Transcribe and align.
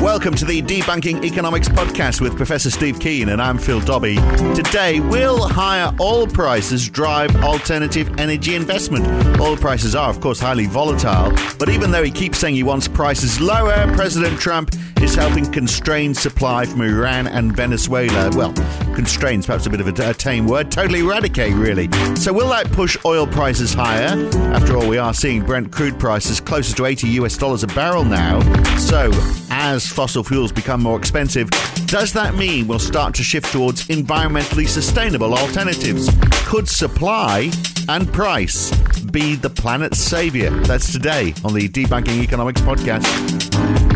Welcome 0.00 0.34
to 0.36 0.44
the 0.44 0.60
Debunking 0.60 1.24
Economics 1.24 1.68
Podcast 1.68 2.20
with 2.20 2.36
Professor 2.36 2.70
Steve 2.70 3.00
Keen, 3.00 3.30
and 3.30 3.40
I'm 3.40 3.58
Phil 3.58 3.80
Dobbie. 3.80 4.16
Today, 4.54 5.00
will 5.00 5.46
higher 5.48 5.94
oil 6.00 6.26
prices 6.26 6.88
drive 6.88 7.34
alternative 7.36 8.18
energy 8.18 8.54
investment? 8.54 9.06
Oil 9.40 9.56
prices 9.56 9.94
are, 9.94 10.10
of 10.10 10.20
course, 10.20 10.38
highly 10.38 10.66
volatile, 10.66 11.32
but 11.58 11.68
even 11.68 11.90
though 11.90 12.02
he 12.02 12.10
keeps 12.10 12.38
saying 12.38 12.54
he 12.54 12.62
wants 12.62 12.86
prices 12.86 13.40
lower, 13.40 13.90
President 13.94 14.38
Trump 14.38 14.74
is 15.00 15.14
helping 15.14 15.50
constrain 15.50 16.14
supply 16.14 16.64
from 16.64 16.82
Iran 16.82 17.26
and 17.26 17.54
Venezuela. 17.54 18.30
Well, 18.36 18.52
constraints, 18.94 19.46
perhaps 19.46 19.66
a 19.66 19.70
bit 19.70 19.80
of 19.80 19.88
a, 19.88 20.10
a 20.10 20.14
tame 20.14 20.46
word, 20.46 20.70
totally 20.70 21.00
eradicate, 21.00 21.54
really. 21.54 21.88
So, 22.16 22.32
will 22.32 22.48
that 22.50 22.70
push 22.72 22.96
oil 23.04 23.26
prices 23.26 23.74
higher? 23.74 24.16
After 24.54 24.76
all, 24.76 24.88
we 24.88 24.98
are 24.98 25.14
seeing 25.14 25.44
Brent 25.44 25.72
crude 25.72 25.98
prices 25.98 26.40
closer 26.40 26.74
to 26.76 26.86
80 26.86 27.08
US 27.20 27.36
dollars 27.36 27.62
a 27.62 27.66
barrel 27.68 28.04
now. 28.04 28.40
So, 28.78 29.10
as 29.50 29.86
fossil 29.86 30.24
fuels 30.24 30.52
become 30.52 30.82
more 30.82 30.98
expensive, 30.98 31.50
does 31.86 32.12
that 32.12 32.34
mean 32.34 32.66
we'll 32.66 32.78
start 32.78 33.14
to 33.14 33.22
shift 33.22 33.52
towards 33.52 33.86
environmentally 33.88 34.66
sustainable 34.66 35.34
alternatives? 35.34 36.10
Could 36.46 36.68
supply 36.68 37.50
and 37.88 38.12
price 38.12 38.70
be 39.12 39.36
the 39.36 39.50
planet's 39.50 39.98
savior? 39.98 40.50
That's 40.62 40.90
today 40.92 41.34
on 41.44 41.54
the 41.54 41.68
Debunking 41.68 42.22
Economics 42.22 42.60
podcast. 42.60 43.93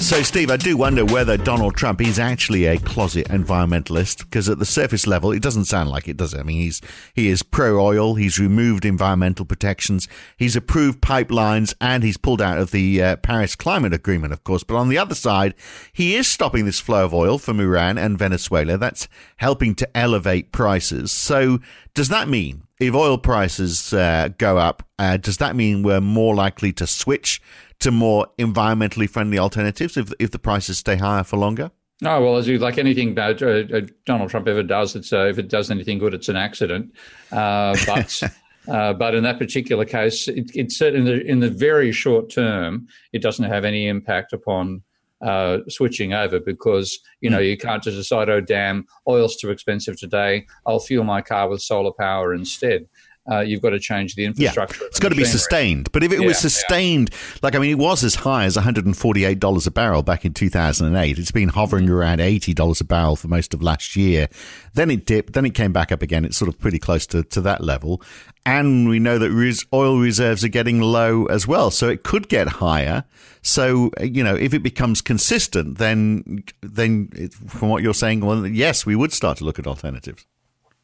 So, 0.00 0.22
Steve, 0.22 0.50
I 0.50 0.56
do 0.56 0.78
wonder 0.78 1.04
whether 1.04 1.36
Donald 1.36 1.76
Trump 1.76 2.00
is 2.00 2.18
actually 2.18 2.64
a 2.64 2.78
closet 2.78 3.28
environmentalist 3.28 4.20
because 4.20 4.48
at 4.48 4.58
the 4.58 4.64
surface 4.64 5.06
level, 5.06 5.30
it 5.30 5.42
doesn't 5.42 5.66
sound 5.66 5.90
like 5.90 6.08
it, 6.08 6.16
does 6.16 6.32
it? 6.32 6.40
I 6.40 6.42
mean, 6.42 6.56
he's 6.56 6.80
he 7.12 7.28
is 7.28 7.42
pro 7.42 7.78
oil, 7.78 8.14
he's 8.14 8.38
removed 8.38 8.86
environmental 8.86 9.44
protections, 9.44 10.08
he's 10.38 10.56
approved 10.56 11.02
pipelines, 11.02 11.74
and 11.82 12.02
he's 12.02 12.16
pulled 12.16 12.40
out 12.40 12.56
of 12.58 12.70
the 12.70 13.02
uh, 13.02 13.16
Paris 13.16 13.54
Climate 13.54 13.92
Agreement, 13.92 14.32
of 14.32 14.42
course. 14.42 14.64
But 14.64 14.76
on 14.76 14.88
the 14.88 14.96
other 14.96 15.14
side, 15.14 15.54
he 15.92 16.16
is 16.16 16.26
stopping 16.26 16.64
this 16.64 16.80
flow 16.80 17.04
of 17.04 17.12
oil 17.12 17.36
from 17.36 17.60
Iran 17.60 17.98
and 17.98 18.18
Venezuela. 18.18 18.78
That's 18.78 19.06
helping 19.36 19.74
to 19.76 19.96
elevate 19.96 20.50
prices. 20.50 21.12
So, 21.12 21.58
does 21.92 22.08
that 22.08 22.26
mean 22.26 22.62
if 22.80 22.94
oil 22.94 23.18
prices 23.18 23.92
uh, 23.92 24.30
go 24.38 24.56
up, 24.56 24.82
uh, 24.98 25.18
does 25.18 25.36
that 25.36 25.54
mean 25.54 25.82
we're 25.82 26.00
more 26.00 26.34
likely 26.34 26.72
to 26.72 26.86
switch 26.86 27.42
to 27.80 27.90
more 27.90 28.26
environmentally 28.38 29.08
friendly 29.08 29.38
alternatives 29.38 29.96
if 29.96 30.12
if 30.18 30.30
the 30.30 30.38
prices 30.38 30.78
stay 30.78 30.96
higher 30.96 31.24
for 31.24 31.36
longer? 31.36 31.70
No, 32.02 32.20
well, 32.22 32.36
as 32.36 32.48
you 32.48 32.58
like 32.58 32.78
anything 32.78 33.18
uh, 33.18 33.34
uh, 33.42 33.80
Donald 34.06 34.30
Trump 34.30 34.48
ever 34.48 34.62
does, 34.62 34.96
it's 34.96 35.12
uh, 35.12 35.26
if 35.26 35.38
it 35.38 35.48
does 35.48 35.70
anything 35.70 35.98
good, 35.98 36.14
it's 36.14 36.30
an 36.30 36.36
accident. 36.36 36.94
Uh, 37.30 37.76
but 37.86 38.22
uh, 38.68 38.92
but 38.94 39.14
in 39.14 39.22
that 39.24 39.38
particular 39.38 39.84
case, 39.84 40.26
it, 40.26 40.50
it's 40.54 40.80
in 40.80 41.04
the 41.04 41.22
in 41.26 41.40
the 41.40 41.50
very 41.50 41.92
short 41.92 42.30
term, 42.30 42.88
it 43.12 43.20
doesn't 43.20 43.44
have 43.44 43.64
any 43.64 43.86
impact 43.86 44.32
upon 44.32 44.82
uh, 45.20 45.58
switching 45.68 46.14
over 46.14 46.40
because 46.40 46.98
you 47.20 47.28
know 47.28 47.38
you 47.38 47.58
can't 47.58 47.82
just 47.82 47.98
decide, 47.98 48.30
oh 48.30 48.40
damn, 48.40 48.86
oil's 49.06 49.36
too 49.36 49.50
expensive 49.50 49.98
today. 49.98 50.46
I'll 50.66 50.80
fuel 50.80 51.04
my 51.04 51.20
car 51.20 51.48
with 51.48 51.60
solar 51.60 51.92
power 51.92 52.32
instead. 52.32 52.88
Uh, 53.30 53.40
you've 53.40 53.62
got 53.62 53.70
to 53.70 53.78
change 53.78 54.16
the 54.16 54.24
infrastructure. 54.24 54.82
Yeah, 54.82 54.86
it's 54.88 54.98
got 54.98 55.10
to 55.10 55.14
be 55.14 55.24
sustained. 55.24 55.92
But 55.92 56.02
if 56.02 56.10
it 56.12 56.20
Yeah, 56.20 56.26
was 56.26 56.36
yeah. 56.38 56.48
sustained, 56.48 57.10
like 57.42 57.54
I 57.54 57.58
mean, 57.58 57.70
it 57.70 57.78
was 57.78 58.02
as 58.02 58.16
high 58.16 58.44
as 58.44 58.56
one 58.56 58.64
hundred 58.64 58.86
and 58.86 58.96
forty-eight 58.96 59.38
dollars 59.38 59.66
a 59.66 59.70
barrel 59.70 60.02
back 60.02 60.24
in 60.24 60.34
two 60.34 60.48
thousand 60.50 60.88
and 60.88 60.96
eight. 60.96 61.18
It's 61.18 61.30
been 61.30 61.48
hovering 61.50 61.84
Mm-hmm. 61.84 61.94
around 61.94 62.20
eighty 62.20 62.52
dollars 62.54 62.80
a 62.80 62.84
barrel 62.84 63.16
for 63.16 63.28
most 63.28 63.54
of 63.54 63.62
last 63.62 63.94
year. 63.94 64.28
Then 64.74 64.90
it 64.90 65.06
dipped. 65.06 65.32
Then 65.34 65.44
it 65.46 65.54
came 65.54 65.72
back 65.72 65.92
up 65.92 66.02
again. 66.02 66.24
It's 66.24 66.36
sort 66.36 66.48
of 66.48 66.58
pretty 66.58 66.78
close 66.78 67.06
to, 67.08 67.22
to 67.22 67.40
that 67.42 67.62
level. 67.62 68.02
And 68.46 68.88
we 68.88 68.98
know 68.98 69.18
that 69.18 69.30
res- 69.30 69.64
oil 69.72 69.98
reserves 69.98 70.42
are 70.44 70.48
getting 70.48 70.80
low 70.80 71.26
as 71.26 71.46
well, 71.46 71.70
so 71.70 71.88
it 71.88 72.02
could 72.02 72.28
get 72.28 72.48
higher. 72.48 73.04
So 73.42 73.90
you 74.02 74.24
know, 74.24 74.34
if 74.34 74.52
it 74.54 74.62
becomes 74.62 75.00
consistent, 75.02 75.78
then 75.78 76.42
then 76.62 77.10
it, 77.14 77.32
from 77.34 77.68
what 77.68 77.82
you're 77.82 77.94
saying, 77.94 78.20
well, 78.20 78.46
yes, 78.46 78.84
we 78.84 78.96
would 78.96 79.12
start 79.12 79.38
to 79.38 79.44
look 79.44 79.58
at 79.58 79.66
alternatives. 79.66 80.26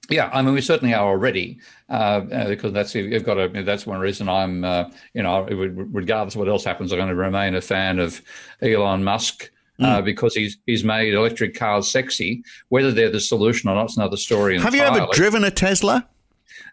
Yeah, 0.09 0.31
I 0.33 0.43
mean, 0.43 0.55
we 0.55 0.61
certainly 0.61 0.94
are 0.94 1.06
already, 1.06 1.59
uh, 1.89 1.93
uh, 2.33 2.49
because 2.49 2.72
that's 2.72 2.94
you've 2.94 3.25
got 3.25 3.34
to. 3.34 3.62
That's 3.62 3.87
one 3.87 3.99
reason 3.99 4.28
I'm, 4.28 4.65
uh, 4.65 4.84
you 5.15 5.22
know, 5.22 5.43
regardless 5.43 6.34
of 6.34 6.41
what 6.41 6.49
else 6.49 6.65
happens, 6.65 6.93
I'm 6.93 6.99
going 6.99 7.09
to 7.09 7.15
remain 7.15 7.55
a 7.55 7.61
fan 7.61 7.99
of 7.99 8.22
Elon 8.62 9.05
Musk. 9.05 9.50
Uh, 9.78 10.00
because 10.00 10.34
he's 10.34 10.56
he's 10.65 10.84
made 10.84 11.12
electric 11.12 11.55
cars 11.55 11.91
sexy. 11.91 12.43
Whether 12.71 12.93
they're 12.93 13.11
the 13.11 13.21
solution 13.21 13.69
or 13.69 13.75
not 13.75 13.91
is 13.91 13.99
another 13.99 14.17
story. 14.17 14.59
Have 14.59 14.75
you 14.75 14.81
ever 14.81 15.06
driven 15.12 15.44
a 15.44 15.50
Tesla? 15.50 16.09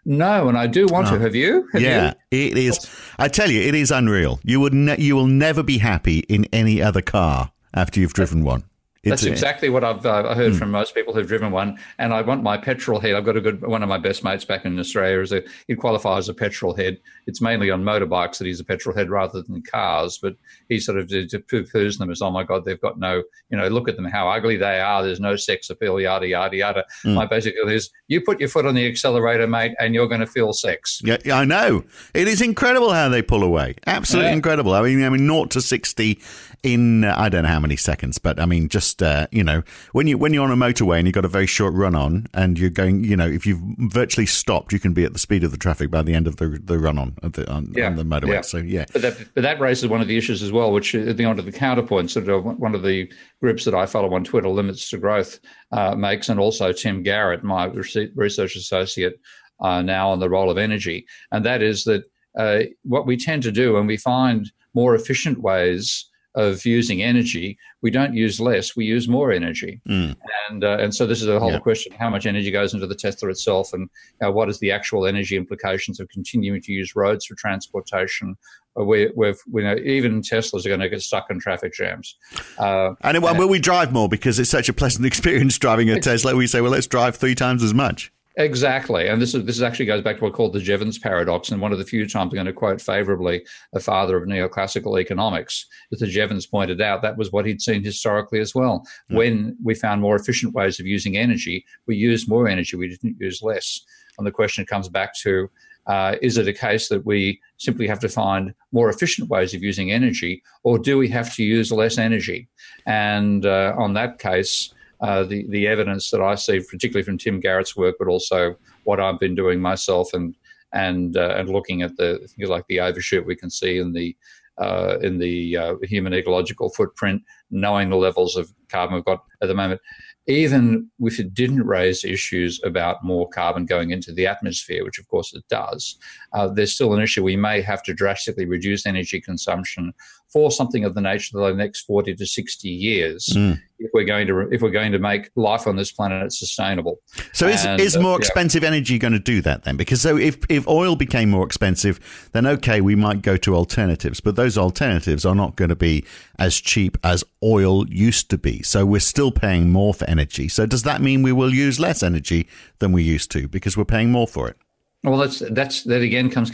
No, 0.06 0.48
and 0.48 0.56
I 0.56 0.66
do 0.66 0.86
want 0.86 1.08
to. 1.08 1.18
Have 1.18 1.34
you? 1.34 1.68
Have 1.72 1.82
yeah, 1.82 2.14
you? 2.30 2.38
it 2.38 2.56
is. 2.56 2.88
I 3.18 3.28
tell 3.28 3.50
you, 3.50 3.60
it 3.60 3.74
is 3.74 3.90
unreal. 3.90 4.40
You 4.42 4.58
would 4.60 4.72
ne- 4.72 4.98
you 4.98 5.16
will 5.16 5.26
never 5.26 5.62
be 5.62 5.78
happy 5.78 6.20
in 6.20 6.46
any 6.46 6.80
other 6.80 7.02
car 7.02 7.52
after 7.74 8.00
you've 8.00 8.14
driven 8.14 8.42
one. 8.42 8.64
That's 9.04 9.22
It's- 9.22 9.32
exactly 9.38 9.68
what 9.68 9.84
I've 9.84 10.04
uh, 10.06 10.34
heard 10.34 10.52
Hmm. 10.52 10.58
from 10.58 10.70
most 10.70 10.94
people 10.94 11.12
who've 11.14 11.26
driven 11.26 11.50
one. 11.52 11.78
And 11.98 12.12
I 12.12 12.22
want 12.22 12.42
my 12.42 12.56
petrol 12.56 13.00
head. 13.00 13.14
I've 13.14 13.24
got 13.24 13.36
a 13.36 13.40
good 13.40 13.60
one 13.62 13.82
of 13.82 13.88
my 13.88 13.98
best 13.98 14.24
mates 14.24 14.44
back 14.44 14.64
in 14.64 14.78
Australia. 14.78 15.20
Is 15.20 15.32
a 15.32 15.42
he 15.68 15.74
qualifies 15.74 16.20
as 16.24 16.28
a 16.30 16.34
petrol 16.34 16.74
head. 16.74 16.98
It's 17.26 17.40
mainly 17.40 17.70
on 17.70 17.82
motorbikes 17.84 18.38
that 18.38 18.46
he's 18.46 18.60
a 18.60 18.64
petrol 18.64 18.96
head 18.96 19.10
rather 19.10 19.42
than 19.42 19.62
cars. 19.62 20.18
But 20.20 20.36
he 20.68 20.80
sort 20.80 20.98
of 20.98 21.08
poo 21.08 21.64
poos 21.64 21.98
them 21.98 22.10
as 22.10 22.22
oh 22.22 22.30
my 22.30 22.44
god 22.44 22.64
they've 22.64 22.80
got 22.80 22.98
no 22.98 23.22
you 23.50 23.58
know 23.58 23.68
look 23.68 23.88
at 23.88 23.96
them 23.96 24.04
how 24.06 24.28
ugly 24.28 24.56
they 24.56 24.80
are. 24.80 25.02
There's 25.02 25.20
no 25.20 25.36
sex 25.36 25.70
appeal 25.70 26.00
yada 26.00 26.26
yada 26.26 26.56
yada. 26.56 26.84
Hmm. 27.02 27.14
My 27.14 27.26
basic 27.26 27.54
is 27.66 27.90
you 28.08 28.20
put 28.20 28.40
your 28.40 28.48
foot 28.48 28.66
on 28.66 28.74
the 28.74 28.86
accelerator, 28.86 29.46
mate, 29.46 29.72
and 29.80 29.94
you're 29.94 30.08
going 30.08 30.20
to 30.20 30.26
feel 30.26 30.52
sex. 30.52 31.00
Yeah, 31.04 31.16
yeah, 31.24 31.38
I 31.38 31.44
know. 31.44 31.84
It 32.14 32.28
is 32.28 32.40
incredible 32.40 32.92
how 32.92 33.08
they 33.08 33.22
pull 33.22 33.42
away. 33.42 33.74
Absolutely 33.86 34.30
Yeah. 34.30 34.36
incredible. 34.36 34.72
I 34.74 34.82
mean, 34.82 35.02
I 35.04 35.08
mean, 35.08 35.26
naught 35.26 35.50
to 35.52 35.60
sixty 35.60 36.18
in 36.64 37.04
uh, 37.04 37.14
I 37.16 37.28
don't 37.28 37.42
know 37.42 37.50
how 37.50 37.60
many 37.60 37.76
seconds, 37.76 38.18
but 38.18 38.40
I 38.40 38.46
mean, 38.46 38.68
just 38.68 39.02
uh, 39.02 39.26
you 39.30 39.44
know, 39.44 39.62
when 39.92 40.06
you 40.06 40.16
when 40.16 40.32
you're 40.32 40.44
on 40.44 40.50
a 40.50 40.56
motorway 40.56 40.98
and 40.98 41.06
you've 41.06 41.14
got 41.14 41.24
a 41.24 41.28
very 41.28 41.46
short 41.46 41.74
run 41.74 41.94
on, 41.94 42.26
and 42.32 42.58
you're 42.58 42.70
going, 42.70 43.04
you 43.04 43.16
know, 43.16 43.26
if 43.26 43.46
you've 43.46 43.60
virtually 43.78 44.26
stopped, 44.26 44.72
you 44.72 44.80
can 44.80 44.94
be 44.94 45.04
at 45.04 45.12
the 45.12 45.18
speed 45.18 45.44
of 45.44 45.50
the 45.50 45.58
traffic 45.58 45.90
by 45.90 46.02
the 46.02 46.14
end 46.14 46.26
of 46.26 46.36
the 46.36 46.58
the 46.62 46.78
run 46.78 46.98
on 46.98 47.14
the, 47.22 47.48
on, 47.50 47.72
Yeah, 47.74 47.88
on 47.88 47.96
the 47.96 48.04
motorway. 48.04 48.32
yeah. 48.32 48.40
So 48.40 48.56
yeah, 48.58 48.86
But 48.92 49.02
that, 49.02 49.28
but 49.34 49.42
that 49.42 49.60
raises 49.60 49.88
one 49.88 50.00
of 50.00 50.08
the 50.08 50.16
issues 50.16 50.42
as 50.42 50.50
well, 50.50 50.72
which 50.72 50.94
is 50.94 51.14
the 51.16 51.24
onto 51.26 51.42
the 51.42 51.52
counterpoints 51.52 52.14
that 52.14 52.28
are 52.28 52.40
one 52.40 52.74
of 52.74 52.82
the 52.82 53.12
groups 53.40 53.64
that 53.66 53.74
I 53.74 53.84
follow 53.84 54.12
on 54.14 54.24
Twitter, 54.24 54.48
Limits 54.48 54.88
to 54.90 54.98
Growth, 54.98 55.40
uh, 55.72 55.94
makes, 55.94 56.30
and 56.30 56.40
also 56.40 56.72
Tim 56.72 57.02
Garrett, 57.02 57.44
my 57.44 57.66
research 57.66 58.56
associate 58.56 59.20
uh, 59.60 59.82
now 59.82 60.10
on 60.10 60.18
the 60.18 60.30
role 60.30 60.50
of 60.50 60.58
energy, 60.58 61.06
and 61.30 61.44
that 61.44 61.62
is 61.62 61.84
that 61.84 62.04
uh, 62.38 62.60
what 62.82 63.06
we 63.06 63.16
tend 63.16 63.42
to 63.42 63.52
do 63.52 63.74
when 63.74 63.86
we 63.86 63.96
find 63.96 64.50
more 64.74 64.94
efficient 64.94 65.40
ways 65.40 66.10
of 66.34 66.64
using 66.66 67.02
energy, 67.02 67.56
we 67.82 67.90
don't 67.90 68.14
use 68.14 68.40
less, 68.40 68.74
we 68.74 68.84
use 68.84 69.06
more 69.08 69.30
energy. 69.30 69.80
And 69.86 70.64
uh, 70.64 70.78
and 70.80 70.94
so 70.94 71.06
this 71.06 71.22
is 71.22 71.28
a 71.28 71.38
whole 71.38 71.52
Yeah. 71.52 71.58
question: 71.58 71.92
how 71.98 72.10
much 72.10 72.26
energy 72.26 72.50
goes 72.50 72.74
into 72.74 72.86
the 72.86 72.94
Tesla 72.94 73.30
itself, 73.30 73.72
and 73.72 73.88
uh, 74.24 74.32
what 74.32 74.48
is 74.48 74.58
the 74.58 74.70
actual 74.72 75.06
energy 75.06 75.36
implications 75.36 76.00
of 76.00 76.08
continuing 76.08 76.60
to 76.62 76.72
use 76.72 76.94
roads 76.96 77.26
for 77.26 77.34
transportation? 77.36 78.36
Uh, 78.78 78.84
We, 78.84 79.10
we've, 79.14 79.38
we 79.50 79.62
know 79.62 79.76
even 79.84 80.20
Teslas 80.20 80.66
are 80.66 80.68
going 80.68 80.80
to 80.80 80.88
get 80.88 81.00
stuck 81.02 81.30
in 81.30 81.38
traffic 81.38 81.72
jams. 81.72 82.16
Uh, 82.58 82.94
and 83.02 83.22
well, 83.22 83.36
will 83.36 83.48
we 83.48 83.60
drive 83.60 83.92
more 83.92 84.08
because 84.08 84.38
it's 84.40 84.50
such 84.50 84.68
a 84.68 84.72
pleasant 84.72 85.06
experience 85.12 85.56
driving 85.58 85.88
a 85.90 86.00
Tesla? 86.00 86.34
We 86.34 86.46
say, 86.48 86.60
well, 86.60 86.72
let's 86.72 86.88
drive 86.88 87.16
three 87.16 87.34
times 87.36 87.62
as 87.62 87.72
much. 87.72 88.12
Exactly, 88.36 89.06
and 89.06 89.22
this 89.22 89.32
is 89.32 89.44
this 89.44 89.62
actually 89.62 89.86
goes 89.86 90.02
back 90.02 90.16
to 90.16 90.24
what's 90.24 90.34
called 90.34 90.54
the 90.54 90.60
Jevons 90.60 90.98
paradox, 90.98 91.50
and 91.50 91.60
one 91.60 91.70
of 91.70 91.78
the 91.78 91.84
few 91.84 92.02
times 92.02 92.32
I'm 92.32 92.34
going 92.34 92.46
to 92.46 92.52
quote 92.52 92.80
favorably 92.80 93.46
a 93.74 93.78
father 93.78 94.16
of 94.16 94.28
neoclassical 94.28 95.00
economics, 95.00 95.66
that 95.90 96.00
the 96.00 96.08
Jevons 96.08 96.44
pointed 96.44 96.80
out 96.80 97.00
that 97.02 97.16
was 97.16 97.30
what 97.30 97.46
he'd 97.46 97.62
seen 97.62 97.84
historically 97.84 98.40
as 98.40 98.52
well. 98.52 98.84
When 99.08 99.56
we 99.62 99.76
found 99.76 100.00
more 100.00 100.16
efficient 100.16 100.52
ways 100.52 100.80
of 100.80 100.86
using 100.86 101.16
energy, 101.16 101.64
we 101.86 101.94
used 101.94 102.28
more 102.28 102.48
energy, 102.48 102.76
we 102.76 102.88
didn't 102.88 103.20
use 103.20 103.40
less. 103.40 103.80
And 104.18 104.26
the 104.26 104.32
question 104.32 104.66
comes 104.66 104.88
back 104.88 105.14
to: 105.18 105.48
uh, 105.86 106.16
Is 106.20 106.36
it 106.36 106.48
a 106.48 106.52
case 106.52 106.88
that 106.88 107.06
we 107.06 107.40
simply 107.58 107.86
have 107.86 108.00
to 108.00 108.08
find 108.08 108.52
more 108.72 108.90
efficient 108.90 109.28
ways 109.28 109.54
of 109.54 109.62
using 109.62 109.92
energy, 109.92 110.42
or 110.64 110.76
do 110.80 110.98
we 110.98 111.08
have 111.08 111.32
to 111.36 111.44
use 111.44 111.70
less 111.70 111.98
energy? 111.98 112.48
And 112.84 113.46
uh, 113.46 113.76
on 113.78 113.94
that 113.94 114.18
case 114.18 114.74
uh, 115.04 115.22
the 115.22 115.46
the 115.50 115.66
evidence 115.66 116.10
that 116.10 116.22
I 116.22 116.34
see, 116.34 116.60
particularly 116.60 117.04
from 117.04 117.18
Tim 117.18 117.38
Garrett's 117.38 117.76
work, 117.76 117.96
but 117.98 118.08
also 118.08 118.56
what 118.84 119.00
I've 119.00 119.20
been 119.20 119.34
doing 119.34 119.60
myself 119.60 120.14
and 120.14 120.34
and 120.72 121.18
uh, 121.18 121.34
and 121.36 121.50
looking 121.50 121.82
at 121.82 121.94
the 121.98 122.26
things 122.34 122.48
like 122.48 122.66
the 122.68 122.80
overshoot 122.80 123.26
we 123.26 123.36
can 123.36 123.50
see 123.50 123.78
in 123.78 123.92
the 123.92 124.16
uh, 124.56 124.96
in 125.02 125.18
the 125.18 125.56
uh, 125.58 125.74
human 125.82 126.14
ecological 126.14 126.70
footprint, 126.70 127.20
knowing 127.50 127.90
the 127.90 127.96
levels 127.96 128.34
of 128.34 128.50
carbon 128.68 128.94
we've 128.94 129.04
got 129.04 129.22
at 129.42 129.48
the 129.48 129.54
moment, 129.54 129.80
even 130.26 130.88
if 131.00 131.20
it 131.20 131.34
didn't 131.34 131.66
raise 131.66 132.02
issues 132.04 132.58
about 132.64 133.04
more 133.04 133.28
carbon 133.28 133.66
going 133.66 133.90
into 133.90 134.10
the 134.12 134.26
atmosphere, 134.26 134.84
which 134.84 134.98
of 134.98 135.06
course 135.08 135.34
it 135.34 135.44
does, 135.50 135.98
uh, 136.32 136.48
there's 136.48 136.72
still 136.72 136.94
an 136.94 137.02
issue. 137.02 137.22
We 137.22 137.36
may 137.36 137.60
have 137.60 137.82
to 137.82 137.92
drastically 137.92 138.46
reduce 138.46 138.86
energy 138.86 139.20
consumption 139.20 139.92
for 140.34 140.50
something 140.50 140.84
of 140.84 140.96
the 140.96 141.00
nature 141.00 141.38
of 141.38 141.46
the 141.46 141.54
next 141.54 141.82
40 141.82 142.16
to 142.16 142.26
60 142.26 142.68
years 142.68 143.26
mm. 143.26 143.56
if 143.78 143.88
we're 143.94 144.04
going 144.04 144.26
to 144.26 144.40
if 144.52 144.62
we're 144.62 144.70
going 144.70 144.90
to 144.90 144.98
make 144.98 145.30
life 145.36 145.68
on 145.68 145.76
this 145.76 145.92
planet 145.92 146.32
sustainable. 146.32 146.98
So 147.32 147.46
is, 147.46 147.64
and, 147.64 147.80
is 147.80 147.96
more 147.96 148.16
uh, 148.16 148.18
expensive 148.18 148.64
yeah. 148.64 148.70
energy 148.70 148.98
going 148.98 149.12
to 149.12 149.20
do 149.20 149.40
that 149.42 149.62
then? 149.62 149.76
Because 149.76 150.00
so 150.00 150.16
if, 150.16 150.36
if 150.48 150.66
oil 150.66 150.96
became 150.96 151.30
more 151.30 151.46
expensive, 151.46 152.28
then 152.32 152.48
okay, 152.48 152.80
we 152.80 152.96
might 152.96 153.22
go 153.22 153.36
to 153.36 153.54
alternatives, 153.54 154.18
but 154.20 154.34
those 154.34 154.58
alternatives 154.58 155.24
are 155.24 155.36
not 155.36 155.54
going 155.54 155.68
to 155.68 155.76
be 155.76 156.04
as 156.36 156.60
cheap 156.60 156.98
as 157.04 157.22
oil 157.44 157.88
used 157.88 158.28
to 158.30 158.36
be. 158.36 158.60
So 158.62 158.84
we're 158.84 158.98
still 158.98 159.30
paying 159.30 159.70
more 159.70 159.94
for 159.94 160.04
energy. 160.10 160.48
So 160.48 160.66
does 160.66 160.82
that 160.82 161.00
mean 161.00 161.22
we 161.22 161.30
will 161.30 161.54
use 161.54 161.78
less 161.78 162.02
energy 162.02 162.48
than 162.80 162.90
we 162.90 163.04
used 163.04 163.30
to 163.30 163.46
because 163.46 163.76
we're 163.76 163.84
paying 163.84 164.10
more 164.10 164.26
for 164.26 164.48
it? 164.48 164.56
Well, 165.04 165.18
that's 165.18 165.40
that's 165.50 165.82
that 165.84 166.00
again 166.00 166.30
comes 166.30 166.50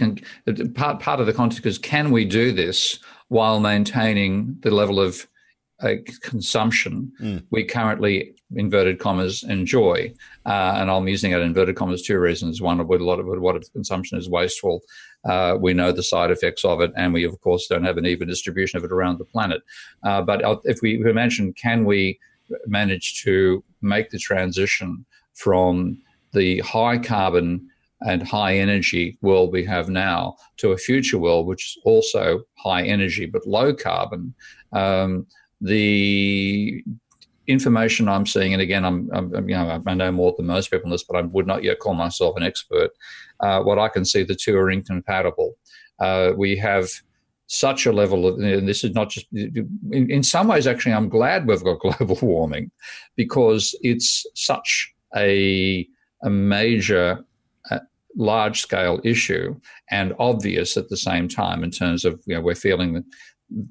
part 0.75 1.01
part 1.01 1.21
of 1.21 1.27
the 1.27 1.33
context 1.33 1.65
is 1.65 1.79
can 1.79 2.11
we 2.11 2.25
do 2.25 2.51
this 2.51 2.99
while 3.31 3.61
maintaining 3.61 4.57
the 4.61 4.71
level 4.71 5.01
of 5.01 5.27
uh, 5.83 5.95
consumption 6.21 7.11
mm. 7.23 7.43
we 7.51 7.65
currently 7.65 8.35
inverted 8.57 8.99
commas 8.99 9.45
enjoy, 9.45 10.13
uh, 10.45 10.75
and 10.77 10.91
I'm 10.91 11.09
using 11.09 11.31
it 11.31 11.41
inverted 11.41 11.77
commas 11.77 12.03
two 12.03 12.19
reasons. 12.19 12.61
One, 12.61 12.81
a 12.81 12.85
lot 12.85 13.21
of 13.21 13.27
what 13.27 13.73
consumption 13.73 14.19
is 14.19 14.29
wasteful. 14.29 14.83
Uh, 15.25 15.57
we 15.59 15.73
know 15.73 15.93
the 15.93 16.03
side 16.03 16.31
effects 16.31 16.65
of 16.65 16.81
it, 16.81 16.93
and 16.97 17.15
we 17.15 17.25
of 17.25 17.41
course 17.41 17.67
don't 17.67 17.85
have 17.85 17.97
an 17.97 18.05
even 18.05 18.29
distribution 18.29 18.77
of 18.77 18.85
it 18.85 18.93
around 18.93 19.19
the 19.19 19.25
planet. 19.25 19.63
Uh, 20.03 20.21
but 20.21 20.43
if 20.65 20.81
we 20.83 21.01
imagine, 21.09 21.55
can 21.55 21.85
we 21.85 22.19
manage 22.67 23.23
to 23.23 23.63
make 23.81 24.11
the 24.11 24.19
transition 24.19 25.07
from 25.35 25.97
the 26.33 26.59
high 26.61 26.99
carbon 26.99 27.71
and 28.03 28.27
high 28.27 28.57
energy 28.57 29.19
world 29.21 29.53
we 29.53 29.65
have 29.65 29.89
now 29.89 30.37
to 30.57 30.73
a 30.73 30.77
future 30.77 31.19
world 31.19 31.47
which 31.47 31.77
is 31.77 31.83
also 31.85 32.43
high 32.57 32.83
energy 32.83 33.27
but 33.27 33.47
low 33.47 33.75
carbon. 33.75 34.35
Um, 34.73 35.27
the 35.61 36.83
information 37.47 38.09
I'm 38.09 38.27
seeing, 38.27 38.53
and 38.53 38.63
again, 38.63 38.85
I'm, 38.85 39.11
I'm, 39.13 39.49
you 39.49 39.57
know 39.57 39.83
I 39.87 39.95
know 39.95 40.13
more 40.13 40.35
than 40.37 40.47
most 40.47 40.71
people 40.71 40.87
in 40.87 40.93
this, 40.93 41.05
but 41.05 41.17
I 41.17 41.23
would 41.23 41.47
not 41.47 41.65
yet 41.65 41.81
call 41.81 41.95
myself 41.95 42.37
an 42.37 42.43
expert. 42.43 42.91
Uh, 43.41 43.61
what 43.63 43.79
I 43.79 43.89
can 43.89 44.05
see, 44.05 44.23
the 44.23 44.35
two 44.35 44.57
are 44.57 44.71
incompatible. 44.71 45.57
Uh, 45.99 46.33
we 46.37 46.57
have 46.57 46.89
such 47.47 47.85
a 47.85 47.93
level 47.93 48.27
of, 48.27 48.39
and 48.39 48.69
this 48.69 48.85
is 48.85 48.93
not 48.93 49.11
just, 49.11 49.27
in, 49.33 49.69
in 49.91 50.23
some 50.23 50.47
ways, 50.47 50.67
actually, 50.67 50.93
I'm 50.93 51.09
glad 51.09 51.47
we've 51.47 51.65
got 51.65 51.81
global 51.99 52.17
warming 52.23 52.71
because 53.17 53.75
it's 53.83 54.25
such 54.35 54.95
a, 55.17 55.87
a 56.23 56.31
major 56.31 57.25
large 58.17 58.61
scale 58.61 59.01
issue 59.05 59.55
and 59.91 60.15
obvious 60.19 60.77
at 60.77 60.89
the 60.89 60.97
same 60.97 61.29
time 61.29 61.63
in 61.63 61.71
terms 61.71 62.05
of 62.05 62.21
you 62.27 62.35
know 62.35 62.41
we're 62.41 62.55
feeling 62.55 62.95
that 62.95 63.05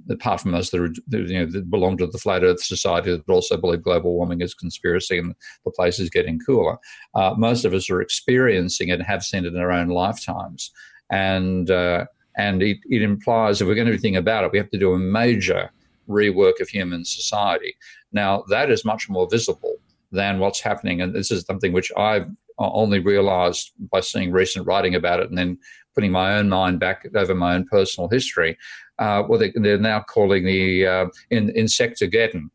apart 0.09 0.41
from 0.41 0.53
us 0.53 0.69
that, 0.71 0.81
are, 0.81 1.17
you 1.17 1.39
know, 1.39 1.45
that 1.45 1.69
belong 1.69 1.97
to 1.97 2.07
the 2.07 2.17
flat 2.17 2.43
Earth 2.43 2.61
society 2.61 3.11
that 3.11 3.31
also 3.31 3.57
believe 3.57 3.83
global 3.83 4.13
warming 4.13 4.41
is 4.41 4.53
conspiracy 4.53 5.17
and 5.17 5.33
the 5.63 5.71
place 5.71 5.99
is 5.99 6.09
getting 6.09 6.39
cooler, 6.39 6.77
uh, 7.15 7.33
most 7.37 7.65
of 7.65 7.73
us 7.73 7.89
are 7.89 8.01
experiencing 8.01 8.89
it 8.89 8.93
and 8.93 9.03
have 9.03 9.23
seen 9.23 9.45
it 9.45 9.53
in 9.53 9.59
our 9.59 9.71
own 9.71 9.89
lifetimes, 9.89 10.71
and 11.11 11.71
uh, 11.71 12.05
and 12.37 12.61
it, 12.61 12.77
it 12.89 13.01
implies 13.01 13.61
if 13.61 13.67
we're 13.67 13.75
going 13.75 13.87
to 13.87 13.91
do 13.91 13.95
anything 13.95 14.15
about 14.15 14.43
it, 14.43 14.51
we 14.51 14.57
have 14.57 14.69
to 14.69 14.79
do 14.79 14.93
a 14.93 14.99
major 14.99 15.71
rework 16.07 16.59
of 16.59 16.69
human 16.69 17.05
society. 17.05 17.75
Now 18.11 18.43
that 18.49 18.71
is 18.71 18.85
much 18.85 19.09
more 19.09 19.27
visible 19.29 19.75
than 20.11 20.39
what's 20.39 20.61
happening, 20.61 21.01
and 21.01 21.13
this 21.13 21.31
is 21.31 21.43
something 21.43 21.73
which 21.73 21.91
I've 21.95 22.27
only 22.59 22.99
realized 22.99 23.71
by 23.91 24.01
seeing 24.01 24.31
recent 24.31 24.65
writing 24.65 24.95
about 24.95 25.19
it 25.19 25.29
and 25.29 25.37
then 25.37 25.57
putting 25.95 26.11
my 26.11 26.37
own 26.37 26.49
mind 26.49 26.79
back 26.79 27.05
over 27.15 27.35
my 27.35 27.55
own 27.55 27.65
personal 27.65 28.09
history. 28.09 28.57
Uh, 28.99 29.23
well, 29.27 29.39
they, 29.39 29.71
are 29.71 29.77
now 29.77 30.01
calling 30.01 30.45
the 30.45 30.85
uh, 30.85 31.05
in, 31.29 31.49
Insectageddon 31.55 32.49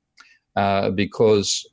uh, 0.57 0.91
because 0.91 1.67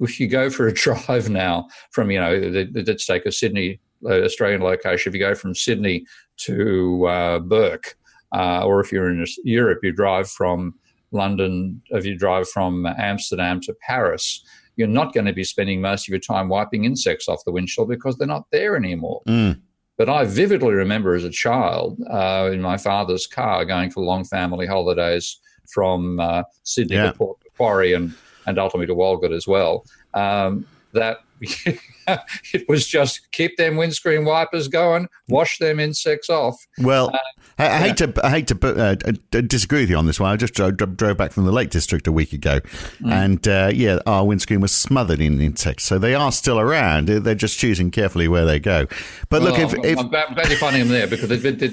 if 0.00 0.20
you 0.20 0.28
go 0.28 0.50
for 0.50 0.66
a 0.68 0.74
drive 0.74 1.28
now 1.28 1.68
from, 1.90 2.10
you 2.10 2.20
know, 2.20 2.38
the, 2.38 2.64
the, 2.64 2.84
let's 2.86 3.06
take 3.06 3.26
a 3.26 3.32
Sydney, 3.32 3.80
uh, 4.04 4.22
Australian 4.22 4.60
location, 4.60 5.10
if 5.10 5.14
you 5.14 5.20
go 5.20 5.34
from 5.34 5.54
Sydney 5.54 6.04
to 6.38 7.06
uh, 7.06 7.38
Bourke, 7.38 7.96
uh, 8.34 8.64
or 8.64 8.80
if 8.80 8.92
you're 8.92 9.10
in 9.10 9.24
Europe, 9.44 9.80
you 9.82 9.92
drive 9.92 10.28
from 10.28 10.74
London, 11.12 11.80
if 11.90 12.04
you 12.04 12.16
drive 12.16 12.48
from 12.48 12.86
Amsterdam 12.86 13.60
to 13.62 13.74
Paris, 13.86 14.44
you're 14.78 14.86
not 14.86 15.12
going 15.12 15.26
to 15.26 15.32
be 15.32 15.42
spending 15.42 15.80
most 15.80 16.08
of 16.08 16.12
your 16.12 16.20
time 16.20 16.48
wiping 16.48 16.84
insects 16.84 17.28
off 17.28 17.44
the 17.44 17.50
windshield 17.50 17.88
because 17.88 18.16
they're 18.16 18.28
not 18.28 18.46
there 18.52 18.76
anymore. 18.76 19.20
Mm. 19.26 19.60
But 19.96 20.08
I 20.08 20.24
vividly 20.24 20.72
remember 20.72 21.16
as 21.16 21.24
a 21.24 21.30
child 21.30 22.00
uh, 22.08 22.50
in 22.52 22.62
my 22.62 22.76
father's 22.76 23.26
car 23.26 23.64
going 23.64 23.90
for 23.90 24.04
long 24.04 24.24
family 24.24 24.66
holidays 24.66 25.40
from 25.68 26.20
uh, 26.20 26.44
Sydney 26.62 26.94
yeah. 26.94 27.10
to 27.10 27.12
Port 27.12 27.38
Macquarie 27.44 27.92
and, 27.94 28.14
and 28.46 28.58
ultimately 28.58 28.86
to 28.86 28.94
Walgett 28.94 29.34
as 29.34 29.48
well. 29.48 29.84
Um, 30.14 30.64
that 30.92 31.18
it 32.52 32.68
was 32.68 32.86
just 32.86 33.30
keep 33.32 33.56
them 33.56 33.76
windscreen 33.76 34.24
wipers 34.24 34.68
going, 34.68 35.08
wash 35.28 35.58
them 35.58 35.80
insects 35.80 36.30
off. 36.30 36.56
Well, 36.78 37.10
uh, 37.12 37.18
I, 37.58 37.66
I, 37.66 37.78
hate 37.78 37.96
to 37.98 38.12
I 38.22 38.30
hate 38.30 38.46
to 38.48 38.76
uh, 38.76 38.94
disagree 39.42 39.80
with 39.80 39.90
you 39.90 39.96
on 39.96 40.06
this 40.06 40.20
one. 40.20 40.30
I 40.30 40.36
just 40.36 40.54
drove, 40.54 40.76
drove 40.76 41.16
back 41.16 41.32
from 41.32 41.44
the 41.44 41.52
Lake 41.52 41.70
District 41.70 42.06
a 42.06 42.12
week 42.12 42.32
ago, 42.32 42.60
mm. 43.00 43.12
and 43.12 43.46
uh, 43.48 43.70
yeah, 43.72 43.98
our 44.06 44.24
windscreen 44.24 44.60
was 44.60 44.72
smothered 44.72 45.20
in 45.20 45.40
insects. 45.40 45.84
So 45.84 45.98
they 45.98 46.14
are 46.14 46.32
still 46.32 46.60
around. 46.60 47.08
They're 47.08 47.34
just 47.34 47.58
choosing 47.58 47.90
carefully 47.90 48.28
where 48.28 48.44
they 48.44 48.60
go. 48.60 48.86
But 49.28 49.42
well, 49.42 49.52
look, 49.52 49.58
if, 49.58 49.84
if 49.84 49.98
I'm 49.98 50.08
glad 50.08 50.48
you're 50.48 50.58
finding 50.58 50.82
them 50.82 50.90
there 50.90 51.06
because 51.06 51.30
it, 51.30 51.62
it, 51.62 51.72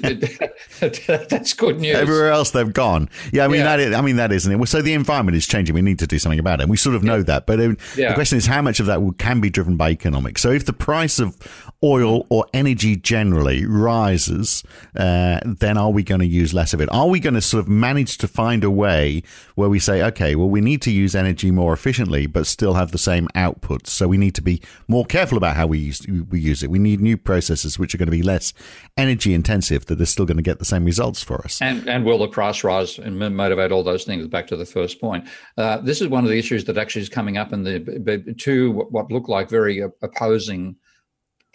it, 0.80 1.28
that's 1.28 1.52
good 1.52 1.80
news. 1.80 1.96
Everywhere 1.96 2.30
else 2.30 2.50
they've 2.50 2.72
gone. 2.72 3.08
Yeah, 3.32 3.44
I 3.44 3.48
mean 3.48 3.58
yeah. 3.58 3.76
that. 3.76 3.80
Is, 3.80 3.94
I 3.94 4.00
mean 4.00 4.16
that 4.16 4.32
isn't 4.32 4.60
it. 4.60 4.66
So 4.66 4.82
the 4.82 4.94
environment 4.94 5.36
is 5.36 5.46
changing. 5.46 5.74
We 5.74 5.82
need 5.82 5.98
to 6.00 6.06
do 6.06 6.18
something 6.18 6.38
about 6.38 6.60
it. 6.60 6.68
We 6.68 6.76
sort 6.76 6.96
of 6.96 7.02
know 7.02 7.18
yeah. 7.18 7.22
that. 7.24 7.46
But 7.46 7.60
um, 7.60 7.78
yeah. 7.96 8.08
the 8.08 8.14
question 8.14 8.38
is 8.38 8.46
how 8.46 8.62
much 8.62 8.80
of 8.80 8.86
that 8.86 9.00
can 9.18 9.40
be 9.40 9.50
driven 9.50 9.76
by 9.76 9.90
So 10.34 10.50
if 10.50 10.64
the 10.64 10.72
price 10.72 11.18
of 11.18 11.36
oil 11.82 12.26
or 12.30 12.46
energy 12.52 12.96
generally 12.96 13.64
rises, 13.66 14.62
uh, 14.96 15.40
then 15.44 15.76
are 15.76 15.90
we 15.90 16.02
going 16.02 16.20
to 16.20 16.26
use 16.26 16.54
less 16.54 16.72
of 16.72 16.80
it? 16.80 16.88
Are 16.92 17.08
we 17.08 17.20
going 17.20 17.34
to 17.34 17.40
sort 17.40 17.62
of 17.62 17.68
manage 17.68 18.18
to 18.18 18.28
find 18.28 18.64
a 18.64 18.70
way 18.70 19.22
where 19.54 19.68
we 19.68 19.78
say, 19.78 20.02
okay, 20.02 20.34
well, 20.34 20.48
we 20.48 20.60
need 20.60 20.82
to 20.82 20.90
use 20.90 21.14
energy 21.14 21.50
more 21.50 21.72
efficiently, 21.72 22.26
but 22.26 22.46
still 22.46 22.74
have 22.74 22.92
the 22.92 22.98
same 22.98 23.28
outputs? 23.34 23.88
So 23.88 24.08
we 24.08 24.18
need 24.18 24.34
to 24.36 24.42
be 24.42 24.62
more 24.88 25.04
careful 25.04 25.38
about 25.38 25.56
how 25.56 25.66
we 25.66 25.78
use, 25.78 26.06
we 26.06 26.40
use 26.40 26.62
it. 26.62 26.70
We 26.70 26.78
need 26.78 27.00
new 27.00 27.16
processes 27.16 27.78
which 27.78 27.94
are 27.94 27.98
going 27.98 28.06
to 28.06 28.12
be 28.12 28.22
less 28.22 28.52
energy 28.96 29.34
intensive 29.34 29.86
that 29.86 30.00
are 30.00 30.06
still 30.06 30.26
going 30.26 30.38
to 30.38 30.42
get 30.42 30.58
the 30.58 30.64
same 30.64 30.84
results 30.84 31.22
for 31.22 31.44
us. 31.44 31.60
And, 31.60 31.88
and 31.88 32.04
will 32.04 32.18
the 32.18 32.28
price 32.28 32.64
rise 32.64 32.98
and 32.98 33.18
motivate 33.18 33.72
all 33.72 33.82
those 33.82 34.04
things? 34.04 34.26
Back 34.26 34.46
to 34.48 34.56
the 34.56 34.66
first 34.66 35.00
point. 35.00 35.28
Uh, 35.56 35.78
this 35.78 36.00
is 36.00 36.08
one 36.08 36.24
of 36.24 36.30
the 36.30 36.38
issues 36.38 36.64
that 36.64 36.78
actually 36.78 37.02
is 37.02 37.08
coming 37.08 37.36
up 37.36 37.52
in 37.52 37.62
the 37.62 38.34
two 38.38 38.72
what 38.72 39.10
look 39.10 39.28
like 39.28 39.48
very 39.48 39.80
opposing 40.02 40.76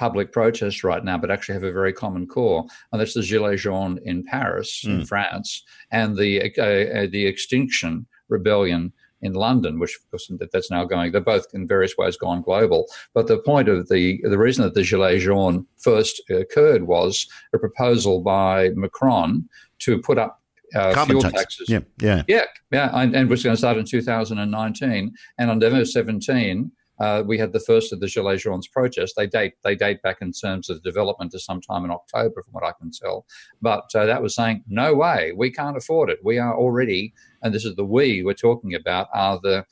public 0.01 0.31
protests 0.31 0.84
right 0.84 1.05
now, 1.05 1.15
but 1.15 1.29
actually 1.29 1.53
have 1.53 1.63
a 1.63 1.72
very 1.72 1.93
common 1.93 2.25
core, 2.25 2.65
and 2.91 3.00
that's 3.00 3.13
the 3.13 3.22
Gilets 3.22 3.60
jaunes 3.60 4.00
in 4.03 4.24
Paris, 4.24 4.84
mm. 4.84 4.89
in 4.89 4.98
hmm. 5.01 5.03
France, 5.03 5.63
and 5.91 6.17
the 6.17 6.31
uh, 6.58 7.03
uh, 7.03 7.08
the 7.12 7.27
Extinction 7.27 8.08
Rebellion 8.27 8.91
in 9.22 9.34
London, 9.34 9.77
which 9.77 9.96
of 9.96 10.10
course 10.10 10.31
that's 10.51 10.72
now 10.72 10.86
going. 10.86 11.12
They're 11.12 11.22
both 11.22 11.46
in 11.53 11.67
various 11.67 11.96
ways 12.00 12.17
gone 12.17 12.41
global. 12.41 12.88
But 13.13 13.27
the 13.27 13.38
point 13.38 13.70
of 13.70 13.89
the 13.89 14.20
the 14.24 14.39
reason 14.39 14.63
that 14.63 14.74
the 14.74 14.81
Gilets 14.81 15.20
jaunes 15.20 15.67
first 15.77 16.20
occurred 16.31 16.88
was 16.88 17.27
a 17.53 17.60
proposal 17.60 18.22
by 18.22 18.70
Macron 18.70 19.48
to 19.86 20.01
put 20.01 20.17
up 20.17 20.41
uh, 20.74 21.05
fuel 21.05 21.22
tax. 21.22 21.34
taxes. 21.36 21.70
Yeah, 21.70 21.81
yeah, 22.01 22.24
yeah, 22.27 22.46
yeah, 22.72 22.89
and, 22.93 23.15
and 23.15 23.29
was 23.29 23.43
going 23.43 23.53
to 23.53 23.58
start 23.58 23.77
in 23.77 23.86
2019. 23.86 25.13
And 25.38 25.51
on 25.51 25.60
November 25.60 25.86
17, 25.86 26.72
uh, 27.01 27.24
we 27.25 27.38
had 27.39 27.51
the 27.51 27.60
first 27.60 27.91
of 27.91 28.00
the 28.00 28.05
Gilets 28.05 28.41
Jaunes 28.41 28.67
protests. 28.67 29.13
They 29.15 29.25
date 29.25 29.53
they 29.63 29.75
date 29.75 30.03
back 30.03 30.22
in 30.22 30.31
terms 30.31 30.70
of 30.70 30.84
development 30.84 31.31
to 31.31 31.39
sometime 31.39 31.84
in 31.84 31.89
October, 31.89 32.43
from 32.43 32.53
what 32.53 32.63
I 32.63 32.74
can 32.79 32.91
tell. 32.91 33.25
But 33.60 33.86
uh, 33.96 34.05
that 34.05 34.22
was 34.22 34.36
saying, 34.36 34.63
no 34.67 34.93
way, 34.93 35.31
we 35.36 35.50
can't 35.50 35.75
afford 35.75 36.12
it. 36.12 36.20
We 36.24 36.38
are 36.38 36.55
already, 36.55 37.13
and 37.41 37.53
this 37.53 37.65
is 37.65 37.75
the 37.75 37.86
we 37.86 38.24
we're 38.24 38.34
talking 38.36 38.75
about, 38.75 39.08
are 39.15 39.39
the 39.41 39.65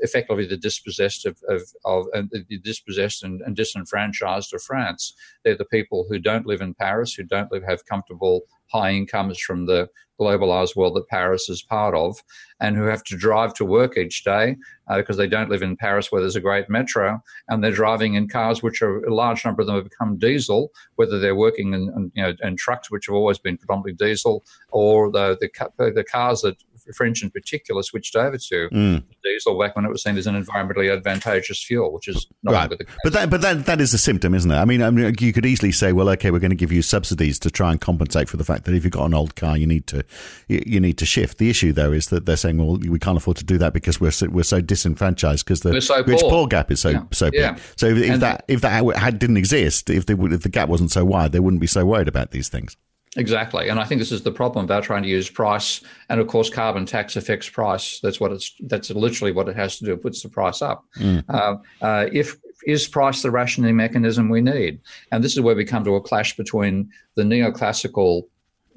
effectively 0.00 0.46
the 0.46 0.56
dispossessed 0.56 1.26
of, 1.26 1.38
of, 1.48 1.62
of 1.84 2.06
and 2.12 2.30
the 2.30 2.58
dispossessed 2.58 3.22
and, 3.22 3.40
and, 3.42 3.56
disenfranchised 3.56 4.52
of 4.54 4.62
France. 4.62 5.14
They're 5.44 5.56
the 5.56 5.64
people 5.64 6.06
who 6.08 6.18
don't 6.18 6.46
live 6.46 6.60
in 6.60 6.74
Paris, 6.74 7.14
who 7.14 7.24
don't 7.24 7.50
live 7.52 7.62
have 7.64 7.86
comfortable 7.86 8.42
high 8.70 8.90
incomes 8.90 9.38
from 9.38 9.66
the 9.66 9.88
globalized 10.20 10.74
world 10.76 10.96
that 10.96 11.08
Paris 11.08 11.48
is 11.48 11.62
part 11.62 11.94
of, 11.94 12.22
and 12.60 12.76
who 12.76 12.84
have 12.84 13.04
to 13.04 13.16
drive 13.16 13.54
to 13.54 13.64
work 13.64 13.96
each 13.96 14.24
day 14.24 14.56
uh, 14.88 14.96
because 14.96 15.16
they 15.16 15.28
don't 15.28 15.48
live 15.48 15.62
in 15.62 15.76
Paris 15.76 16.10
where 16.10 16.20
there's 16.20 16.36
a 16.36 16.40
great 16.40 16.68
metro, 16.68 17.22
and 17.48 17.62
they're 17.62 17.70
driving 17.70 18.14
in 18.14 18.28
cars 18.28 18.62
which 18.62 18.82
are 18.82 19.04
a 19.04 19.14
large 19.14 19.44
number 19.44 19.62
of 19.62 19.66
them 19.66 19.76
have 19.76 19.84
become 19.84 20.18
diesel, 20.18 20.70
whether 20.96 21.18
they're 21.18 21.36
working 21.36 21.72
in, 21.72 21.82
in 21.96 22.12
you 22.14 22.22
know 22.22 22.32
in 22.42 22.56
trucks 22.56 22.90
which 22.90 23.06
have 23.06 23.14
always 23.14 23.38
been 23.38 23.56
predominantly 23.56 23.94
diesel, 23.94 24.44
or 24.70 25.10
the 25.10 25.36
the, 25.40 25.92
the 25.92 26.04
cars 26.04 26.42
that 26.42 26.56
French 26.92 27.22
in 27.22 27.30
particular 27.30 27.82
switched 27.82 28.16
over 28.16 28.38
to 28.38 28.68
mm. 28.70 29.02
diesel 29.22 29.58
back 29.58 29.76
when 29.76 29.84
it 29.84 29.90
was 29.90 30.02
seen 30.02 30.16
as 30.16 30.26
an 30.26 30.42
environmentally 30.42 30.92
advantageous 30.92 31.62
fuel, 31.62 31.92
which 31.92 32.08
is 32.08 32.26
not 32.42 32.52
right. 32.52 32.70
the 32.70 32.76
case. 32.78 32.86
But 33.04 33.12
that, 33.12 33.30
but 33.30 33.40
that, 33.42 33.66
that 33.66 33.80
is 33.80 33.94
a 33.94 33.98
symptom, 33.98 34.34
isn't 34.34 34.50
it? 34.50 34.56
I 34.56 34.64
mean, 34.64 34.82
I 34.82 34.90
mean, 34.90 35.14
you 35.20 35.32
could 35.32 35.46
easily 35.46 35.72
say, 35.72 35.92
well, 35.92 36.08
okay, 36.10 36.30
we're 36.30 36.38
going 36.38 36.50
to 36.50 36.56
give 36.56 36.72
you 36.72 36.82
subsidies 36.82 37.38
to 37.40 37.50
try 37.50 37.70
and 37.70 37.80
compensate 37.80 38.28
for 38.28 38.36
the 38.36 38.44
fact 38.44 38.64
that 38.64 38.74
if 38.74 38.84
you've 38.84 38.92
got 38.92 39.06
an 39.06 39.14
old 39.14 39.36
car, 39.36 39.56
you 39.56 39.66
need 39.66 39.86
to 39.88 40.04
you, 40.48 40.62
you 40.66 40.80
need 40.80 40.98
to 40.98 41.06
shift. 41.06 41.38
The 41.38 41.50
issue, 41.50 41.72
though, 41.72 41.92
is 41.92 42.08
that 42.08 42.26
they're 42.26 42.36
saying, 42.36 42.58
well, 42.58 42.78
we 42.78 42.98
can't 42.98 43.16
afford 43.16 43.36
to 43.38 43.44
do 43.44 43.58
that 43.58 43.72
because 43.72 44.00
we're 44.00 44.10
so, 44.10 44.28
we're 44.28 44.42
so 44.42 44.60
disenfranchised 44.60 45.44
because 45.44 45.60
the 45.60 45.80
so 45.80 46.02
rich 46.04 46.20
poor. 46.20 46.30
poor 46.30 46.46
gap 46.46 46.70
is 46.70 46.80
so 46.80 46.90
yeah. 46.90 47.02
so 47.12 47.30
big. 47.30 47.40
Yeah. 47.40 47.56
So 47.76 47.86
if, 47.86 47.98
if 47.98 48.20
that 48.20 48.44
if 48.48 48.60
that 48.62 48.96
had, 48.96 49.18
didn't 49.18 49.36
exist, 49.36 49.90
if, 49.90 50.06
they, 50.06 50.14
if 50.14 50.42
the 50.42 50.48
gap 50.48 50.68
wasn't 50.68 50.90
so 50.90 51.04
wide, 51.04 51.32
they 51.32 51.40
wouldn't 51.40 51.60
be 51.60 51.66
so 51.66 51.84
worried 51.84 52.08
about 52.08 52.30
these 52.30 52.48
things. 52.48 52.76
Exactly, 53.18 53.68
and 53.68 53.80
I 53.80 53.84
think 53.84 53.98
this 53.98 54.12
is 54.12 54.22
the 54.22 54.30
problem 54.30 54.64
about 54.64 54.84
trying 54.84 55.02
to 55.02 55.08
use 55.08 55.28
price, 55.28 55.80
and 56.08 56.20
of 56.20 56.28
course, 56.28 56.48
carbon 56.48 56.86
tax 56.86 57.16
affects 57.16 57.48
price. 57.48 57.98
That's 58.00 58.20
what 58.20 58.30
it's. 58.30 58.54
That's 58.60 58.90
literally 58.90 59.32
what 59.32 59.48
it 59.48 59.56
has 59.56 59.76
to 59.78 59.84
do. 59.84 59.92
It 59.92 60.02
puts 60.02 60.22
the 60.22 60.28
price 60.28 60.62
up. 60.62 60.84
Mm. 60.98 61.24
Uh, 61.28 61.56
uh, 61.84 62.06
if 62.12 62.36
is 62.64 62.86
price 62.86 63.22
the 63.22 63.32
rationing 63.32 63.74
mechanism 63.74 64.28
we 64.28 64.40
need, 64.40 64.78
and 65.10 65.24
this 65.24 65.32
is 65.32 65.40
where 65.40 65.56
we 65.56 65.64
come 65.64 65.82
to 65.82 65.96
a 65.96 66.00
clash 66.00 66.36
between 66.36 66.90
the 67.16 67.24
neoclassical 67.24 68.22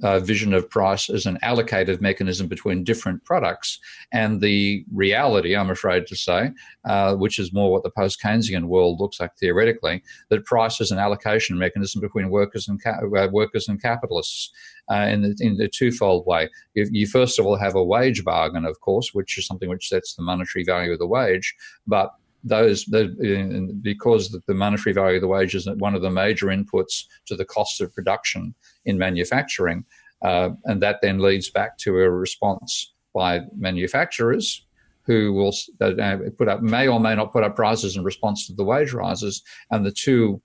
uh, 0.03 0.19
vision 0.19 0.53
of 0.53 0.69
price 0.69 1.09
as 1.09 1.25
an 1.25 1.37
allocative 1.43 2.01
mechanism 2.01 2.47
between 2.47 2.83
different 2.83 3.23
products, 3.23 3.79
and 4.11 4.41
the 4.41 4.85
reality, 4.93 5.55
I'm 5.55 5.69
afraid 5.69 6.07
to 6.07 6.15
say, 6.15 6.51
uh, 6.85 7.15
which 7.15 7.39
is 7.39 7.53
more 7.53 7.71
what 7.71 7.83
the 7.83 7.91
post 7.91 8.21
Keynesian 8.21 8.65
world 8.65 8.99
looks 8.99 9.19
like 9.19 9.35
theoretically, 9.37 10.03
that 10.29 10.45
price 10.45 10.81
is 10.81 10.91
an 10.91 10.99
allocation 10.99 11.57
mechanism 11.57 12.01
between 12.01 12.29
workers 12.29 12.67
and 12.67 12.81
ca- 12.81 12.99
uh, 13.01 13.27
workers 13.31 13.67
and 13.67 13.81
capitalists. 13.81 14.51
Uh, 14.91 15.07
in, 15.07 15.21
the, 15.21 15.35
in 15.39 15.55
the 15.55 15.69
twofold 15.69 16.25
way. 16.25 16.49
You, 16.73 16.85
you, 16.91 17.07
first 17.07 17.39
of 17.39 17.45
all 17.45 17.55
have 17.55 17.75
a 17.75 17.83
wage 17.83 18.25
bargain, 18.25 18.65
of 18.65 18.81
course, 18.81 19.13
which 19.13 19.37
is 19.37 19.45
something 19.45 19.69
which 19.69 19.87
sets 19.87 20.15
the 20.15 20.23
monetary 20.23 20.65
value 20.65 20.91
of 20.91 20.99
the 20.99 21.07
wage, 21.07 21.55
but 21.87 22.11
those, 22.43 22.85
because 22.85 24.31
the 24.47 24.53
monetary 24.53 24.93
value 24.93 25.17
of 25.17 25.21
the 25.21 25.27
wage 25.27 25.55
is 25.55 25.69
one 25.77 25.95
of 25.95 26.01
the 26.01 26.09
major 26.09 26.47
inputs 26.47 27.05
to 27.27 27.35
the 27.35 27.45
cost 27.45 27.81
of 27.81 27.93
production 27.93 28.53
in 28.85 28.97
manufacturing, 28.97 29.85
uh, 30.23 30.49
and 30.65 30.81
that 30.81 30.99
then 31.01 31.19
leads 31.19 31.49
back 31.49 31.77
to 31.77 31.97
a 31.99 32.09
response 32.09 32.93
by 33.13 33.41
manufacturers 33.57 34.65
who 35.03 35.33
will 35.33 35.53
uh, 35.81 36.17
put 36.37 36.47
up 36.47 36.61
may 36.61 36.87
or 36.87 36.99
may 36.99 37.15
not 37.15 37.33
put 37.33 37.43
up 37.43 37.55
prices 37.55 37.95
in 37.95 38.03
response 38.03 38.47
to 38.47 38.53
the 38.53 38.63
wage 38.63 38.93
rises, 38.93 39.43
and 39.71 39.85
the 39.85 39.91
two 39.91 40.41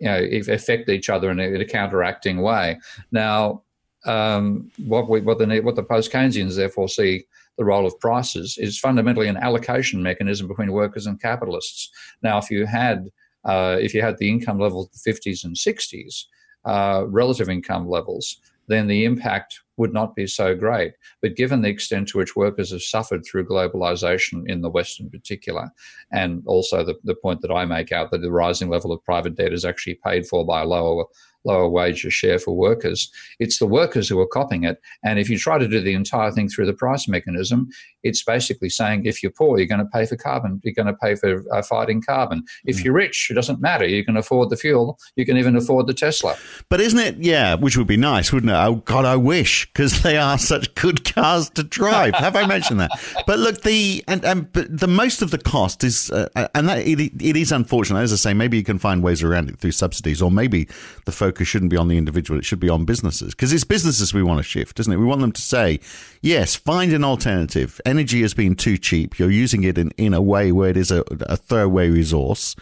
you 0.00 0.08
know, 0.08 0.26
affect 0.48 0.88
each 0.88 1.10
other 1.10 1.30
in 1.30 1.38
a, 1.38 1.44
in 1.44 1.60
a 1.60 1.66
counteracting 1.66 2.40
way. 2.40 2.78
Now, 3.12 3.62
um, 4.06 4.70
what 4.86 5.08
we, 5.10 5.20
what 5.20 5.38
the 5.38 5.60
what 5.60 5.76
the 5.76 5.82
post 5.82 6.10
Keynesians 6.10 6.56
therefore 6.56 6.88
see 6.88 7.26
the 7.60 7.64
role 7.66 7.84
of 7.84 8.00
prices 8.00 8.56
is 8.56 8.78
fundamentally 8.78 9.28
an 9.28 9.36
allocation 9.36 10.02
mechanism 10.02 10.48
between 10.48 10.72
workers 10.72 11.06
and 11.06 11.20
capitalists. 11.20 11.90
Now, 12.22 12.38
if 12.38 12.50
you 12.50 12.64
had 12.64 13.10
uh, 13.44 13.76
if 13.78 13.92
you 13.92 14.00
had 14.00 14.16
the 14.16 14.30
income 14.30 14.58
level 14.58 14.82
of 14.82 14.88
the 14.92 15.12
50s 15.12 15.44
and 15.44 15.54
60s, 15.54 16.24
uh, 16.64 17.04
relative 17.06 17.50
income 17.50 17.86
levels, 17.86 18.38
then 18.68 18.86
the 18.86 19.04
impact 19.04 19.60
would 19.76 19.92
not 19.92 20.14
be 20.14 20.26
so 20.26 20.54
great. 20.54 20.92
But 21.20 21.36
given 21.36 21.60
the 21.60 21.68
extent 21.68 22.08
to 22.08 22.18
which 22.18 22.36
workers 22.36 22.70
have 22.70 22.82
suffered 22.82 23.24
through 23.24 23.48
globalization 23.48 24.44
in 24.46 24.62
the 24.62 24.70
West 24.70 25.00
in 25.00 25.10
particular, 25.10 25.70
and 26.12 26.42
also 26.46 26.82
the, 26.82 26.94
the 27.04 27.14
point 27.14 27.42
that 27.42 27.52
I 27.52 27.66
make 27.66 27.92
out 27.92 28.10
that 28.10 28.22
the 28.22 28.32
rising 28.32 28.70
level 28.70 28.90
of 28.90 29.04
private 29.04 29.36
debt 29.36 29.52
is 29.52 29.66
actually 29.66 29.98
paid 30.02 30.26
for 30.26 30.46
by 30.46 30.62
lower 30.62 31.04
lower 31.44 31.68
wages 31.68 32.12
share 32.12 32.38
for 32.38 32.56
workers. 32.56 33.10
It's 33.38 33.58
the 33.58 33.66
workers 33.66 34.08
who 34.08 34.20
are 34.20 34.26
copying 34.26 34.64
it. 34.64 34.80
And 35.04 35.18
if 35.18 35.28
you 35.30 35.38
try 35.38 35.58
to 35.58 35.68
do 35.68 35.80
the 35.80 35.94
entire 35.94 36.30
thing 36.30 36.48
through 36.48 36.66
the 36.66 36.74
price 36.74 37.08
mechanism, 37.08 37.68
it's 38.02 38.22
basically 38.22 38.70
saying 38.70 39.04
if 39.04 39.22
you're 39.22 39.32
poor, 39.32 39.58
you're 39.58 39.66
going 39.66 39.80
to 39.80 39.90
pay 39.92 40.06
for 40.06 40.16
carbon. 40.16 40.60
You're 40.64 40.74
going 40.74 40.86
to 40.86 40.94
pay 40.94 41.14
for 41.14 41.44
uh, 41.52 41.62
fighting 41.62 42.02
carbon. 42.02 42.44
If 42.64 42.78
mm. 42.78 42.84
you're 42.84 42.94
rich, 42.94 43.28
it 43.30 43.34
doesn't 43.34 43.60
matter. 43.60 43.86
You 43.86 44.04
can 44.04 44.16
afford 44.16 44.50
the 44.50 44.56
fuel. 44.56 44.98
You 45.16 45.26
can 45.26 45.36
even 45.36 45.56
afford 45.56 45.86
the 45.86 45.94
Tesla. 45.94 46.36
But 46.68 46.80
isn't 46.80 46.98
it? 46.98 47.16
Yeah, 47.18 47.54
which 47.54 47.76
would 47.76 47.86
be 47.86 47.96
nice, 47.96 48.32
wouldn't 48.32 48.50
it? 48.50 48.56
Oh 48.56 48.76
God, 48.76 49.04
I 49.04 49.16
wish 49.16 49.66
because 49.66 50.02
they 50.02 50.16
are 50.16 50.38
such 50.38 50.74
good 50.74 51.04
cars 51.12 51.50
to 51.50 51.62
drive. 51.62 52.14
Have 52.14 52.36
I 52.36 52.46
mentioned 52.46 52.80
that? 52.80 52.90
But 53.26 53.38
look, 53.38 53.62
the 53.62 54.02
and, 54.08 54.24
and 54.24 54.50
but 54.52 54.76
the 54.76 54.88
most 54.88 55.22
of 55.22 55.30
the 55.30 55.38
cost 55.38 55.84
is, 55.84 56.10
uh, 56.10 56.48
and 56.54 56.68
that 56.68 56.78
it, 56.78 57.00
it 57.00 57.36
is 57.36 57.52
unfortunate. 57.52 58.00
As 58.00 58.12
I 58.12 58.16
say, 58.16 58.34
maybe 58.34 58.56
you 58.56 58.64
can 58.64 58.78
find 58.78 59.02
ways 59.02 59.22
around 59.22 59.48
it 59.50 59.58
through 59.58 59.72
subsidies, 59.72 60.20
or 60.22 60.30
maybe 60.30 60.66
the 61.04 61.12
focus 61.30 61.46
shouldn't 61.46 61.70
be 61.70 61.76
on 61.76 61.88
the 61.88 61.96
individual; 61.96 62.38
it 62.38 62.44
should 62.44 62.58
be 62.58 62.68
on 62.68 62.84
businesses 62.84 63.34
because 63.34 63.52
it's 63.52 63.64
businesses 63.64 64.12
we 64.12 64.22
want 64.22 64.38
to 64.38 64.42
shift, 64.42 64.80
isn't 64.80 64.92
it? 64.92 64.96
We 64.96 65.04
want 65.04 65.20
them 65.20 65.32
to 65.32 65.40
say, 65.40 65.78
yes, 66.22 66.56
find 66.56 66.92
an 66.92 67.04
alternative 67.04 67.80
energy 67.86 68.22
has 68.22 68.34
been 68.34 68.56
too 68.56 68.76
cheap. 68.76 69.18
You're 69.18 69.30
using 69.30 69.62
it 69.62 69.78
in, 69.78 69.92
in 69.96 70.12
a 70.12 70.20
way 70.20 70.50
where 70.50 70.70
it 70.70 70.76
is 70.76 70.90
a, 70.90 71.04
a 71.20 71.36
throwaway 71.36 71.88
resource. 71.88 72.56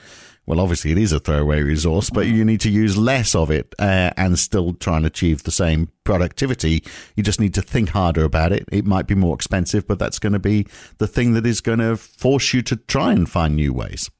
Well, 0.45 0.61
obviously, 0.61 0.93
it 0.93 0.99
is 0.99 1.13
a 1.13 1.21
throwaway 1.21 1.63
resource, 1.63 2.09
but 2.09 2.27
you 2.27 2.45
need 2.45 2.61
to 2.61 2.71
use 2.71 2.97
less 2.97 3.35
of 3.35 3.51
it 3.51 3.75
uh, 3.79 4.13
and 4.17 4.39
still 4.39 4.73
try 4.75 4.97
and 4.97 5.05
achieve 5.05 5.43
the 5.43 5.51
same 5.51 5.91
productivity. 6.05 6.83
You 7.17 7.23
just 7.23 7.41
need 7.41 7.53
to 7.55 7.63
think 7.63 7.91
harder 7.91 8.25
about 8.25 8.53
it. 8.53 8.65
It 8.73 8.87
might 8.87 9.07
be 9.07 9.15
more 9.15 9.35
expensive, 9.35 9.87
but 9.87 9.99
that's 9.99 10.19
going 10.19 10.33
to 10.33 10.39
be 10.39 10.67
the 10.97 11.07
thing 11.07 11.35
that 11.35 11.47
is 11.47 11.61
going 11.61 11.81
to 11.81 11.97
force 11.97 12.55
you 12.55 12.63
to 12.63 12.77
try 12.77 13.13
and 13.13 13.29
find 13.29 13.57
new 13.57 13.75
ways. 13.75 14.11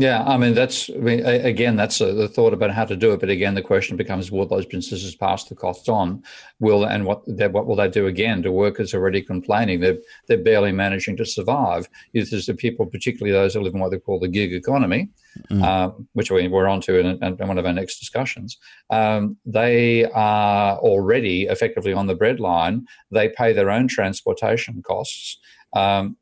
Yeah, 0.00 0.22
I 0.22 0.38
mean 0.38 0.54
that's 0.54 0.88
I 0.88 0.94
mean, 0.96 1.26
again 1.26 1.76
that's 1.76 2.00
a, 2.00 2.14
the 2.14 2.26
thought 2.26 2.54
about 2.54 2.70
how 2.70 2.86
to 2.86 2.96
do 2.96 3.12
it, 3.12 3.20
but 3.20 3.28
again 3.28 3.54
the 3.54 3.60
question 3.60 3.98
becomes: 3.98 4.30
Will 4.30 4.46
those 4.46 4.64
businesses 4.64 5.14
pass 5.14 5.44
the 5.44 5.54
costs 5.54 5.90
on? 5.90 6.22
Will 6.58 6.84
and 6.84 7.04
what 7.04 7.28
what 7.28 7.66
will 7.66 7.76
they 7.76 7.88
do 7.88 8.06
again 8.06 8.42
to 8.42 8.50
workers 8.50 8.94
already 8.94 9.20
complaining 9.20 9.80
they're 9.80 9.98
they're 10.26 10.38
barely 10.38 10.72
managing 10.72 11.18
to 11.18 11.26
survive? 11.26 11.86
There's 12.14 12.46
the 12.46 12.54
people, 12.54 12.86
particularly 12.86 13.32
those 13.32 13.52
who 13.52 13.60
live 13.60 13.74
in 13.74 13.80
what 13.80 13.90
they 13.90 13.98
call 13.98 14.18
the 14.18 14.28
gig 14.28 14.54
economy, 14.54 15.10
mm. 15.50 15.62
um, 15.62 16.08
which 16.14 16.30
we, 16.30 16.48
we're 16.48 16.68
on 16.68 16.80
to 16.82 16.98
in, 16.98 17.22
in, 17.22 17.36
one 17.46 17.58
of 17.58 17.66
our 17.66 17.72
next 17.72 17.98
discussions. 17.98 18.56
Um, 18.88 19.36
they 19.44 20.06
are 20.06 20.78
already 20.78 21.42
effectively 21.44 21.92
on 21.92 22.06
the 22.06 22.16
breadline. 22.16 22.84
They 23.10 23.28
pay 23.28 23.52
their 23.52 23.70
own 23.70 23.86
transportation 23.86 24.82
costs. 24.82 25.38
Um, 25.72 26.16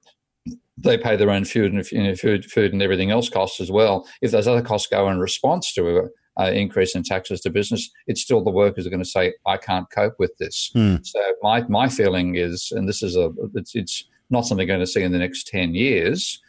they 0.81 0.99
pay 0.99 1.17
their 1.17 1.31
own 1.31 1.45
food 1.45 1.73
and 1.73 1.91
you 1.91 2.03
know, 2.03 2.15
food, 2.15 2.51
food 2.51 2.73
and 2.73 2.83
everything 2.83 3.11
else 3.11 3.29
costs 3.29 3.61
as 3.61 3.71
well. 3.71 4.07
If 4.23 4.31
those 4.31 4.47
other 4.47 4.63
costs 4.63 4.89
go 4.89 5.09
in 5.09 5.19
response 5.19 5.73
to 5.75 5.99
a 5.99 6.03
uh, 6.41 6.51
increase 6.53 6.95
in 6.95 7.03
taxes 7.03 7.41
to 7.41 7.51
business, 7.51 7.91
it's 8.07 8.23
still 8.23 8.43
the 8.45 8.51
workers 8.51 8.87
are 8.87 8.91
going 8.91 9.03
to 9.03 9.09
say, 9.09 9.35
"I 9.47 9.57
can't 9.57 9.91
cope 9.91 10.15
with 10.19 10.37
this." 10.39 10.71
Mm. 10.75 11.05
So 11.05 11.21
my 11.43 11.63
my 11.69 11.89
feeling 11.89 12.37
is, 12.37 12.73
and 12.75 12.89
this 12.89 13.03
is 13.03 13.17
a 13.17 13.31
it's, 13.55 13.75
it's 13.75 14.05
not 14.31 14.47
something 14.47 14.65
we're 14.65 14.73
going 14.73 14.81
to 14.81 14.87
see 14.87 15.03
in 15.03 15.13
the 15.13 15.19
next 15.19 15.49
ten 15.49 15.75
years. 15.75 16.41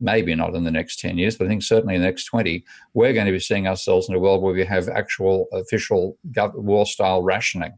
Maybe 0.00 0.34
not 0.34 0.54
in 0.54 0.64
the 0.64 0.72
next 0.72 0.98
10 0.98 1.16
years, 1.18 1.38
but 1.38 1.46
I 1.46 1.48
think 1.48 1.62
certainly 1.62 1.94
in 1.94 2.00
the 2.00 2.08
next 2.08 2.24
20, 2.24 2.64
we're 2.94 3.12
going 3.12 3.26
to 3.26 3.32
be 3.32 3.38
seeing 3.38 3.68
ourselves 3.68 4.08
in 4.08 4.14
a 4.14 4.18
world 4.18 4.42
where 4.42 4.52
we 4.52 4.64
have 4.64 4.88
actual 4.88 5.46
official 5.52 6.18
war 6.34 6.84
style 6.84 7.22
rationing 7.22 7.72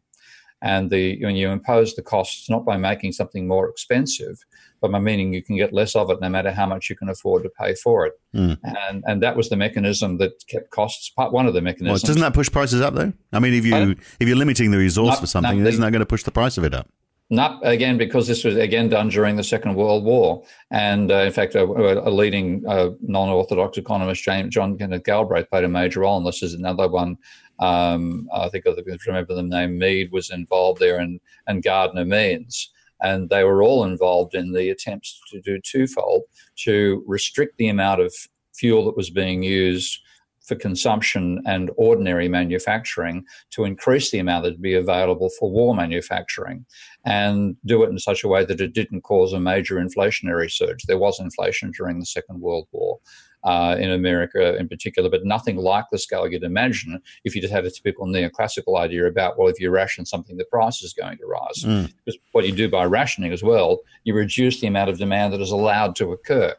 and 0.63 0.91
the 0.91 1.23
when 1.23 1.37
you 1.37 1.51
impose 1.51 1.95
the 1.95 2.03
costs 2.03 2.49
not 2.49 2.65
by 2.65 2.77
making 2.77 3.13
something 3.13 3.47
more 3.47 3.69
expensive, 3.69 4.39
but 4.81 4.91
by 4.91 4.99
meaning 4.99 5.33
you 5.33 5.43
can 5.43 5.57
get 5.57 5.73
less 5.73 5.95
of 5.95 6.11
it 6.11 6.21
no 6.21 6.29
matter 6.29 6.51
how 6.51 6.67
much 6.67 6.89
you 6.89 6.97
can 6.97 7.09
afford 7.09 7.43
to 7.43 7.51
pay 7.51 7.75
for 7.75 8.07
it. 8.07 8.15
Mm. 8.35 8.59
And 8.63 9.05
and 9.07 9.23
that 9.23 9.37
was 9.37 9.49
the 9.49 9.57
mechanism 9.57 10.19
that 10.19 10.47
kept 10.49 10.71
costs 10.71 11.11
part 11.11 11.33
one 11.33 11.47
of 11.47 11.55
the 11.55 11.61
mechanisms. 11.61 12.03
Well, 12.03 12.09
doesn't 12.09 12.23
that 12.23 12.35
push 12.35 12.51
prices 12.51 12.81
up 12.81 12.95
though? 12.95 13.13
I 13.33 13.39
mean, 13.39 13.55
if 13.55 13.67
you 13.67 13.97
if 14.21 14.29
you're 14.29 14.37
limiting 14.37 14.71
the 14.71 14.79
resource 14.79 15.21
for 15.21 15.27
something, 15.27 15.65
isn't 15.65 15.81
that 15.81 15.91
going 15.91 16.01
to 16.01 16.07
push 16.07 16.23
the 16.23 16.33
price 16.33 16.57
of 16.59 16.65
it 16.65 16.75
up? 16.75 16.89
Not 17.29 17.67
again 17.67 17.99
because 17.99 18.29
this 18.29 18.45
was 18.45 18.55
again 18.57 18.89
done 18.89 19.09
during 19.09 19.35
the 19.35 19.43
Second 19.43 19.75
World 19.75 20.05
War, 20.05 20.45
and 20.71 21.11
uh, 21.11 21.17
in 21.17 21.33
fact, 21.33 21.57
a, 21.57 21.65
a 21.65 22.09
leading 22.09 22.63
uh, 22.69 22.91
non-orthodox 23.01 23.79
economist, 23.79 24.23
James 24.23 24.55
John 24.55 24.79
Kenneth 24.79 25.03
Galbraith, 25.03 25.51
played 25.51 25.65
a 25.65 25.69
major 25.69 26.01
role. 26.01 26.19
And 26.19 26.27
this 26.27 26.41
is 26.41 26.55
another 26.55 26.87
one 26.87 27.19
um, 27.59 28.29
I 28.33 28.49
think 28.49 28.67
I 28.67 28.75
remember 29.07 29.35
the 29.35 29.43
name 29.43 29.79
Mead 29.79 30.13
was 30.13 30.31
involved 30.31 30.81
there, 30.81 30.99
and 30.99 31.21
and 31.47 31.63
Gardner 31.63 32.05
Means, 32.05 32.71
and 33.01 33.29
they 33.29 33.45
were 33.45 33.63
all 33.63 33.85
involved 33.85 34.35
in 34.35 34.53
the 34.53 34.71
attempts 34.71 35.21
to 35.31 35.41
do 35.41 35.61
twofold: 35.61 36.23
to 36.65 37.03
restrict 37.07 37.57
the 37.57 37.69
amount 37.69 38.01
of 38.01 38.15
fuel 38.55 38.85
that 38.87 38.97
was 38.97 39.11
being 39.11 39.43
used 39.43 40.01
for 40.47 40.55
consumption 40.55 41.43
and 41.45 41.71
ordinary 41.77 42.29
manufacturing 42.29 43.25
to 43.51 43.65
increase 43.65 44.11
the 44.11 44.19
amount 44.19 44.45
that 44.45 44.53
would 44.53 44.63
be 44.63 44.75
available 44.75 45.29
for 45.39 45.51
war 45.51 45.75
manufacturing 45.75 46.65
and 47.05 47.57
do 47.65 47.83
it 47.83 47.91
in 47.91 47.99
such 47.99 48.25
a 48.25 48.29
way 48.29 48.45
that 48.45 48.61
it 48.61 48.73
didn't 48.73 49.03
cause 49.03 49.33
a 49.33 49.41
major 49.41 49.77
inflationary 49.77 50.51
surge. 50.51 50.85
There 50.85 50.99
was 50.99 51.21
inflation 51.21 51.73
during 51.77 51.99
the 51.99 52.07
Second 52.07 52.41
World 52.41 52.69
War. 52.73 52.99
Uh, 53.45 53.77
in 53.79 53.93
America 53.93 54.57
in 54.57 54.67
particular, 54.67 55.09
but 55.09 55.25
nothing 55.25 55.57
like 55.57 55.85
the 55.93 55.99
scale 55.99 56.27
you'd 56.27 56.43
imagine 56.43 57.01
if 57.23 57.33
you 57.33 57.41
just 57.41 57.53
had 57.53 57.65
a 57.65 57.71
typical 57.71 58.05
neoclassical 58.05 58.77
idea 58.77 59.07
about, 59.07 59.39
well, 59.39 59.47
if 59.47 59.61
you 59.61 59.71
ration 59.71 60.05
something, 60.05 60.37
the 60.37 60.45
price 60.47 60.83
is 60.83 60.93
going 60.93 61.17
to 61.17 61.27
rise. 61.27 61.63
Mm. 61.63 61.93
Because 62.05 62.19
what 62.33 62.45
you 62.45 62.51
do 62.51 62.69
by 62.69 62.85
rationing 62.87 63.33
as 63.33 63.45
well, 63.45 63.83
you 64.03 64.15
reduce 64.15 64.59
the 64.59 64.67
amount 64.67 64.91
of 64.91 64.99
demand 64.99 65.33
that 65.33 65.41
is 65.41 65.53
allowed 65.53 65.95
to 65.95 66.11
occur 66.11 66.57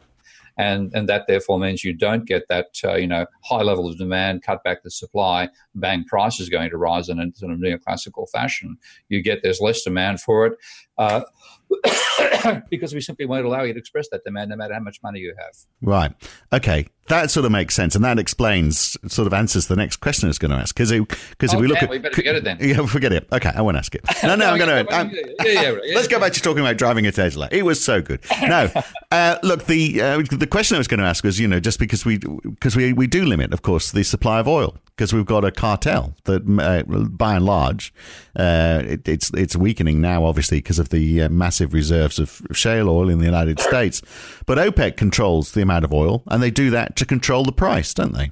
and 0.57 0.91
and 0.93 1.07
that 1.07 1.25
therefore 1.27 1.59
means 1.59 1.83
you 1.83 1.93
don't 1.93 2.25
get 2.25 2.47
that 2.49 2.67
uh, 2.83 2.95
you 2.95 3.07
know 3.07 3.25
high 3.43 3.61
level 3.61 3.87
of 3.87 3.97
demand, 3.97 4.43
cut 4.43 4.63
back 4.63 4.83
the 4.83 4.91
supply, 4.91 5.49
bang, 5.75 6.03
price 6.05 6.39
is 6.39 6.49
going 6.49 6.69
to 6.69 6.77
rise 6.77 7.09
in 7.09 7.19
a 7.19 7.27
sort 7.35 7.51
of 7.51 7.59
neoclassical 7.59 8.29
fashion. 8.29 8.77
You 9.09 9.21
get 9.21 9.41
there's 9.43 9.61
less 9.61 9.83
demand 9.83 10.21
for 10.21 10.47
it. 10.47 10.53
Uh, 10.97 11.21
because 12.69 12.93
we 12.93 13.01
simply 13.01 13.25
won't 13.25 13.45
allow 13.45 13.63
you 13.63 13.73
to 13.73 13.79
express 13.79 14.07
that 14.09 14.23
demand 14.23 14.49
no 14.49 14.55
matter 14.55 14.73
how 14.73 14.79
much 14.79 15.01
money 15.03 15.19
you 15.19 15.33
have. 15.37 15.55
Right. 15.81 16.13
Okay. 16.53 16.87
That 17.07 17.31
sort 17.31 17.45
of 17.45 17.53
makes 17.53 17.73
sense, 17.73 17.95
and 17.95 18.03
that 18.03 18.19
explains, 18.19 18.97
sort 19.07 19.27
of 19.27 19.33
answers 19.33 19.67
the 19.67 19.77
next 19.77 19.97
question 19.97 20.27
I 20.27 20.29
was 20.29 20.37
going 20.37 20.51
to 20.51 20.57
ask. 20.57 20.75
Because 20.75 20.91
because 20.91 21.53
oh, 21.53 21.57
if 21.57 21.61
we 21.61 21.67
look 21.67 21.81
at, 21.81 21.89
we 21.89 21.99
better 21.99 22.13
forget 22.13 22.35
it 22.35 22.43
then. 22.43 22.57
Yeah, 22.61 22.85
forget 22.85 23.13
it. 23.13 23.29
Okay, 23.31 23.49
I 23.49 23.61
won't 23.61 23.77
ask 23.77 23.95
it. 23.95 24.03
No, 24.23 24.35
no, 24.35 24.35
no 24.35 24.51
I'm 24.51 24.57
going 24.57 24.85
to. 24.85 25.35
Yeah, 25.45 25.51
yeah, 25.51 25.61
yeah, 25.83 25.95
let's 25.95 26.09
go 26.09 26.19
back 26.19 26.33
to 26.33 26.41
talking 26.41 26.59
about 26.59 26.75
driving 26.75 27.07
a 27.07 27.13
Tesla. 27.13 27.47
It 27.49 27.63
was 27.63 27.81
so 27.81 28.01
good. 28.01 28.19
No, 28.41 28.69
uh, 29.11 29.37
look, 29.41 29.67
the 29.67 30.01
uh, 30.01 30.21
the 30.31 30.47
question 30.47 30.75
I 30.75 30.79
was 30.79 30.89
going 30.89 30.99
to 30.99 31.05
ask 31.05 31.23
was, 31.23 31.39
you 31.39 31.47
know, 31.47 31.61
just 31.61 31.79
because 31.79 32.03
we 32.03 32.17
because 32.17 32.75
we 32.75 32.91
we 32.91 33.07
do 33.07 33.23
limit, 33.23 33.53
of 33.53 33.61
course, 33.61 33.91
the 33.91 34.03
supply 34.03 34.39
of 34.41 34.47
oil 34.49 34.75
because 34.97 35.13
we've 35.13 35.25
got 35.25 35.45
a 35.45 35.51
cartel 35.51 36.15
that, 36.23 36.41
uh, 36.59 36.81
by 37.05 37.35
and 37.35 37.45
large, 37.45 37.93
uh, 38.35 38.81
it, 38.83 39.07
it's 39.07 39.31
it's 39.35 39.55
weakening 39.55 40.01
now, 40.01 40.25
obviously, 40.25 40.57
because 40.57 40.79
of 40.79 40.89
the 40.89 41.21
uh, 41.21 41.29
massive 41.29 41.73
reserves 41.73 42.17
of 42.17 42.41
shale 42.51 42.89
oil 42.89 43.07
in 43.07 43.19
the 43.19 43.25
United 43.25 43.59
States. 43.59 44.01
But 44.47 44.57
OPEC 44.57 44.97
controls 44.97 45.51
the 45.51 45.61
amount 45.61 45.85
of 45.85 45.93
oil, 45.93 46.23
and 46.27 46.41
they 46.41 46.51
do 46.51 46.71
that 46.71 46.95
to 46.95 47.05
control 47.05 47.43
the 47.43 47.51
price, 47.51 47.93
don't 47.93 48.13
they? 48.13 48.31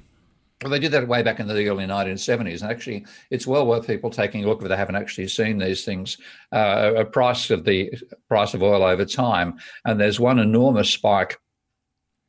Well, 0.62 0.70
they 0.70 0.78
did 0.78 0.92
that 0.92 1.06
way 1.06 1.22
back 1.22 1.38
in 1.38 1.46
the 1.46 1.68
early 1.68 1.84
1970s. 1.84 2.62
And 2.62 2.70
actually, 2.70 3.04
it's 3.30 3.46
well 3.46 3.66
worth 3.66 3.86
people 3.86 4.10
taking 4.10 4.42
a 4.42 4.48
look 4.48 4.62
if 4.62 4.68
they 4.68 4.76
haven't 4.76 4.96
actually 4.96 5.28
seen 5.28 5.58
these 5.58 5.84
things. 5.84 6.16
Uh, 6.50 6.94
a 6.96 7.04
price 7.04 7.50
of 7.50 7.64
the 7.64 7.92
price 8.28 8.54
of 8.54 8.62
oil 8.62 8.82
over 8.82 9.04
time, 9.04 9.58
and 9.84 10.00
there's 10.00 10.18
one 10.18 10.38
enormous 10.38 10.90
spike 10.90 11.38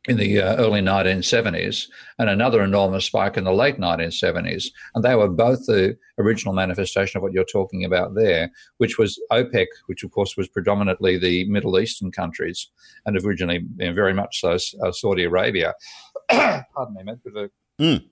in 0.07 0.17
the 0.17 0.41
uh, 0.41 0.55
early 0.55 0.81
1970s 0.81 1.87
and 2.17 2.29
another 2.29 2.63
enormous 2.63 3.05
spike 3.05 3.35
in 3.35 3.43
the 3.43 3.51
late 3.51 3.77
1970s. 3.77 4.67
And 4.95 5.03
they 5.03 5.15
were 5.15 5.27
both 5.27 5.65
the 5.65 5.97
original 6.17 6.53
manifestation 6.53 7.17
of 7.17 7.23
what 7.23 7.33
you're 7.33 7.45
talking 7.45 7.83
about 7.83 8.15
there, 8.15 8.49
which 8.77 8.97
was 8.97 9.21
OPEC, 9.31 9.67
which 9.87 10.03
of 10.03 10.11
course 10.11 10.37
was 10.37 10.47
predominantly 10.47 11.17
the 11.17 11.47
Middle 11.49 11.77
Eastern 11.79 12.11
countries 12.11 12.69
and 13.05 13.17
originally 13.23 13.65
you 13.77 13.87
know, 13.87 13.93
very 13.93 14.13
much 14.13 14.39
so 14.39 14.57
uh, 14.83 14.91
Saudi 14.91 15.23
Arabia. 15.23 15.73
Pardon 16.29 16.95
me, 16.95 17.03
man, 17.03 17.21
a 17.35 17.81
mm. 17.81 18.03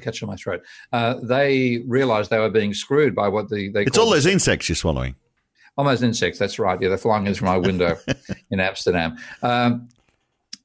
catch 0.00 0.22
in 0.22 0.28
my 0.28 0.36
throat. 0.36 0.62
Uh, 0.92 1.14
they 1.22 1.82
realized 1.86 2.30
they 2.30 2.38
were 2.38 2.50
being 2.50 2.72
screwed 2.72 3.14
by 3.14 3.28
what 3.28 3.48
the 3.48 3.70
they 3.70 3.82
It's 3.82 3.98
all 3.98 4.10
those 4.10 4.26
insects 4.26 4.68
you're 4.68 4.76
swallowing. 4.76 5.16
Almost 5.76 6.02
insects, 6.02 6.38
that's 6.38 6.58
right. 6.58 6.80
Yeah, 6.80 6.88
they're 6.88 6.98
flying 6.98 7.26
in 7.26 7.34
through 7.34 7.48
my 7.48 7.56
window 7.56 7.96
in 8.50 8.60
Amsterdam. 8.60 9.16
Um, 9.42 9.88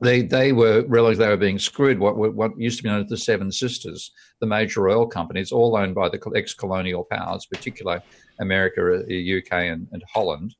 they 0.05 0.21
they 0.21 0.51
were 0.51 0.85
realized 0.87 1.19
they 1.19 1.27
were 1.27 1.37
being 1.37 1.59
screwed. 1.59 1.99
What 1.99 2.15
what 2.17 2.57
used 2.57 2.77
to 2.77 2.83
be 2.83 2.89
known 2.89 3.03
as 3.03 3.09
the 3.09 3.17
Seven 3.17 3.51
Sisters, 3.51 4.11
the 4.39 4.47
major 4.47 4.87
oil 4.89 5.05
companies, 5.07 5.51
all 5.51 5.75
owned 5.75 5.95
by 5.95 6.09
the 6.09 6.19
ex-colonial 6.35 7.05
powers, 7.11 7.45
particularly 7.45 8.01
America, 8.39 8.81
UK, 8.81 9.53
uh, 9.53 9.55
and, 9.55 9.87
and 9.91 10.03
Holland, 10.13 10.55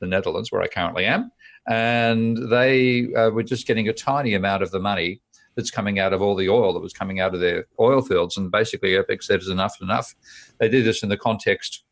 the 0.00 0.06
Netherlands, 0.06 0.52
where 0.52 0.62
I 0.62 0.68
currently 0.68 1.04
am, 1.04 1.30
and 1.68 2.50
they 2.50 3.12
uh, 3.14 3.30
were 3.30 3.42
just 3.42 3.66
getting 3.66 3.88
a 3.88 3.92
tiny 3.92 4.34
amount 4.34 4.62
of 4.62 4.70
the 4.70 4.80
money 4.80 5.20
that's 5.56 5.70
coming 5.70 5.98
out 5.98 6.12
of 6.12 6.22
all 6.22 6.36
the 6.36 6.48
oil 6.48 6.72
that 6.72 6.80
was 6.80 6.92
coming 6.92 7.18
out 7.20 7.34
of 7.34 7.40
their 7.40 7.66
oil 7.80 8.00
fields, 8.00 8.36
and 8.36 8.50
basically 8.50 8.90
OPEC 8.90 9.22
said 9.22 9.40
is 9.40 9.48
enough 9.48 9.76
enough. 9.82 10.14
They 10.60 10.68
did 10.68 10.84
this 10.84 11.02
in 11.02 11.08
the 11.08 11.16
context 11.16 11.84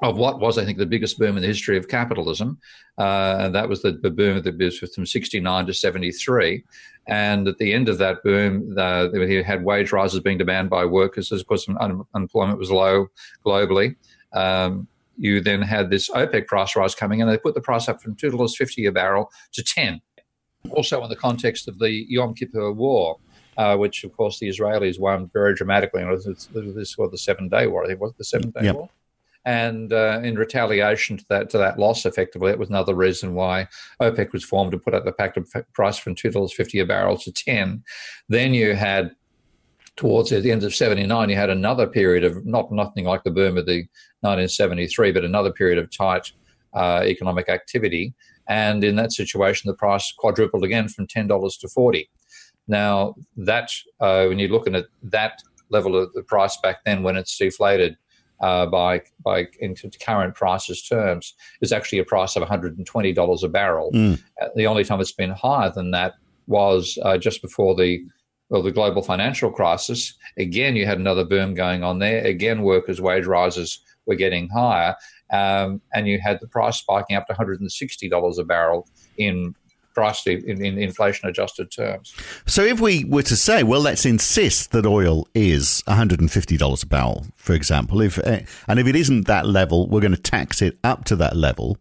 of 0.00 0.18
what 0.18 0.40
was, 0.40 0.58
I 0.58 0.64
think, 0.64 0.78
the 0.78 0.86
biggest 0.86 1.18
boom 1.18 1.36
in 1.36 1.42
the 1.42 1.48
history 1.48 1.76
of 1.76 1.88
capitalism. 1.88 2.58
Uh, 2.98 3.36
and 3.40 3.54
that 3.54 3.68
was 3.68 3.82
the, 3.82 3.92
the 3.92 4.10
boom 4.10 4.42
that 4.42 4.58
was 4.58 4.78
from 4.78 5.06
69 5.06 5.66
to 5.66 5.74
73. 5.74 6.64
And 7.06 7.48
at 7.48 7.58
the 7.58 7.72
end 7.72 7.88
of 7.88 7.98
that 7.98 8.22
boom, 8.22 8.74
they 8.74 9.42
had 9.42 9.64
wage 9.64 9.92
rises 9.92 10.20
being 10.20 10.38
demanded 10.38 10.70
by 10.70 10.84
workers. 10.84 11.32
Of 11.32 11.46
course, 11.46 11.66
un- 11.68 12.04
unemployment 12.14 12.58
was 12.58 12.70
low 12.70 13.06
globally. 13.44 13.96
Um, 14.32 14.86
you 15.16 15.40
then 15.40 15.62
had 15.62 15.88
this 15.88 16.10
OPEC 16.10 16.46
price 16.46 16.76
rise 16.76 16.94
coming 16.94 17.20
in. 17.20 17.28
They 17.28 17.38
put 17.38 17.54
the 17.54 17.60
price 17.60 17.88
up 17.88 18.02
from 18.02 18.16
$2.50 18.16 18.88
a 18.88 18.92
barrel 18.92 19.30
to 19.52 19.62
10 19.62 20.00
Also, 20.70 21.02
in 21.02 21.08
the 21.08 21.16
context 21.16 21.68
of 21.68 21.78
the 21.78 22.04
Yom 22.08 22.34
Kippur 22.34 22.72
War, 22.72 23.16
uh, 23.56 23.76
which, 23.76 24.04
of 24.04 24.14
course, 24.14 24.38
the 24.38 24.48
Israelis 24.48 24.98
won 24.98 25.30
very 25.32 25.54
dramatically. 25.54 26.02
And 26.02 26.10
this 26.12 26.98
was 26.98 27.10
the 27.10 27.18
Seven 27.18 27.48
Day 27.48 27.66
War, 27.66 27.84
I 27.84 27.86
think, 27.86 28.00
was 28.00 28.12
the 28.18 28.24
Seven 28.24 28.50
Day 28.50 28.64
yep. 28.64 28.74
War? 28.74 28.90
And 29.46 29.92
uh, 29.92 30.20
in 30.24 30.34
retaliation 30.34 31.16
to 31.18 31.24
that, 31.28 31.50
to 31.50 31.58
that 31.58 31.78
loss, 31.78 32.04
effectively, 32.04 32.50
it 32.50 32.58
was 32.58 32.68
another 32.68 32.96
reason 32.96 33.32
why 33.32 33.68
OPEC 34.02 34.32
was 34.32 34.44
formed 34.44 34.72
to 34.72 34.78
put 34.78 34.92
up 34.92 35.04
the 35.04 35.12
pact 35.12 35.38
price 35.72 35.96
from 35.98 36.16
two 36.16 36.32
dollars 36.32 36.52
fifty 36.52 36.80
a 36.80 36.84
barrel 36.84 37.16
to 37.18 37.32
ten. 37.32 37.84
Then 38.28 38.54
you 38.54 38.74
had 38.74 39.12
towards 39.96 40.28
the 40.28 40.50
end 40.50 40.62
of 40.62 40.74
79 40.74 41.30
you 41.30 41.36
had 41.36 41.48
another 41.48 41.86
period 41.86 42.22
of 42.22 42.44
not 42.44 42.70
nothing 42.70 43.06
like 43.06 43.24
the 43.24 43.30
boom 43.30 43.56
of 43.56 43.64
the 43.64 43.78
1973 44.20 45.10
but 45.10 45.24
another 45.24 45.50
period 45.50 45.78
of 45.78 45.90
tight 45.90 46.32
uh, 46.74 47.00
economic 47.02 47.48
activity 47.48 48.12
and 48.46 48.84
in 48.84 48.96
that 48.96 49.10
situation 49.10 49.70
the 49.70 49.74
price 49.74 50.12
quadrupled 50.18 50.64
again 50.64 50.86
from 50.86 51.06
$10 51.06 51.60
to 51.60 51.68
40 51.68 52.10
now 52.68 53.14
that 53.38 53.70
uh, 54.00 54.26
when 54.26 54.38
you're 54.38 54.50
looking 54.50 54.74
at 54.74 54.84
that 55.02 55.40
level 55.70 55.96
of 55.96 56.12
the 56.12 56.22
price 56.22 56.58
back 56.62 56.84
then 56.84 57.02
when 57.02 57.16
it's 57.16 57.38
deflated 57.38 57.96
uh, 58.40 58.66
by 58.66 59.02
by 59.24 59.46
into 59.60 59.90
current 60.00 60.34
prices 60.34 60.82
terms 60.82 61.34
is 61.60 61.72
actually 61.72 61.98
a 61.98 62.04
price 62.04 62.36
of 62.36 62.42
$120 62.42 63.42
a 63.42 63.48
barrel. 63.48 63.90
Mm. 63.92 64.22
the 64.54 64.66
only 64.66 64.84
time 64.84 65.00
it's 65.00 65.12
been 65.12 65.30
higher 65.30 65.70
than 65.70 65.90
that 65.92 66.14
was 66.46 66.98
uh, 67.02 67.18
just 67.18 67.42
before 67.42 67.74
the 67.74 68.04
well, 68.48 68.62
the 68.62 68.70
global 68.70 69.02
financial 69.02 69.50
crisis. 69.50 70.14
Again, 70.38 70.76
you 70.76 70.86
had 70.86 70.98
another 70.98 71.24
boom 71.24 71.54
going 71.54 71.82
on 71.82 71.98
there. 71.98 72.24
Again, 72.24 72.62
workers' 72.62 73.00
wage 73.00 73.26
rises 73.26 73.80
were 74.06 74.14
getting 74.14 74.48
higher, 74.48 74.94
um, 75.32 75.80
and 75.92 76.06
you 76.06 76.20
had 76.20 76.38
the 76.40 76.46
price 76.46 76.76
spiking 76.78 77.16
up 77.16 77.26
to 77.26 77.34
$160 77.34 78.38
a 78.38 78.44
barrel 78.44 78.88
in 79.18 79.54
priced 79.96 80.26
in, 80.26 80.62
in 80.62 80.78
inflation 80.78 81.26
adjusted 81.26 81.70
terms. 81.70 82.14
So 82.44 82.62
if 82.62 82.80
we 82.80 83.04
were 83.04 83.22
to 83.22 83.34
say, 83.34 83.62
well, 83.62 83.80
let's 83.80 84.04
insist 84.04 84.72
that 84.72 84.84
oil 84.84 85.26
is 85.34 85.82
$150 85.88 86.82
a 86.82 86.86
barrel, 86.86 87.26
for 87.34 87.54
example, 87.54 88.02
if 88.02 88.18
eh, 88.18 88.42
and 88.68 88.78
if 88.78 88.86
it 88.86 88.94
isn't 88.94 89.26
that 89.26 89.46
level, 89.46 89.88
we're 89.88 90.02
going 90.02 90.14
to 90.14 90.20
tax 90.20 90.60
it 90.60 90.78
up 90.84 91.06
to 91.06 91.16
that 91.16 91.34
level 91.34 91.78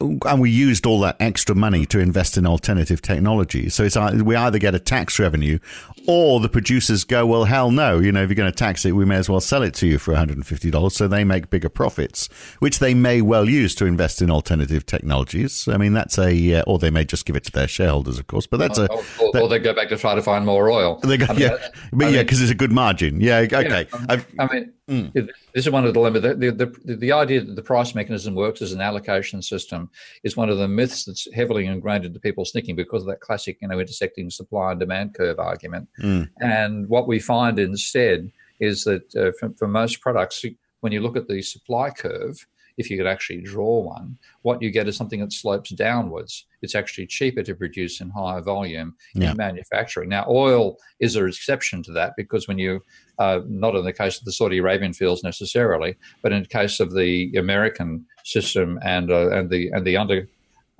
and 0.00 0.40
we 0.40 0.50
used 0.50 0.86
all 0.86 1.00
that 1.00 1.16
extra 1.20 1.54
money 1.54 1.86
to 1.86 2.00
invest 2.00 2.36
in 2.36 2.46
alternative 2.46 3.00
technology. 3.00 3.68
So 3.68 3.84
it's 3.84 3.96
we 3.96 4.34
either 4.34 4.58
get 4.58 4.74
a 4.74 4.80
tax 4.80 5.18
revenue, 5.18 5.58
or 6.06 6.40
the 6.40 6.48
producers 6.48 7.04
go, 7.04 7.24
well, 7.26 7.44
hell 7.44 7.70
no. 7.70 8.00
You 8.00 8.10
know, 8.10 8.22
if 8.22 8.28
you're 8.28 8.34
going 8.34 8.50
to 8.50 8.56
tax 8.56 8.84
it, 8.84 8.92
we 8.92 9.04
may 9.04 9.16
as 9.16 9.28
well 9.28 9.40
sell 9.40 9.62
it 9.62 9.72
to 9.74 9.86
you 9.86 9.98
for 9.98 10.10
150 10.12 10.70
dollars, 10.70 10.96
so 10.96 11.06
they 11.06 11.24
make 11.24 11.48
bigger 11.48 11.68
profits, 11.68 12.28
which 12.58 12.80
they 12.80 12.92
may 12.92 13.22
well 13.22 13.48
use 13.48 13.74
to 13.76 13.86
invest 13.86 14.20
in 14.20 14.30
alternative 14.30 14.84
technologies. 14.84 15.68
I 15.68 15.76
mean, 15.76 15.92
that's 15.92 16.18
a, 16.18 16.54
uh, 16.54 16.64
or 16.66 16.78
they 16.78 16.90
may 16.90 17.04
just 17.04 17.24
give 17.24 17.36
it 17.36 17.44
to 17.44 17.52
their 17.52 17.68
shareholders, 17.68 18.18
of 18.18 18.26
course. 18.26 18.46
But 18.46 18.58
that's 18.58 18.78
a, 18.78 18.90
or, 18.90 18.98
or, 18.98 19.32
that, 19.32 19.42
or 19.42 19.48
they 19.48 19.58
go 19.60 19.74
back 19.74 19.88
to 19.90 19.96
try 19.96 20.14
to 20.14 20.22
find 20.22 20.44
more 20.44 20.70
oil. 20.70 20.96
They 21.04 21.16
go, 21.16 21.26
I 21.28 21.32
mean, 21.32 21.40
yeah, 21.40 21.56
but 21.92 22.06
I 22.06 22.10
yeah, 22.10 22.22
because 22.22 22.42
it's 22.42 22.50
a 22.50 22.56
good 22.56 22.72
margin. 22.72 23.20
Yeah, 23.20 23.38
okay. 23.38 23.86
Yeah, 23.92 24.22
I 24.38 24.52
mean 24.52 24.72
Mm. 24.88 25.14
This 25.14 25.66
is 25.66 25.70
one 25.70 25.84
of 25.84 25.88
the 25.88 25.98
dilemmas. 25.98 26.22
The, 26.22 26.34
the, 26.34 26.66
the, 26.84 26.96
the, 26.96 27.12
idea 27.12 27.42
that 27.42 27.56
the 27.56 27.62
price 27.62 27.94
mechanism 27.94 28.34
works 28.34 28.60
as 28.60 28.72
an 28.72 28.82
allocation 28.82 29.40
system 29.40 29.88
is 30.24 30.36
one 30.36 30.50
of 30.50 30.58
the 30.58 30.68
myths 30.68 31.04
that's 31.04 31.26
heavily 31.32 31.64
ingrained 31.64 32.04
into 32.04 32.20
people's 32.20 32.52
thinking 32.52 32.76
because 32.76 33.02
of 33.02 33.08
that 33.08 33.20
classic, 33.20 33.56
you 33.62 33.68
know, 33.68 33.80
intersecting 33.80 34.28
supply 34.28 34.72
and 34.72 34.80
demand 34.80 35.14
curve 35.14 35.38
argument. 35.38 35.88
Mm. 36.02 36.28
And 36.40 36.86
what 36.88 37.08
we 37.08 37.18
find 37.18 37.58
instead 37.58 38.30
is 38.60 38.84
that 38.84 39.14
uh, 39.16 39.32
for, 39.40 39.54
for 39.56 39.68
most 39.68 40.02
products, 40.02 40.44
when 40.80 40.92
you 40.92 41.00
look 41.00 41.16
at 41.16 41.28
the 41.28 41.40
supply 41.40 41.88
curve, 41.88 42.46
if 42.76 42.90
you 42.90 42.96
could 42.96 43.06
actually 43.06 43.40
draw 43.40 43.80
one, 43.80 44.18
what 44.42 44.60
you 44.60 44.70
get 44.70 44.88
is 44.88 44.96
something 44.96 45.20
that 45.20 45.32
slopes 45.32 45.70
downwards. 45.70 46.46
It's 46.62 46.74
actually 46.74 47.06
cheaper 47.06 47.42
to 47.42 47.54
produce 47.54 48.00
in 48.00 48.10
higher 48.10 48.40
volume 48.40 48.96
yeah. 49.14 49.30
in 49.30 49.36
manufacturing. 49.36 50.08
Now, 50.08 50.24
oil 50.28 50.76
is 51.00 51.16
an 51.16 51.26
exception 51.28 51.82
to 51.84 51.92
that 51.92 52.14
because 52.16 52.48
when 52.48 52.58
you, 52.58 52.80
uh, 53.18 53.40
not 53.46 53.76
in 53.76 53.84
the 53.84 53.92
case 53.92 54.18
of 54.18 54.24
the 54.24 54.32
Saudi 54.32 54.58
Arabian 54.58 54.92
fields 54.92 55.22
necessarily, 55.22 55.96
but 56.22 56.32
in 56.32 56.42
the 56.42 56.48
case 56.48 56.80
of 56.80 56.94
the 56.94 57.32
American 57.36 58.04
system 58.24 58.78
and 58.82 59.10
uh, 59.10 59.30
and 59.30 59.50
the 59.50 59.70
and 59.70 59.86
the 59.86 59.96
under 59.96 60.28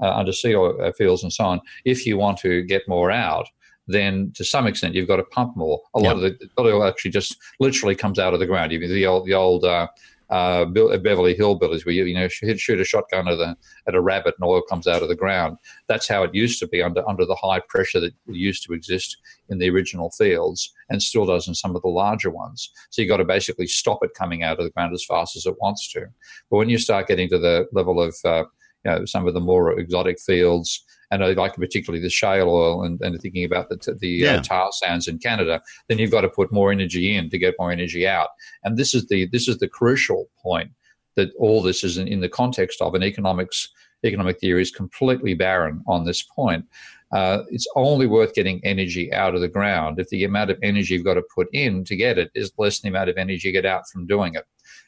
uh, 0.02 0.14
undersea 0.14 0.54
oil 0.54 0.83
uh, 0.83 0.92
fields 0.92 1.22
and 1.22 1.33
so 1.33 1.44
on, 1.44 1.61
if 1.85 2.07
you 2.07 2.16
want 2.16 2.38
to 2.38 2.62
get 2.62 2.83
more 2.88 3.11
out, 3.11 3.46
then 3.87 4.33
to 4.35 4.44
some 4.44 4.66
extent 4.66 4.94
you've 4.94 5.09
got 5.09 5.16
to 5.16 5.24
pump 5.24 5.57
more. 5.57 5.80
A 5.94 5.98
lot 5.98 6.16
of 6.16 6.22
the 6.22 6.38
oil 6.59 6.85
actually 6.85 7.11
just 7.11 7.37
literally 7.61 7.94
comes 7.94 8.18
out 8.18 8.35
of 8.35 8.40
the 8.40 8.46
ground. 8.46 8.72
You 8.72 8.80
the 8.87 9.07
old 9.07 9.26
the 9.26 9.35
old 9.35 9.64
uh, 9.64 9.88
uh, 10.30 10.64
Beverly 10.64 11.34
Hillbillies, 11.34 11.84
where 11.84 11.94
you 11.94 12.04
you 12.04 12.14
know 12.14 12.28
shoot 12.28 12.80
a 12.80 12.84
shotgun 12.84 13.28
at 13.28 13.38
a 13.38 13.56
at 13.87 13.94
a 13.94 14.00
rabbit 14.00 14.34
and 14.38 14.48
oil 14.48 14.62
comes 14.62 14.87
out 14.87 15.02
of 15.02 15.08
the 15.08 15.16
ground. 15.16 15.58
That's 15.87 16.08
how 16.08 16.22
it 16.22 16.34
used 16.34 16.58
to 16.60 16.68
be 16.68 16.82
under 16.82 17.06
under 17.08 17.26
the 17.26 17.34
high 17.37 17.60
pressure 17.68 18.00
that 18.00 18.14
used 18.26 18.64
to 18.64 18.72
exist 18.72 19.16
in 19.48 19.58
the 19.58 19.70
original 19.70 20.10
fields 20.10 20.72
and 20.88 21.02
still 21.02 21.26
does 21.26 21.48
in 21.48 21.54
some 21.54 21.76
of 21.76 21.82
the 21.82 21.88
larger 21.88 22.30
ones. 22.30 22.70
So 22.90 23.02
you've 23.02 23.10
got 23.10 23.18
to 23.18 23.24
basically 23.24 23.66
stop 23.66 23.98
it 24.02 24.14
coming 24.14 24.42
out 24.42 24.58
of 24.58 24.64
the 24.64 24.70
ground 24.70 24.94
as 24.94 25.04
fast 25.04 25.37
as 25.37 25.46
it 25.46 25.56
wants 25.60 25.92
to. 25.92 26.06
But 26.50 26.56
when 26.56 26.68
you 26.68 26.78
start 26.78 27.08
getting 27.08 27.28
to 27.28 27.38
the 27.38 27.66
level 27.72 28.00
of 28.00 28.16
uh, 28.24 28.44
you 28.84 28.90
know, 28.90 29.04
some 29.04 29.26
of 29.26 29.34
the 29.34 29.40
more 29.40 29.78
exotic 29.78 30.20
fields, 30.20 30.84
and 31.10 31.24
I 31.24 31.32
like 31.32 31.54
particularly 31.54 32.02
the 32.02 32.10
shale 32.10 32.48
oil 32.48 32.82
and, 32.84 33.00
and 33.00 33.20
thinking 33.20 33.44
about 33.44 33.68
the, 33.68 33.76
the 34.00 34.26
uh, 34.26 34.32
yeah. 34.32 34.38
uh, 34.38 34.42
tar 34.42 34.72
sands 34.72 35.08
in 35.08 35.18
Canada, 35.18 35.62
then 35.88 35.98
you've 35.98 36.10
got 36.10 36.22
to 36.22 36.28
put 36.28 36.52
more 36.52 36.72
energy 36.72 37.14
in 37.14 37.30
to 37.30 37.38
get 37.38 37.54
more 37.58 37.72
energy 37.72 38.06
out. 38.06 38.30
And 38.62 38.76
this 38.76 38.94
is 38.94 39.06
the 39.06 39.26
this 39.26 39.48
is 39.48 39.58
the 39.58 39.68
crucial 39.68 40.28
point 40.42 40.70
that 41.16 41.30
all 41.38 41.62
this 41.62 41.84
is 41.84 41.98
in, 41.98 42.08
in 42.08 42.20
the 42.20 42.28
context 42.28 42.80
of 42.80 42.94
an 42.94 43.02
economics 43.02 43.68
economic 44.04 44.38
theory 44.38 44.62
is 44.62 44.70
completely 44.70 45.34
barren 45.34 45.82
on 45.86 46.04
this 46.04 46.22
point. 46.22 46.66
Uh, 47.12 47.42
it's 47.48 47.66
only 47.76 48.06
worth 48.06 48.34
getting 48.34 48.60
energy 48.64 49.12
out 49.12 49.34
of 49.34 49.40
the 49.40 49.48
ground 49.48 49.98
if 49.98 50.08
the 50.08 50.24
amount 50.24 50.50
of 50.50 50.58
energy 50.62 50.94
you've 50.94 51.04
got 51.04 51.14
to 51.14 51.22
put 51.34 51.48
in 51.52 51.84
to 51.84 51.96
get 51.96 52.18
it 52.18 52.30
is 52.34 52.52
less 52.58 52.80
than 52.80 52.90
the 52.90 52.98
amount 52.98 53.08
of 53.08 53.16
energy 53.16 53.48
you 53.48 53.52
get 53.52 53.64
out 53.64 53.88
from 53.88 54.06
doing 54.06 54.34
it. 54.34 54.44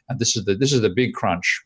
And 0.09 0.19
this 0.19 0.37
is 0.37 0.45
the 0.45 0.55
this 0.55 0.73
is 0.73 0.81
the 0.81 0.91
big 0.91 1.15
crunch 1.15 1.65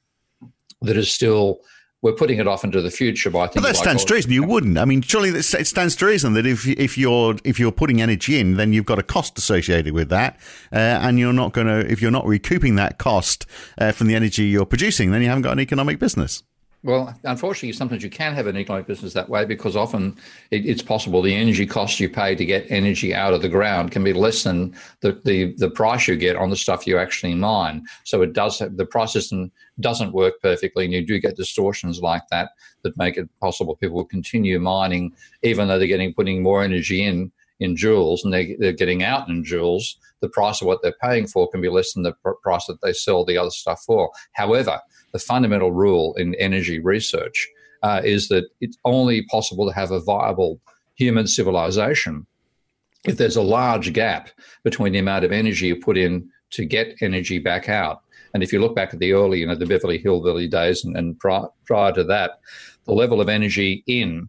that 0.82 0.96
is 0.96 1.12
still 1.12 1.60
we're 2.02 2.12
putting 2.12 2.38
it 2.38 2.48
off 2.48 2.64
into 2.64 2.80
the 2.80 2.90
future 2.90 3.30
by. 3.30 3.48
But 3.48 3.62
that 3.62 3.76
stands 3.76 4.04
to 4.06 4.14
reason. 4.14 4.32
You 4.32 4.42
wouldn't. 4.44 4.78
I 4.78 4.84
mean, 4.84 5.02
surely 5.02 5.30
it 5.30 5.42
stands 5.44 5.96
to 5.96 6.06
reason 6.06 6.32
that 6.34 6.46
if 6.46 6.66
if 6.66 6.96
you're 6.96 7.36
if 7.44 7.58
you're 7.58 7.72
putting 7.72 8.00
energy 8.00 8.38
in, 8.38 8.56
then 8.56 8.72
you've 8.72 8.86
got 8.86 8.98
a 8.98 9.02
cost 9.02 9.36
associated 9.38 9.92
with 9.92 10.08
that, 10.08 10.38
uh, 10.72 10.76
and 10.76 11.18
you're 11.18 11.32
not 11.32 11.52
going 11.52 11.66
to 11.66 11.90
if 11.90 12.00
you're 12.00 12.10
not 12.10 12.26
recouping 12.26 12.76
that 12.76 12.98
cost 12.98 13.46
uh, 13.78 13.92
from 13.92 14.06
the 14.06 14.14
energy 14.14 14.44
you're 14.44 14.66
producing, 14.66 15.10
then 15.10 15.20
you 15.20 15.28
haven't 15.28 15.42
got 15.42 15.52
an 15.52 15.60
economic 15.60 15.98
business. 15.98 16.42
Well, 16.82 17.14
unfortunately, 17.24 17.72
sometimes 17.72 18.02
you 18.02 18.08
can 18.08 18.32
have 18.32 18.46
an 18.46 18.56
economic 18.56 18.86
business 18.86 19.12
that 19.12 19.28
way 19.28 19.44
because 19.44 19.76
often 19.76 20.16
it, 20.50 20.64
it's 20.64 20.80
possible 20.80 21.20
the 21.20 21.34
energy 21.34 21.66
cost 21.66 22.00
you 22.00 22.08
pay 22.08 22.34
to 22.34 22.44
get 22.46 22.70
energy 22.70 23.14
out 23.14 23.34
of 23.34 23.42
the 23.42 23.50
ground 23.50 23.90
can 23.90 24.02
be 24.02 24.14
less 24.14 24.44
than 24.44 24.74
the, 25.00 25.20
the, 25.26 25.54
the 25.58 25.68
price 25.68 26.08
you 26.08 26.16
get 26.16 26.36
on 26.36 26.48
the 26.48 26.56
stuff 26.56 26.86
you 26.86 26.96
actually 26.96 27.34
mine. 27.34 27.84
So 28.04 28.22
it 28.22 28.32
does 28.32 28.58
have, 28.60 28.78
the 28.78 28.86
price 28.86 29.12
system 29.12 29.52
doesn't 29.80 30.14
work 30.14 30.40
perfectly, 30.40 30.86
and 30.86 30.94
you 30.94 31.06
do 31.06 31.20
get 31.20 31.36
distortions 31.36 32.00
like 32.00 32.22
that 32.30 32.52
that 32.82 32.96
make 32.96 33.18
it 33.18 33.28
possible 33.40 33.76
people 33.76 33.96
will 33.96 34.04
continue 34.06 34.58
mining 34.58 35.12
even 35.42 35.68
though 35.68 35.78
they're 35.78 35.86
getting 35.86 36.14
putting 36.14 36.42
more 36.42 36.62
energy 36.62 37.04
in 37.04 37.30
in 37.60 37.76
joules 37.76 38.20
and 38.24 38.32
they, 38.32 38.56
they're 38.58 38.72
getting 38.72 39.02
out 39.04 39.28
in 39.28 39.44
joules. 39.44 39.96
The 40.20 40.30
price 40.30 40.60
of 40.60 40.66
what 40.66 40.82
they're 40.82 40.94
paying 41.02 41.26
for 41.26 41.48
can 41.50 41.60
be 41.60 41.68
less 41.68 41.92
than 41.92 42.02
the 42.02 42.12
pr- 42.12 42.30
price 42.42 42.66
that 42.66 42.80
they 42.82 42.92
sell 42.92 43.24
the 43.24 43.36
other 43.36 43.50
stuff 43.50 43.82
for. 43.86 44.10
However, 44.32 44.80
the 45.12 45.18
fundamental 45.18 45.72
rule 45.72 46.14
in 46.14 46.34
energy 46.36 46.78
research 46.78 47.48
uh, 47.82 48.00
is 48.04 48.28
that 48.28 48.44
it's 48.60 48.76
only 48.84 49.22
possible 49.22 49.66
to 49.66 49.74
have 49.74 49.90
a 49.90 50.00
viable 50.00 50.60
human 50.94 51.26
civilization 51.26 52.26
if 53.04 53.16
there's 53.16 53.36
a 53.36 53.42
large 53.42 53.92
gap 53.92 54.30
between 54.62 54.92
the 54.92 54.98
amount 54.98 55.24
of 55.24 55.32
energy 55.32 55.68
you 55.68 55.76
put 55.76 55.96
in 55.96 56.28
to 56.50 56.64
get 56.64 56.96
energy 57.00 57.38
back 57.38 57.68
out. 57.68 58.02
And 58.34 58.42
if 58.42 58.52
you 58.52 58.60
look 58.60 58.76
back 58.76 58.92
at 58.92 59.00
the 59.00 59.12
early, 59.12 59.40
you 59.40 59.46
know, 59.46 59.54
the 59.54 59.66
Beverly 59.66 59.98
Hillbilly 59.98 60.46
days 60.46 60.84
and, 60.84 60.96
and 60.96 61.18
prior, 61.18 61.46
prior 61.64 61.92
to 61.92 62.04
that, 62.04 62.40
the 62.84 62.92
level 62.92 63.20
of 63.20 63.28
energy 63.28 63.82
in 63.86 64.28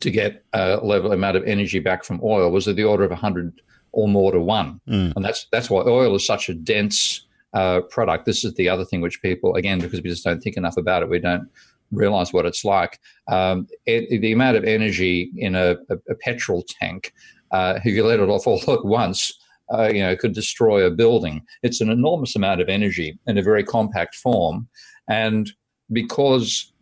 to 0.00 0.10
get 0.10 0.44
a 0.52 0.76
level 0.82 1.12
amount 1.12 1.36
of 1.36 1.44
energy 1.44 1.78
back 1.78 2.04
from 2.04 2.20
oil 2.22 2.50
was 2.50 2.66
of 2.66 2.76
the 2.76 2.84
order 2.84 3.04
of 3.04 3.10
100 3.10 3.60
or 3.92 4.08
more 4.08 4.32
to 4.32 4.40
one. 4.40 4.80
Mm. 4.88 5.12
And 5.14 5.24
that's 5.24 5.46
that's 5.52 5.70
why 5.70 5.82
oil 5.82 6.14
is 6.16 6.26
such 6.26 6.48
a 6.48 6.54
dense 6.54 7.26
uh, 7.54 7.80
product. 7.82 8.26
This 8.26 8.44
is 8.44 8.54
the 8.54 8.68
other 8.68 8.84
thing 8.84 9.00
which 9.00 9.22
people, 9.22 9.54
again, 9.54 9.78
because 9.78 10.02
we 10.02 10.10
just 10.10 10.24
don't 10.24 10.40
think 10.40 10.56
enough 10.56 10.76
about 10.76 11.02
it, 11.02 11.08
we 11.08 11.18
don't 11.18 11.48
realize 11.92 12.32
what 12.32 12.46
it's 12.46 12.64
like. 12.64 12.98
Um, 13.28 13.66
it, 13.86 14.20
the 14.20 14.32
amount 14.32 14.56
of 14.56 14.64
energy 14.64 15.30
in 15.36 15.54
a, 15.54 15.76
a, 15.88 15.96
a 16.10 16.14
petrol 16.16 16.64
tank, 16.80 17.12
uh, 17.52 17.78
if 17.82 17.84
you 17.84 18.04
let 18.04 18.20
it 18.20 18.28
off 18.28 18.46
all 18.46 18.60
at 18.72 18.84
once, 18.84 19.32
uh, 19.72 19.90
you 19.92 20.00
know, 20.00 20.16
could 20.16 20.34
destroy 20.34 20.84
a 20.84 20.90
building. 20.90 21.42
It's 21.62 21.80
an 21.80 21.90
enormous 21.90 22.36
amount 22.36 22.60
of 22.60 22.68
energy 22.68 23.18
in 23.26 23.38
a 23.38 23.42
very 23.42 23.64
compact 23.64 24.14
form, 24.16 24.68
and 25.08 25.50
because 25.92 26.72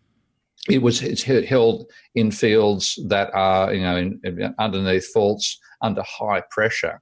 it 0.68 0.82
was 0.82 1.02
it's 1.02 1.22
held 1.22 1.86
in 2.14 2.30
fields 2.30 2.98
that 3.08 3.30
are 3.34 3.74
you 3.74 3.82
know 3.82 3.96
in, 3.96 4.20
in, 4.24 4.54
underneath 4.58 5.06
faults 5.12 5.58
under 5.80 6.02
high 6.02 6.42
pressure 6.50 7.00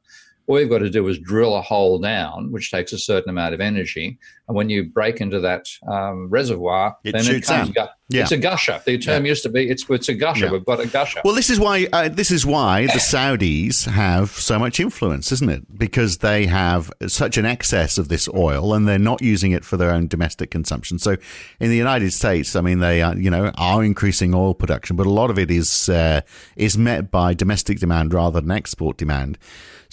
all 0.51 0.61
you've 0.61 0.69
got 0.69 0.79
to 0.79 0.91
do 0.91 1.07
is 1.07 1.19
drill 1.19 1.55
a 1.55 1.63
hole 1.63 1.99
down, 1.99 2.51
which 2.51 2.71
takes 2.71 2.93
a 2.93 2.99
certain 2.99 3.31
amount 3.31 3.55
of 3.55 3.61
energy. 3.61 4.19
And 4.51 4.57
when 4.57 4.69
you 4.69 4.83
break 4.83 5.21
into 5.21 5.39
that 5.39 5.67
um, 5.87 6.29
reservoir, 6.29 6.97
it 7.05 7.13
then 7.13 7.25
it 7.25 7.47
comes. 7.47 7.71
Gu- 7.71 7.83
yeah. 8.09 8.23
It's 8.23 8.33
a 8.33 8.37
gusher. 8.37 8.83
The 8.85 8.99
term 8.99 9.25
yeah. 9.25 9.29
used 9.29 9.45
to 9.45 9.49
be 9.49 9.71
it's 9.71 9.89
it's 9.89 10.09
a 10.09 10.15
gusher. 10.15 10.47
Yeah. 10.47 10.51
We've 10.51 10.65
got 10.65 10.81
a 10.81 10.89
gusher. 10.89 11.21
Well, 11.25 11.37
this 11.37 11.51
is 11.51 11.61
why 11.61 11.87
uh, 11.93 12.09
this 12.09 12.33
is 12.33 12.45
why 12.45 12.87
the 12.87 12.93
Saudis 12.99 13.87
have 13.87 14.31
so 14.31 14.59
much 14.59 14.81
influence, 14.81 15.31
isn't 15.31 15.49
it? 15.49 15.79
Because 15.79 16.19
they 16.19 16.47
have 16.47 16.91
such 17.07 17.39
an 17.39 17.47
excess 17.47 17.97
of 17.97 18.09
this 18.09 18.29
oil, 18.35 18.75
and 18.75 18.89
they're 18.89 18.99
not 18.99 19.23
using 19.23 19.53
it 19.53 19.65
for 19.65 19.77
their 19.77 19.93
own 19.93 20.09
domestic 20.09 20.51
consumption. 20.51 20.99
So, 20.99 21.17
in 21.61 21.71
the 21.71 21.77
United 21.77 22.13
States, 22.13 22.57
I 22.57 22.61
mean, 22.61 22.81
they 22.81 23.03
are, 23.03 23.17
you 23.17 23.31
know 23.31 23.53
are 23.55 23.85
increasing 23.85 24.35
oil 24.35 24.55
production, 24.55 24.97
but 24.97 25.07
a 25.07 25.11
lot 25.11 25.31
of 25.31 25.39
it 25.39 25.49
is 25.49 25.89
uh, 25.89 26.23
is 26.57 26.77
met 26.77 27.13
by 27.13 27.35
domestic 27.35 27.79
demand 27.79 28.13
rather 28.13 28.41
than 28.41 28.51
export 28.51 28.97
demand. 28.97 29.39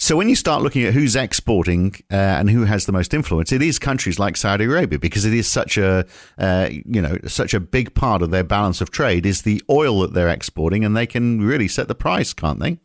So 0.00 0.16
when 0.16 0.28
you 0.28 0.36
start 0.36 0.62
looking 0.62 0.84
at 0.84 0.94
who's 0.94 1.16
exporting 1.16 1.96
uh, 2.08 2.14
and 2.14 2.48
who 2.48 2.64
has 2.64 2.86
the 2.86 2.92
most 2.92 3.12
influence, 3.12 3.50
it 3.50 3.62
is 3.62 3.80
countries 3.80 4.16
like 4.16 4.36
Saudi 4.36 4.47
Arabia 4.56 4.98
because 4.98 5.24
it 5.24 5.32
is 5.32 5.46
such 5.46 5.76
a 5.76 6.06
uh, 6.38 6.68
you 6.70 7.00
know 7.00 7.18
such 7.26 7.54
a 7.54 7.60
big 7.60 7.94
part 7.94 8.22
of 8.22 8.30
their 8.30 8.44
balance 8.44 8.80
of 8.80 8.90
trade 8.90 9.26
is 9.26 9.42
the 9.42 9.62
oil 9.70 10.00
that 10.00 10.14
they're 10.14 10.28
exporting, 10.28 10.84
and 10.84 10.96
they 10.96 11.06
can 11.06 11.40
really 11.40 11.68
set 11.68 11.88
the 11.88 11.94
price, 11.94 12.32
can't 12.32 12.60
they? 12.60 12.78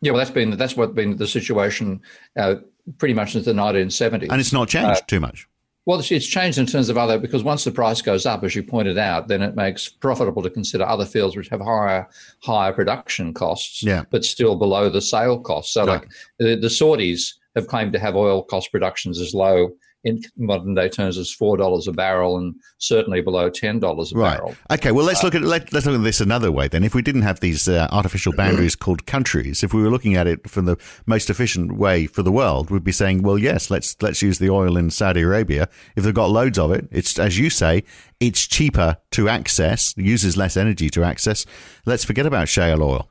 Yeah, 0.00 0.12
well, 0.12 0.18
that's 0.18 0.30
been 0.30 0.56
that's 0.56 0.76
what 0.76 0.94
been 0.94 1.16
the 1.16 1.26
situation 1.26 2.00
uh, 2.36 2.56
pretty 2.98 3.14
much 3.14 3.32
since 3.32 3.44
the 3.44 3.52
1970s, 3.52 4.30
and 4.30 4.40
it's 4.40 4.52
not 4.52 4.68
changed 4.68 5.02
uh, 5.02 5.06
too 5.06 5.20
much. 5.20 5.48
Well, 5.86 6.00
it's 6.00 6.26
changed 6.26 6.58
in 6.58 6.66
terms 6.66 6.88
of 6.88 6.98
other 6.98 7.16
because 7.16 7.44
once 7.44 7.62
the 7.62 7.70
price 7.70 8.02
goes 8.02 8.26
up, 8.26 8.42
as 8.42 8.56
you 8.56 8.64
pointed 8.64 8.98
out, 8.98 9.28
then 9.28 9.40
it 9.40 9.54
makes 9.54 9.88
profitable 9.88 10.42
to 10.42 10.50
consider 10.50 10.84
other 10.84 11.04
fields 11.04 11.36
which 11.36 11.48
have 11.48 11.60
higher 11.60 12.08
higher 12.42 12.72
production 12.72 13.32
costs, 13.32 13.84
yeah. 13.84 14.02
but 14.10 14.24
still 14.24 14.56
below 14.56 14.90
the 14.90 15.00
sale 15.00 15.38
cost. 15.38 15.72
So, 15.72 15.84
like 15.84 16.08
the, 16.40 16.56
the 16.56 16.66
Saudis 16.66 17.34
have 17.54 17.68
claimed 17.68 17.92
to 17.92 18.00
have 18.00 18.16
oil 18.16 18.42
cost 18.42 18.72
productions 18.72 19.20
as 19.20 19.32
low 19.32 19.70
in 20.04 20.22
modern 20.36 20.74
day 20.74 20.88
terms 20.88 21.16
is 21.16 21.32
four 21.32 21.56
dollars 21.56 21.88
a 21.88 21.92
barrel 21.92 22.38
and 22.38 22.54
certainly 22.78 23.20
below 23.20 23.50
ten 23.50 23.78
dollars 23.78 24.12
a 24.12 24.16
right. 24.16 24.36
barrel. 24.36 24.54
Okay, 24.70 24.92
well 24.92 25.04
let's 25.04 25.22
uh, 25.22 25.26
look 25.26 25.34
at 25.34 25.42
let, 25.42 25.74
us 25.74 25.86
look 25.86 25.96
at 25.96 26.04
this 26.04 26.20
another 26.20 26.52
way. 26.52 26.68
Then, 26.68 26.84
if 26.84 26.94
we 26.94 27.02
didn't 27.02 27.22
have 27.22 27.40
these 27.40 27.68
uh, 27.68 27.88
artificial 27.90 28.32
boundaries 28.36 28.76
called 28.76 29.06
countries, 29.06 29.62
if 29.62 29.74
we 29.74 29.82
were 29.82 29.90
looking 29.90 30.14
at 30.14 30.26
it 30.26 30.48
from 30.48 30.66
the 30.66 30.76
most 31.06 31.30
efficient 31.30 31.76
way 31.76 32.06
for 32.06 32.22
the 32.22 32.32
world, 32.32 32.70
we'd 32.70 32.84
be 32.84 32.92
saying, 32.92 33.22
well, 33.22 33.38
yes, 33.38 33.70
let's 33.70 34.00
let's 34.00 34.22
use 34.22 34.38
the 34.38 34.50
oil 34.50 34.76
in 34.76 34.90
Saudi 34.90 35.22
Arabia. 35.22 35.68
If 35.96 36.04
they've 36.04 36.14
got 36.14 36.30
loads 36.30 36.58
of 36.58 36.70
it, 36.70 36.88
it's 36.90 37.18
as 37.18 37.38
you 37.38 37.50
say, 37.50 37.84
it's 38.20 38.46
cheaper 38.46 38.98
to 39.12 39.28
access, 39.28 39.94
uses 39.96 40.36
less 40.36 40.56
energy 40.56 40.88
to 40.90 41.04
access. 41.04 41.46
Let's 41.84 42.04
forget 42.04 42.26
about 42.26 42.48
shale 42.48 42.82
oil. 42.82 43.08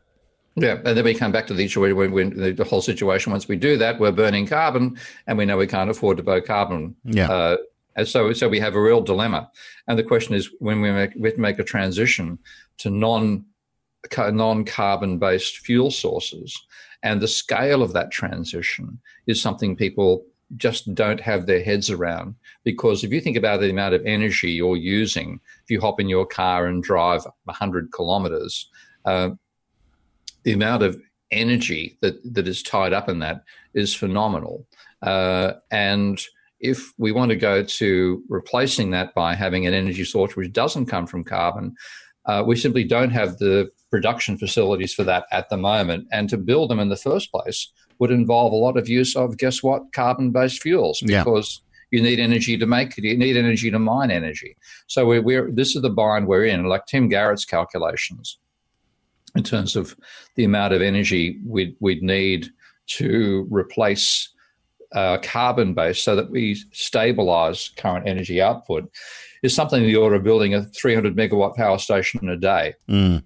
Yeah, 0.55 0.79
and 0.85 0.97
then 0.97 1.03
we 1.03 1.13
come 1.13 1.33
back 1.33 1.47
to 1.47 1.53
the 1.53 1.65
issue 1.65 1.81
when, 1.81 2.11
when 2.11 2.55
the 2.55 2.63
whole 2.63 2.81
situation. 2.81 3.31
Once 3.31 3.47
we 3.47 3.57
do 3.57 3.77
that, 3.77 3.99
we're 3.99 4.11
burning 4.11 4.47
carbon, 4.47 4.97
and 5.27 5.37
we 5.37 5.45
know 5.45 5.57
we 5.57 5.67
can't 5.67 5.89
afford 5.89 6.17
to 6.17 6.23
burn 6.23 6.43
carbon. 6.43 6.95
Yeah. 7.03 7.29
Uh, 7.29 7.57
and 7.97 8.07
so, 8.07 8.31
so 8.33 8.47
we 8.47 8.59
have 8.59 8.75
a 8.75 8.81
real 8.81 9.01
dilemma. 9.01 9.49
And 9.87 9.99
the 9.99 10.03
question 10.03 10.33
is, 10.33 10.49
when 10.59 10.81
we 10.81 10.91
make, 10.91 11.11
we 11.17 11.33
make 11.37 11.59
a 11.59 11.63
transition 11.63 12.39
to 12.79 12.89
non 12.89 13.45
non 14.17 14.63
carbon 14.63 15.17
based 15.19 15.57
fuel 15.57 15.91
sources, 15.91 16.57
and 17.03 17.21
the 17.21 17.27
scale 17.27 17.83
of 17.83 17.91
that 17.93 18.11
transition 18.11 18.99
is 19.27 19.41
something 19.41 19.75
people 19.75 20.25
just 20.57 20.93
don't 20.93 21.19
have 21.19 21.45
their 21.45 21.63
heads 21.63 21.89
around. 21.89 22.35
Because 22.63 23.03
if 23.03 23.11
you 23.11 23.19
think 23.19 23.35
about 23.35 23.59
the 23.59 23.69
amount 23.69 23.95
of 23.95 24.05
energy 24.05 24.51
you're 24.51 24.77
using, 24.77 25.39
if 25.63 25.71
you 25.71 25.81
hop 25.81 25.99
in 25.99 26.07
your 26.07 26.25
car 26.25 26.67
and 26.67 26.83
drive 26.83 27.25
100 27.45 27.91
kilometers, 27.91 28.69
uh, 29.05 29.31
the 30.45 30.53
amount 30.53 30.83
of 30.83 30.99
energy 31.31 31.97
that, 32.01 32.15
that 32.33 32.47
is 32.47 32.63
tied 32.63 32.93
up 32.93 33.09
in 33.09 33.19
that 33.19 33.43
is 33.73 33.93
phenomenal. 33.93 34.65
Uh, 35.01 35.53
and 35.71 36.23
if 36.59 36.93
we 36.97 37.11
want 37.11 37.29
to 37.29 37.35
go 37.35 37.63
to 37.63 38.23
replacing 38.29 38.91
that 38.91 39.13
by 39.13 39.35
having 39.35 39.67
an 39.67 39.73
energy 39.73 40.05
source 40.05 40.35
which 40.35 40.53
doesn't 40.53 40.85
come 40.85 41.05
from 41.05 41.23
carbon, 41.23 41.75
uh, 42.25 42.43
we 42.45 42.55
simply 42.55 42.83
don't 42.83 43.11
have 43.11 43.37
the 43.37 43.69
production 43.91 44.37
facilities 44.37 44.93
for 44.93 45.03
that 45.03 45.25
at 45.31 45.49
the 45.49 45.57
moment. 45.57 46.07
And 46.11 46.29
to 46.29 46.37
build 46.37 46.69
them 46.69 46.79
in 46.79 46.89
the 46.89 46.95
first 46.95 47.31
place 47.31 47.71
would 47.99 48.11
involve 48.11 48.53
a 48.53 48.55
lot 48.55 48.77
of 48.77 48.87
use 48.87 49.15
of, 49.15 49.37
guess 49.37 49.61
what, 49.61 49.91
carbon 49.91 50.31
based 50.31 50.61
fuels 50.61 51.01
because. 51.05 51.59
Yeah. 51.59 51.61
You 51.91 52.01
need 52.01 52.19
energy 52.19 52.57
to 52.57 52.65
make 52.65 52.97
it. 52.97 53.03
You 53.05 53.15
need 53.15 53.37
energy 53.37 53.69
to 53.71 53.79
mine 53.79 54.11
energy. 54.11 54.57
So 54.87 55.05
we're, 55.05 55.21
we're 55.21 55.51
this 55.51 55.75
is 55.75 55.81
the 55.83 55.89
bind 55.89 56.27
we're 56.27 56.43
in. 56.43 56.65
Like 56.65 56.87
Tim 56.87 57.07
Garrett's 57.07 57.45
calculations, 57.45 58.39
in 59.35 59.43
terms 59.43 59.75
of 59.75 59.95
the 60.35 60.43
amount 60.43 60.73
of 60.73 60.81
energy 60.81 61.39
we'd, 61.45 61.75
we'd 61.79 62.03
need 62.03 62.49
to 62.87 63.47
replace 63.49 64.29
uh, 64.93 65.17
carbon 65.21 65.73
based 65.73 66.03
so 66.03 66.15
that 66.15 66.29
we 66.29 66.55
stabilize 66.71 67.69
current 67.77 68.07
energy 68.07 68.41
output 68.41 68.89
is 69.43 69.53
something 69.53 69.81
in 69.81 69.87
the 69.87 69.95
order 69.95 70.15
of 70.15 70.23
building 70.23 70.53
a 70.53 70.63
300 70.63 71.15
megawatt 71.15 71.55
power 71.55 71.77
station 71.77 72.29
a 72.29 72.37
day. 72.37 72.73
Mm. 72.89 73.23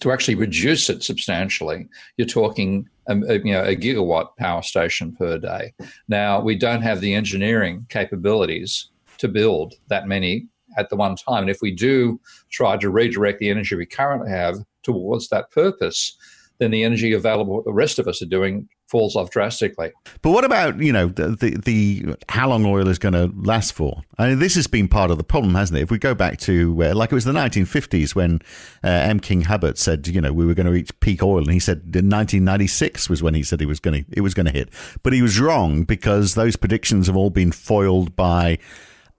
To 0.00 0.12
actually 0.12 0.36
reduce 0.36 0.88
it 0.88 1.02
substantially, 1.02 1.86
you're 2.16 2.26
talking 2.26 2.88
um, 3.08 3.22
you 3.24 3.52
know, 3.52 3.64
a 3.64 3.76
gigawatt 3.76 4.34
power 4.38 4.62
station 4.62 5.14
per 5.14 5.36
day. 5.36 5.74
Now, 6.08 6.40
we 6.40 6.56
don't 6.56 6.80
have 6.80 7.02
the 7.02 7.12
engineering 7.12 7.86
capabilities 7.90 8.88
to 9.18 9.28
build 9.28 9.74
that 9.88 10.06
many 10.06 10.46
at 10.78 10.88
the 10.88 10.96
one 10.96 11.16
time. 11.16 11.42
And 11.42 11.50
if 11.50 11.60
we 11.60 11.70
do 11.70 12.18
try 12.50 12.76
to 12.78 12.88
redirect 12.88 13.40
the 13.40 13.50
energy 13.50 13.74
we 13.74 13.84
currently 13.84 14.30
have 14.30 14.56
towards 14.82 15.28
that 15.28 15.50
purpose, 15.50 16.16
then 16.58 16.70
the 16.70 16.84
energy 16.84 17.12
available 17.12 17.56
what 17.56 17.64
the 17.64 17.72
rest 17.72 17.98
of 17.98 18.06
us 18.06 18.22
are 18.22 18.26
doing 18.26 18.68
falls 18.90 19.14
off 19.14 19.30
drastically. 19.30 19.92
But 20.20 20.30
what 20.32 20.44
about 20.44 20.80
you 20.80 20.92
know 20.92 21.06
the 21.06 21.28
the, 21.30 21.56
the 21.56 22.16
how 22.28 22.48
long 22.48 22.66
oil 22.66 22.88
is 22.88 22.98
going 22.98 23.14
to 23.14 23.30
last 23.34 23.72
for? 23.72 24.02
I 24.18 24.28
mean, 24.28 24.38
this 24.40 24.56
has 24.56 24.66
been 24.66 24.88
part 24.88 25.10
of 25.10 25.16
the 25.16 25.24
problem, 25.24 25.54
hasn't 25.54 25.78
it? 25.78 25.82
If 25.82 25.90
we 25.90 25.98
go 25.98 26.14
back 26.14 26.38
to 26.40 26.76
uh, 26.84 26.94
like 26.94 27.12
it 27.12 27.14
was 27.14 27.24
the 27.24 27.32
1950s 27.32 28.14
when 28.14 28.40
uh, 28.84 28.88
M. 28.88 29.20
King 29.20 29.42
Hubbert 29.42 29.78
said 29.78 30.06
you 30.08 30.20
know 30.20 30.32
we 30.32 30.44
were 30.44 30.54
going 30.54 30.66
to 30.66 30.72
reach 30.72 30.98
peak 31.00 31.22
oil, 31.22 31.38
and 31.38 31.52
he 31.52 31.60
said 31.60 31.78
in 31.78 32.10
1996 32.10 33.08
was 33.08 33.22
when 33.22 33.34
he 33.34 33.42
said 33.42 33.60
he 33.60 33.66
was 33.66 33.80
going 33.80 34.04
to 34.04 34.10
it 34.12 34.20
was 34.20 34.34
going 34.34 34.46
to 34.46 34.52
hit, 34.52 34.68
but 35.02 35.12
he 35.12 35.22
was 35.22 35.40
wrong 35.40 35.84
because 35.84 36.34
those 36.34 36.56
predictions 36.56 37.06
have 37.06 37.16
all 37.16 37.30
been 37.30 37.52
foiled 37.52 38.16
by 38.16 38.58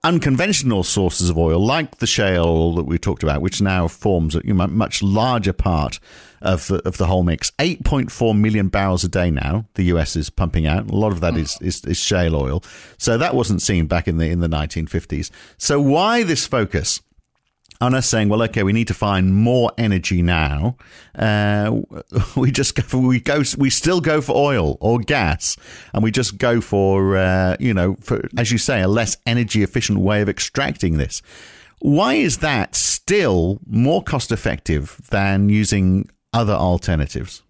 unconventional 0.04 0.82
sources 0.82 1.30
of 1.30 1.38
oil, 1.38 1.64
like 1.64 1.98
the 1.98 2.06
shale 2.06 2.74
that 2.74 2.84
we 2.84 2.98
talked 2.98 3.22
about, 3.22 3.40
which 3.40 3.60
now 3.60 3.86
forms 3.86 4.34
a 4.34 4.42
much 4.42 5.02
larger 5.02 5.52
part 5.52 6.00
of 6.40 6.66
the, 6.66 6.76
of 6.86 6.96
the 6.96 7.06
whole 7.06 7.22
mix. 7.22 7.52
8.4 7.52 8.36
million 8.38 8.68
barrels 8.68 9.04
a 9.04 9.08
day 9.08 9.30
now, 9.30 9.66
the 9.74 9.84
US 9.84 10.16
is 10.16 10.28
pumping 10.28 10.66
out. 10.66 10.90
A 10.90 10.94
lot 10.94 11.12
of 11.12 11.20
that 11.20 11.34
hmm. 11.34 11.40
is, 11.40 11.58
is, 11.60 11.84
is 11.84 11.98
shale 11.98 12.34
oil. 12.34 12.62
So 12.98 13.16
that 13.16 13.34
wasn't 13.34 13.62
seen 13.62 13.86
back 13.86 14.08
in 14.08 14.18
the, 14.18 14.28
in 14.28 14.40
the 14.40 14.48
1950s. 14.48 15.30
So 15.56 15.80
why 15.80 16.24
this 16.24 16.46
focus? 16.46 17.00
On 17.82 17.94
us 17.94 18.08
saying, 18.08 18.28
well, 18.28 18.40
okay, 18.44 18.62
we 18.62 18.72
need 18.72 18.86
to 18.86 18.94
find 18.94 19.34
more 19.34 19.72
energy 19.76 20.22
now. 20.22 20.76
Uh, 21.16 21.80
we 22.36 22.52
just 22.52 22.76
go 22.76 22.82
for, 22.84 22.98
we 22.98 23.18
go, 23.18 23.42
we 23.58 23.70
still 23.70 24.00
go 24.00 24.20
for 24.20 24.36
oil 24.36 24.78
or 24.80 25.00
gas, 25.00 25.56
and 25.92 26.04
we 26.04 26.12
just 26.12 26.38
go 26.38 26.60
for, 26.60 27.16
uh, 27.16 27.56
you 27.58 27.74
know, 27.74 27.96
for, 28.00 28.28
as 28.38 28.52
you 28.52 28.58
say, 28.58 28.82
a 28.82 28.88
less 28.88 29.16
energy 29.26 29.64
efficient 29.64 29.98
way 29.98 30.22
of 30.22 30.28
extracting 30.28 30.96
this. 30.96 31.22
Why 31.80 32.14
is 32.14 32.38
that 32.38 32.76
still 32.76 33.58
more 33.66 34.00
cost 34.00 34.30
effective 34.30 35.00
than 35.10 35.48
using 35.48 36.08
other 36.32 36.54
alternatives? 36.54 37.42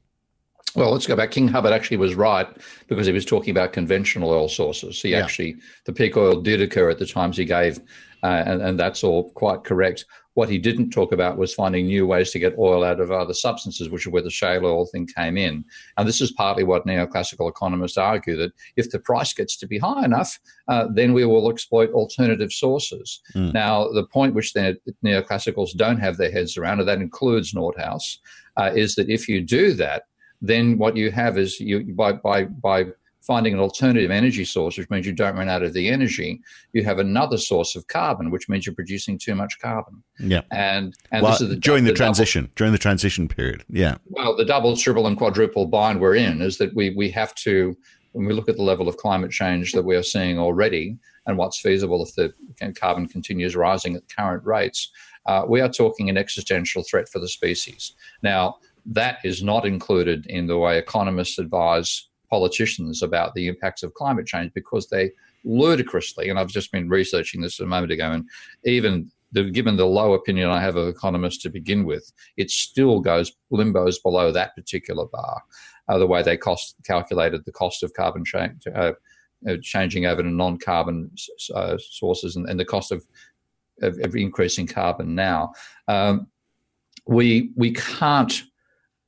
Well, 0.74 0.92
let's 0.92 1.06
go 1.06 1.14
back. 1.14 1.30
King 1.30 1.48
Hubbert 1.48 1.72
actually 1.72 1.98
was 1.98 2.14
right 2.14 2.48
because 2.88 3.06
he 3.06 3.12
was 3.12 3.26
talking 3.26 3.50
about 3.50 3.74
conventional 3.74 4.30
oil 4.30 4.48
sources. 4.48 5.02
He 5.02 5.10
yeah. 5.10 5.22
actually, 5.22 5.56
the 5.84 5.92
peak 5.92 6.16
oil 6.16 6.40
did 6.40 6.62
occur 6.62 6.88
at 6.88 6.98
the 6.98 7.04
times 7.04 7.36
he 7.36 7.44
gave, 7.44 7.78
uh, 8.22 8.42
and, 8.46 8.62
and 8.62 8.80
that's 8.80 9.04
all 9.04 9.30
quite 9.32 9.64
correct. 9.64 10.06
What 10.34 10.48
he 10.48 10.58
didn't 10.58 10.90
talk 10.90 11.12
about 11.12 11.36
was 11.36 11.54
finding 11.54 11.86
new 11.86 12.06
ways 12.06 12.30
to 12.30 12.38
get 12.38 12.58
oil 12.58 12.84
out 12.84 13.00
of 13.00 13.10
other 13.10 13.34
substances, 13.34 13.90
which 13.90 14.06
is 14.06 14.12
where 14.12 14.22
the 14.22 14.30
shale 14.30 14.64
oil 14.64 14.86
thing 14.86 15.06
came 15.06 15.36
in. 15.36 15.64
And 15.96 16.08
this 16.08 16.20
is 16.20 16.32
partly 16.32 16.64
what 16.64 16.86
neoclassical 16.86 17.48
economists 17.48 17.98
argue 17.98 18.36
that 18.36 18.52
if 18.76 18.90
the 18.90 18.98
price 18.98 19.32
gets 19.32 19.56
to 19.58 19.66
be 19.66 19.78
high 19.78 20.04
enough, 20.04 20.38
uh, 20.68 20.86
then 20.92 21.12
we 21.12 21.24
will 21.24 21.50
exploit 21.50 21.92
alternative 21.92 22.52
sources. 22.52 23.20
Mm. 23.34 23.52
Now, 23.52 23.88
the 23.88 24.06
point 24.06 24.34
which 24.34 24.52
the 24.52 24.78
neoclassicals 25.04 25.76
don't 25.76 25.98
have 25.98 26.16
their 26.16 26.30
heads 26.30 26.56
around, 26.56 26.80
and 26.80 26.88
that 26.88 27.00
includes 27.00 27.52
Nordhaus, 27.52 28.18
uh, 28.56 28.70
is 28.74 28.94
that 28.94 29.10
if 29.10 29.28
you 29.28 29.40
do 29.42 29.74
that, 29.74 30.04
then 30.40 30.76
what 30.76 30.96
you 30.96 31.10
have 31.10 31.38
is 31.38 31.60
you 31.60 31.94
by 31.94 32.12
by 32.12 32.44
by 32.44 32.86
finding 33.22 33.54
an 33.54 33.60
alternative 33.60 34.10
energy 34.10 34.44
source, 34.44 34.76
which 34.76 34.90
means 34.90 35.06
you 35.06 35.12
don't 35.12 35.36
run 35.36 35.48
out 35.48 35.62
of 35.62 35.72
the 35.72 35.88
energy, 35.88 36.40
you 36.72 36.84
have 36.84 36.98
another 36.98 37.38
source 37.38 37.76
of 37.76 37.86
carbon, 37.86 38.30
which 38.30 38.48
means 38.48 38.66
you're 38.66 38.74
producing 38.74 39.16
too 39.16 39.34
much 39.34 39.58
carbon. 39.60 40.02
Yeah. 40.18 40.42
And 40.50 40.94
and 41.12 41.22
well, 41.22 41.32
this 41.32 41.40
is 41.40 41.48
the, 41.50 41.56
during 41.56 41.84
the, 41.84 41.90
the 41.90 41.96
transition, 41.96 42.44
double, 42.44 42.54
during 42.56 42.72
the 42.72 42.78
transition 42.78 43.28
period. 43.28 43.64
Yeah. 43.68 43.96
Well, 44.06 44.36
the 44.36 44.44
double, 44.44 44.76
triple, 44.76 45.06
and 45.06 45.16
quadruple 45.16 45.66
bind 45.66 46.00
we're 46.00 46.16
in 46.16 46.42
is 46.42 46.58
that 46.58 46.74
we 46.74 46.90
we 46.90 47.10
have 47.10 47.34
to 47.36 47.76
when 48.12 48.26
we 48.26 48.34
look 48.34 48.48
at 48.48 48.56
the 48.56 48.62
level 48.62 48.88
of 48.88 48.96
climate 48.98 49.30
change 49.30 49.72
that 49.72 49.84
we 49.84 49.96
are 49.96 50.02
seeing 50.02 50.38
already 50.38 50.98
and 51.26 51.38
what's 51.38 51.60
feasible 51.60 52.02
if 52.02 52.14
the 52.14 52.34
carbon 52.74 53.08
continues 53.08 53.56
rising 53.56 53.96
at 53.96 54.02
current 54.14 54.44
rates, 54.44 54.90
uh, 55.26 55.44
we 55.48 55.60
are 55.60 55.68
talking 55.68 56.10
an 56.10 56.18
existential 56.18 56.82
threat 56.82 57.08
for 57.08 57.20
the 57.20 57.28
species. 57.28 57.94
Now, 58.22 58.56
that 58.84 59.18
is 59.24 59.42
not 59.42 59.64
included 59.64 60.26
in 60.26 60.46
the 60.46 60.58
way 60.58 60.78
economists 60.78 61.38
advise 61.38 62.08
politicians 62.32 63.02
about 63.02 63.34
the 63.34 63.46
impacts 63.46 63.82
of 63.82 63.92
climate 63.92 64.26
change 64.26 64.50
because 64.54 64.88
they 64.88 65.10
ludicrously, 65.44 66.30
and 66.30 66.38
I've 66.38 66.48
just 66.48 66.72
been 66.72 66.88
researching 66.88 67.42
this 67.42 67.60
a 67.60 67.66
moment 67.66 67.92
ago, 67.92 68.10
and 68.10 68.24
even 68.64 69.10
the, 69.32 69.50
given 69.50 69.76
the 69.76 69.84
low 69.84 70.14
opinion 70.14 70.48
I 70.48 70.58
have 70.62 70.76
of 70.76 70.88
economists 70.88 71.42
to 71.42 71.50
begin 71.50 71.84
with, 71.84 72.10
it 72.38 72.50
still 72.50 73.00
goes 73.00 73.32
limbos 73.52 74.02
below 74.02 74.32
that 74.32 74.54
particular 74.54 75.04
bar. 75.12 75.42
Uh, 75.88 75.98
the 75.98 76.06
way 76.06 76.22
they 76.22 76.38
cost 76.38 76.76
calculated 76.86 77.44
the 77.44 77.52
cost 77.52 77.82
of 77.82 77.92
carbon 77.92 78.24
change, 78.24 78.66
uh, 78.74 78.92
uh, 79.46 79.56
changing 79.60 80.06
over 80.06 80.22
to 80.22 80.30
non-carbon 80.30 81.10
uh, 81.54 81.76
sources 81.76 82.36
and, 82.36 82.48
and, 82.48 82.58
the 82.58 82.64
cost 82.64 82.92
of, 82.92 83.04
of, 83.82 83.98
of, 83.98 84.16
increasing 84.16 84.66
carbon 84.66 85.14
now. 85.14 85.52
Um, 85.86 86.28
we 87.06 87.50
we 87.56 87.72
can't. 87.72 88.44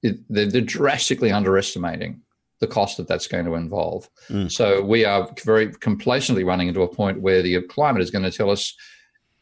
They're, 0.03 0.51
they're 0.51 0.61
drastically 0.61 1.31
underestimating 1.31 2.21
the 2.65 2.75
cost 2.75 2.97
that 2.97 3.09
that's 3.09 3.27
going 3.27 3.45
to 3.45 3.55
involve. 3.55 4.09
Mm. 4.29 4.51
So 4.51 4.67
we 4.83 5.05
are 5.05 5.23
very 5.45 5.67
complacently 5.89 6.45
running 6.45 6.69
into 6.69 6.83
a 6.83 6.95
point 7.01 7.21
where 7.21 7.43
the 7.43 7.63
climate 7.77 8.03
is 8.03 8.11
going 8.11 8.25
to 8.31 8.37
tell 8.39 8.51
us, 8.51 8.75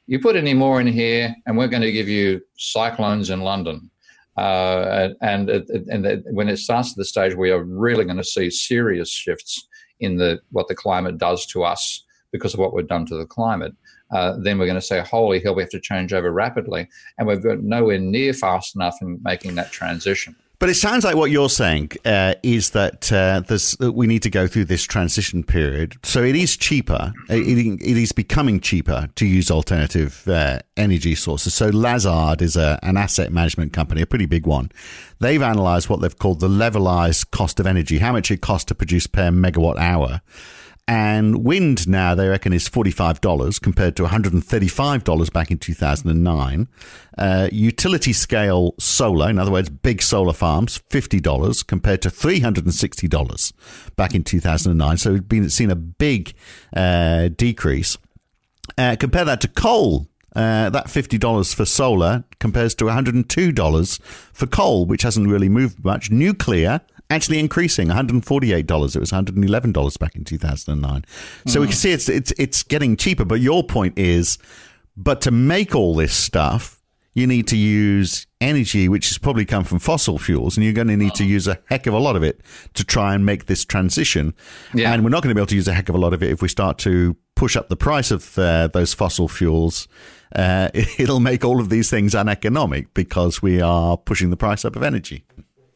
you 0.07 0.19
put 0.19 0.37
any 0.37 0.55
more 0.55 0.81
in 0.81 0.89
here, 0.89 1.35
and 1.47 1.57
we're 1.57 1.73
going 1.75 1.89
to 1.91 1.99
give 1.99 2.09
you 2.09 2.41
cyclones 2.57 3.31
in 3.31 3.41
London. 3.41 3.91
Uh, 4.37 5.11
and 5.21 5.51
and, 5.51 6.07
and 6.07 6.25
when 6.39 6.49
it 6.49 6.59
starts 6.59 6.89
to 6.93 6.99
the 7.01 7.05
stage, 7.05 7.35
we 7.35 7.51
are 7.51 7.63
really 7.63 8.05
going 8.05 8.23
to 8.25 8.25
see 8.37 8.51
serious 8.51 9.11
shifts 9.11 9.69
in 10.01 10.17
the 10.17 10.41
what 10.51 10.67
the 10.69 10.75
climate 10.75 11.19
does 11.19 11.47
to 11.47 11.63
us 11.63 12.05
because 12.33 12.55
of 12.55 12.61
what 12.61 12.73
we've 12.75 12.89
done 12.89 13.07
to 13.07 13.17
the 13.17 13.27
climate. 13.27 13.75
Uh, 14.11 14.37
then 14.39 14.59
we're 14.59 14.67
going 14.67 14.83
to 14.85 14.91
say, 14.93 15.01
holy 15.01 15.41
hell, 15.41 15.55
we 15.55 15.63
have 15.63 15.71
to 15.71 15.81
change 15.81 16.13
over 16.13 16.31
rapidly. 16.33 16.89
And 17.17 17.27
we've 17.27 17.43
got 17.43 17.61
nowhere 17.61 17.99
near 17.99 18.33
fast 18.35 18.75
enough 18.75 18.97
in 19.01 19.21
making 19.23 19.55
that 19.55 19.71
transition. 19.71 20.35
But 20.63 20.71
it 20.71 20.77
sounds 20.77 21.03
like 21.03 21.17
what 21.17 21.33
you're 21.33 21.49
saying 21.49 21.91
uh, 22.05 22.35
is 22.45 22.71
that 22.71 23.13
uh, 23.13 23.41
there's, 23.41 23.77
we 23.81 24.07
need 24.07 24.23
to 24.23 24.31
go 24.31 24.47
through 24.47 24.67
this 24.67 24.85
transition 24.85 25.43
period. 25.43 25.97
So 26.05 26.23
it 26.23 26.37
is 26.37 26.57
cheaper. 26.57 27.13
It, 27.29 27.83
it 27.83 27.97
is 27.97 28.13
becoming 28.13 28.61
cheaper 28.61 29.09
to 29.17 29.27
use 29.27 29.51
alternative 29.51 30.23
uh, 30.29 30.61
energy 30.77 31.17
sources. 31.17 31.53
So 31.53 31.71
Lazard 31.71 32.43
is 32.43 32.55
a, 32.55 32.79
an 32.85 32.97
asset 32.97 33.33
management 33.33 33.73
company, 33.73 34.03
a 34.03 34.07
pretty 34.07 34.27
big 34.27 34.47
one. 34.47 34.71
They've 35.19 35.43
analysed 35.43 35.91
what 35.91 36.01
they've 36.01 36.17
called 36.17 36.39
the 36.39 36.49
levelized 36.49 37.33
cost 37.33 37.59
of 37.59 37.67
energy, 37.67 37.99
how 37.99 38.13
much 38.13 38.31
it 38.31 38.41
costs 38.41 38.67
to 38.67 38.77
produce 38.77 39.09
per 39.09 39.31
megawatt 39.31 39.81
hour. 39.81 40.21
And 40.89 41.45
wind 41.45 41.89
now, 41.89 42.15
they 42.15 42.29
reckon, 42.29 42.53
is 42.53 42.69
$45 42.69 43.63
compared 43.63 43.95
to 43.97 44.03
$135 44.03 45.33
back 45.33 45.51
in 45.51 45.59
2009. 45.59 46.69
Uh, 47.17 47.49
utility 47.53 48.13
scale 48.13 48.75
solar, 48.81 49.31
in 49.31 49.39
other 49.39 49.53
words, 49.53 49.71
big 49.71 50.03
solar 50.03 50.33
farms, 50.33 50.81
$50 50.91 51.67
compared 51.67 52.03
to 52.03 52.11
$360 52.11 53.53
back 53.95 54.15
in 54.15 54.25
2009. 54.25 54.97
So 54.97 55.13
we've 55.13 55.29
been 55.29 55.51
seen 55.51 55.71
a 55.71 55.77
big 55.77 56.35
uh, 56.75 57.29
decrease. 57.29 57.97
Uh, 58.77 58.97
compare 58.99 59.25
that 59.25 59.41
to 59.43 59.49
coal. 59.49 60.09
Uh, 60.35 60.71
that 60.71 60.87
$50 60.87 61.55
for 61.55 61.67
solar 61.67 62.25
compares 62.41 62.75
to 62.77 62.87
$102 62.87 64.03
for 64.33 64.47
coal, 64.47 64.87
which 64.87 65.03
hasn't 65.03 65.29
really 65.29 65.51
moved 65.51 65.85
much. 65.85 66.11
Nuclear, 66.11 66.81
actually 67.13 67.39
increasing. 67.39 67.89
$148 67.89 68.61
it 68.97 69.01
was 69.01 69.11
$111 69.11 69.99
back 69.99 70.17
in 70.17 70.25
2009 70.25 71.05
so 71.47 71.59
mm. 71.59 71.61
we 71.61 71.67
can 71.67 71.77
see 71.77 71.93
it's, 71.93 72.09
it's 72.09 72.33
it's 72.39 72.63
getting 72.63 72.97
cheaper. 72.97 73.25
But 73.25 73.41
your 73.41 73.63
point 73.63 73.99
is 73.99 74.39
but 74.97 75.21
to 75.23 75.31
make 75.31 75.75
all 75.75 75.95
this 75.95 76.15
stuff 76.15 76.83
you 77.15 77.27
need 77.27 77.47
to 77.47 77.57
use 77.57 78.27
energy 78.41 78.89
which 78.89 79.09
has 79.09 79.19
probably 79.19 79.45
come 79.45 79.65
from 79.65 79.79
fossil 79.79 80.19
fuels 80.19 80.57
and 80.57 80.65
you're 80.65 80.73
going 80.73 80.89
to 80.89 80.97
need 80.97 81.15
to 81.15 81.25
use 81.25 81.47
a 81.47 81.59
heck 81.67 81.87
of 81.87 81.95
a 81.95 81.99
lot 81.99 82.17
of 82.17 82.23
it 82.23 82.41
to 82.75 82.85
try 82.85 83.15
and 83.15 83.27
make 83.27 83.47
this 83.47 83.65
transition. 83.65 84.35
Yeah. 84.75 84.93
and 84.93 85.05
we're 85.05 85.11
not 85.11 85.23
going 85.23 85.29
to 85.29 85.35
be 85.35 85.41
able 85.41 85.49
to 85.49 85.55
use 85.55 85.69
a 85.69 85.75
heck 85.75 85.89
of 85.89 85.95
a 85.95 85.99
lot 85.99 86.15
of 86.15 86.23
it 86.23 86.31
if 86.31 86.43
we 86.43 86.49
start 86.49 86.79
to 86.79 87.17
push 87.35 87.57
up 87.57 87.69
the 87.69 87.77
price 87.77 88.11
of 88.11 88.39
uh, 88.39 88.69
those 88.69 88.95
fossil 88.95 89.29
fuels. 89.29 89.89
Uh, 90.35 90.71
it'll 90.99 91.21
make 91.21 91.45
all 91.45 91.61
of 91.61 91.69
these 91.69 91.91
things 91.91 92.15
uneconomic 92.15 92.93
because 92.95 93.43
we 93.43 93.61
are 93.61 93.97
pushing 93.97 94.31
the 94.31 94.37
price 94.37 94.65
up 94.65 94.77
of 94.77 94.83
energy 94.83 95.25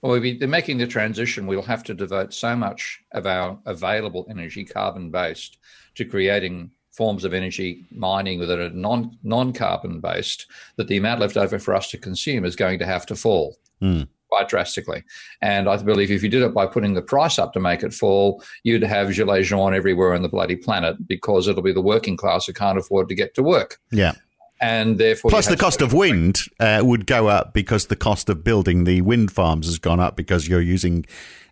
well, 0.07 0.21
we'll 0.21 0.38
be 0.38 0.47
making 0.47 0.79
the 0.79 0.87
transition. 0.87 1.47
We'll 1.47 1.62
have 1.62 1.83
to 1.85 1.95
devote 1.95 2.33
so 2.33 2.55
much 2.55 3.01
of 3.12 3.27
our 3.27 3.59
available 3.66 4.27
energy, 4.31 4.64
carbon 4.64 5.11
based, 5.11 5.59
to 5.97 6.05
creating 6.05 6.71
forms 6.92 7.25
of 7.25 7.35
energy 7.35 7.85
mining 7.90 8.40
that 8.40 8.59
are 8.59 8.71
non 8.71 9.19
non 9.25 9.53
carbon 9.53 10.01
based, 10.01 10.47
that 10.77 10.87
the 10.87 10.97
amount 10.97 11.21
left 11.21 11.37
over 11.37 11.59
for 11.59 11.75
us 11.75 11.90
to 11.90 11.99
consume 11.99 12.45
is 12.45 12.55
going 12.55 12.79
to 12.79 12.87
have 12.87 13.05
to 13.07 13.16
fall. 13.16 13.57
Mm. 13.83 14.09
quite 14.29 14.49
drastically. 14.49 15.05
And 15.42 15.69
I 15.69 15.77
believe 15.77 16.11
if 16.11 16.23
you 16.23 16.31
did 16.31 16.42
it 16.42 16.55
by 16.55 16.66
putting 16.66 16.95
the 16.95 17.03
price 17.03 17.38
up 17.38 17.53
to 17.53 17.61
make 17.61 17.83
it 17.83 17.92
fall, 17.92 18.42
you'd 18.62 18.83
have 18.83 19.09
gilets 19.09 19.45
jaunes 19.45 19.77
everywhere 19.77 20.14
on 20.14 20.23
the 20.23 20.29
bloody 20.29 20.57
planet 20.57 21.07
because 21.07 21.47
it'll 21.47 21.62
be 21.62 21.73
the 21.73 21.83
working 21.83 22.16
class 22.16 22.47
who 22.47 22.53
can't 22.53 22.79
afford 22.79 23.09
to 23.09 23.14
get 23.14 23.35
to 23.35 23.42
work. 23.42 23.79
Yeah. 23.92 24.14
And 24.61 24.97
therefore, 24.97 25.31
plus 25.31 25.49
the 25.49 25.57
cost 25.57 25.83
of 25.83 25.92
wind 25.92 26.47
uh, 26.61 26.81
would 26.83 27.07
go 27.07 27.29
up 27.29 27.53
because 27.53 27.87
the 27.87 27.97
cost 27.97 28.31
of 28.31 28.42
building 28.42 28.85
the 28.85 29.03
wind 29.03 29.31
farms 29.31 29.66
has 29.66 29.79
gone 29.79 30.01
up 30.01 30.16
because 30.16 30.49
you're 30.49 30.62
using 30.62 31.05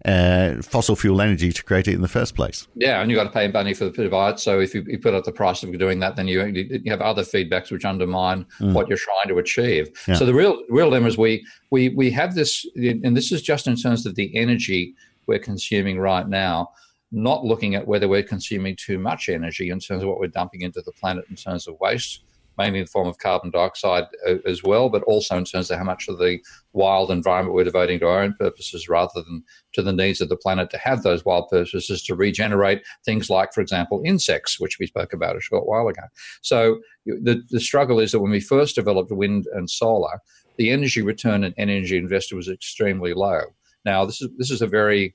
uh, 0.07 0.63
fossil 0.63 0.97
fuel 0.97 1.21
energy 1.21 1.53
to 1.53 1.63
create 1.63 1.87
it 1.87 1.95
in 1.95 2.01
the 2.01 2.09
first 2.09 2.35
place. 2.35 2.67
Yeah, 2.75 3.03
and 3.03 3.11
you've 3.11 3.19
got 3.19 3.25
to 3.25 3.31
pay 3.31 3.49
money 3.49 3.75
for 3.75 3.85
the 3.85 3.91
provide. 3.91 4.41
So 4.41 4.59
if 4.59 4.75
you, 4.75 4.85
you, 4.87 4.99
put 4.99 5.13
up 5.13 5.25
the 5.25 5.33
price 5.33 5.63
of 5.63 5.77
doing 5.79 6.01
that, 6.01 6.17
then 6.17 6.29
you, 6.29 6.45
you 6.45 6.91
have 6.91 7.03
other 7.03 7.23
feedbacks 7.23 7.71
which 7.71 7.85
undermine 7.85 8.47
mm. 8.59 8.73
what 8.73 8.89
you're 8.89 8.99
trying 8.99 9.29
to 9.29 9.39
achieve. 9.39 9.89
Yeah. 10.07 10.15
So 10.15 10.25
the 10.25 10.35
real 10.35 10.63
real 10.71 10.89
dilemma 10.89 11.09
is 11.09 11.19
we 11.19 11.47
we 11.71 11.91
we 11.91 12.11
have 12.11 12.35
this, 12.35 12.67
and 12.77 13.17
this 13.17 13.33
is 13.33 13.43
just 13.43 13.67
in 13.67 13.77
terms 13.77 14.07
of 14.07 14.15
the 14.15 14.35
energy 14.37 14.95
we're 15.27 15.39
consuming 15.39 15.99
right 15.99 16.29
now. 16.29 16.73
Not 17.13 17.45
looking 17.45 17.77
at 17.77 17.87
whether 17.87 18.09
we're 18.09 18.25
consuming 18.25 18.75
too 18.77 18.99
much 18.99 19.29
energy 19.29 19.71
in 19.71 19.79
terms 19.79 20.03
of 20.03 20.09
what 20.09 20.19
we're 20.19 20.27
dumping 20.27 20.63
into 20.63 20.83
the 20.83 20.91
planet 20.91 21.25
in 21.31 21.37
terms 21.37 21.69
of 21.69 21.79
waste 21.79 22.24
mainly 22.57 22.79
in 22.81 22.85
the 22.85 22.91
form 22.91 23.09
of 23.09 23.19
carbon 23.19 23.51
dioxide 23.51 24.05
uh, 24.29 24.37
as 24.47 24.63
well, 24.63 24.89
but 24.89 25.03
also 25.05 25.37
in 25.37 25.45
terms 25.45 25.71
of 25.71 25.79
how 25.79 25.85
much 25.85 26.09
of 26.09 26.19
the 26.19 26.39
wild 26.73 27.11
environment 27.11 27.55
we're 27.55 27.65
devoting 27.65 27.99
to 28.01 28.07
our 28.07 28.23
own 28.23 28.35
purposes 28.39 28.89
rather 28.89 29.23
than 29.23 29.43
to 29.73 29.83
the 29.83 29.93
needs 29.93 30.21
of 30.21 30.29
the 30.29 30.37
planet 30.37 30.71
to 30.71 30.79
have 30.79 31.03
those 31.03 31.25
wild 31.25 31.49
purposes 31.49 32.03
to 32.03 32.15
regenerate 32.15 32.83
things 33.05 33.31
like, 33.31 33.53
for 33.53 33.61
example, 33.61 34.03
insects, 34.05 34.59
which 34.59 34.79
we 34.79 34.87
spoke 34.87 35.13
about 35.13 35.37
a 35.37 35.41
short 35.41 35.67
while 35.67 35.89
ago. 35.89 36.03
So 36.43 36.81
the, 37.07 37.43
the 37.51 37.61
struggle 37.61 38.01
is 38.01 38.13
that 38.13 38.21
when 38.21 38.33
we 38.33 38.41
first 38.41 38.75
developed 38.75 39.11
wind 39.11 39.47
and 39.53 39.69
solar, 39.69 40.21
the 40.57 40.71
energy 40.71 41.03
return 41.03 41.45
and 41.45 41.55
energy 41.59 41.97
invested 41.97 42.37
was 42.37 42.49
extremely 42.49 43.13
low. 43.13 43.41
Now, 43.85 44.05
this 44.05 44.23
is 44.23 44.31
this 44.39 44.51
is 44.51 44.63
a 44.63 44.67
very 44.67 45.15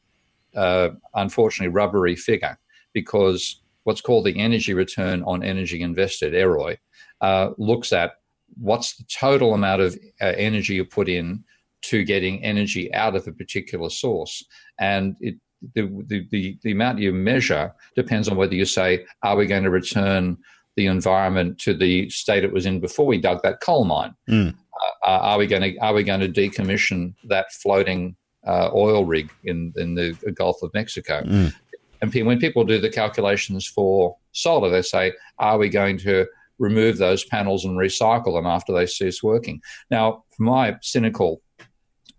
uh, 0.56 0.90
unfortunately 1.16 1.74
rubbery 1.74 2.16
figure 2.16 2.58
because 2.94 3.62
what's 3.90 4.02
called 4.02 4.24
the 4.24 4.40
energy 4.40 4.76
return 4.76 5.24
on 5.24 5.42
energy 5.42 5.82
invested, 5.82 6.36
EROI, 6.36 6.78
uh, 7.22 7.50
looks 7.58 7.92
at 7.92 8.12
what's 8.56 8.96
the 8.98 9.04
total 9.06 9.56
amount 9.56 9.82
of 9.82 9.98
uh, 10.22 10.26
energy 10.38 10.76
you 10.76 10.86
put 10.86 11.10
in 11.10 11.44
to 11.82 12.04
getting 12.04 12.44
energy 12.44 12.94
out 12.94 13.16
of 13.16 13.28
a 13.28 13.32
particular 13.32 13.90
source. 13.90 14.46
And 14.80 15.16
it, 15.22 15.38
the, 15.74 15.88
the, 16.06 16.28
the, 16.30 16.60
the 16.62 16.72
amount 16.72 17.00
you 17.00 17.12
measure 17.12 17.74
depends 17.96 18.30
on 18.30 18.38
whether 18.38 18.54
you 18.54 18.64
say, 18.64 19.06
are 19.24 19.36
we 19.36 19.48
going 19.48 19.64
to 19.64 19.72
return 19.72 20.38
the 20.76 20.86
environment 20.86 21.58
to 21.62 21.74
the 21.74 22.12
state 22.12 22.44
it 22.44 22.54
was 22.54 22.68
in 22.68 22.80
before 22.80 23.08
we 23.08 23.18
dug 23.18 23.42
that 23.42 23.60
coal 23.60 23.86
mine? 23.86 24.14
Mm. 24.30 24.56
Uh, 25.04 25.10
are 25.10 25.40
we 25.40 25.48
going 25.48 25.64
to 25.64 25.78
are 25.80 25.96
we 25.96 26.04
going 26.04 26.22
to 26.22 26.30
decommission 26.30 27.16
that 27.28 27.52
floating 27.52 28.16
uh, 28.46 28.70
oil 28.72 29.04
rig 29.04 29.32
in 29.46 29.74
in 29.78 29.96
the 29.96 30.14
Gulf 30.38 30.62
of 30.62 30.72
Mexico? 30.76 31.24
Mm. 31.24 31.54
And 32.02 32.14
when 32.26 32.40
people 32.40 32.64
do 32.64 32.80
the 32.80 32.90
calculations 32.90 33.68
for 33.68 34.18
solar, 34.32 34.70
they 34.70 34.82
say, 34.82 35.14
are 35.38 35.58
we 35.58 35.70
going 35.70 35.98
to 36.00 36.26
remove 36.60 36.98
those 36.98 37.26
panels 37.26 37.66
and 37.66 37.78
recycle 37.78 38.34
them 38.38 38.46
after 38.46 38.74
they 38.74 38.86
cease 38.86 39.24
working. 39.24 39.62
Now, 39.90 40.26
from 40.36 40.46
my 40.46 40.78
cynical 40.82 41.42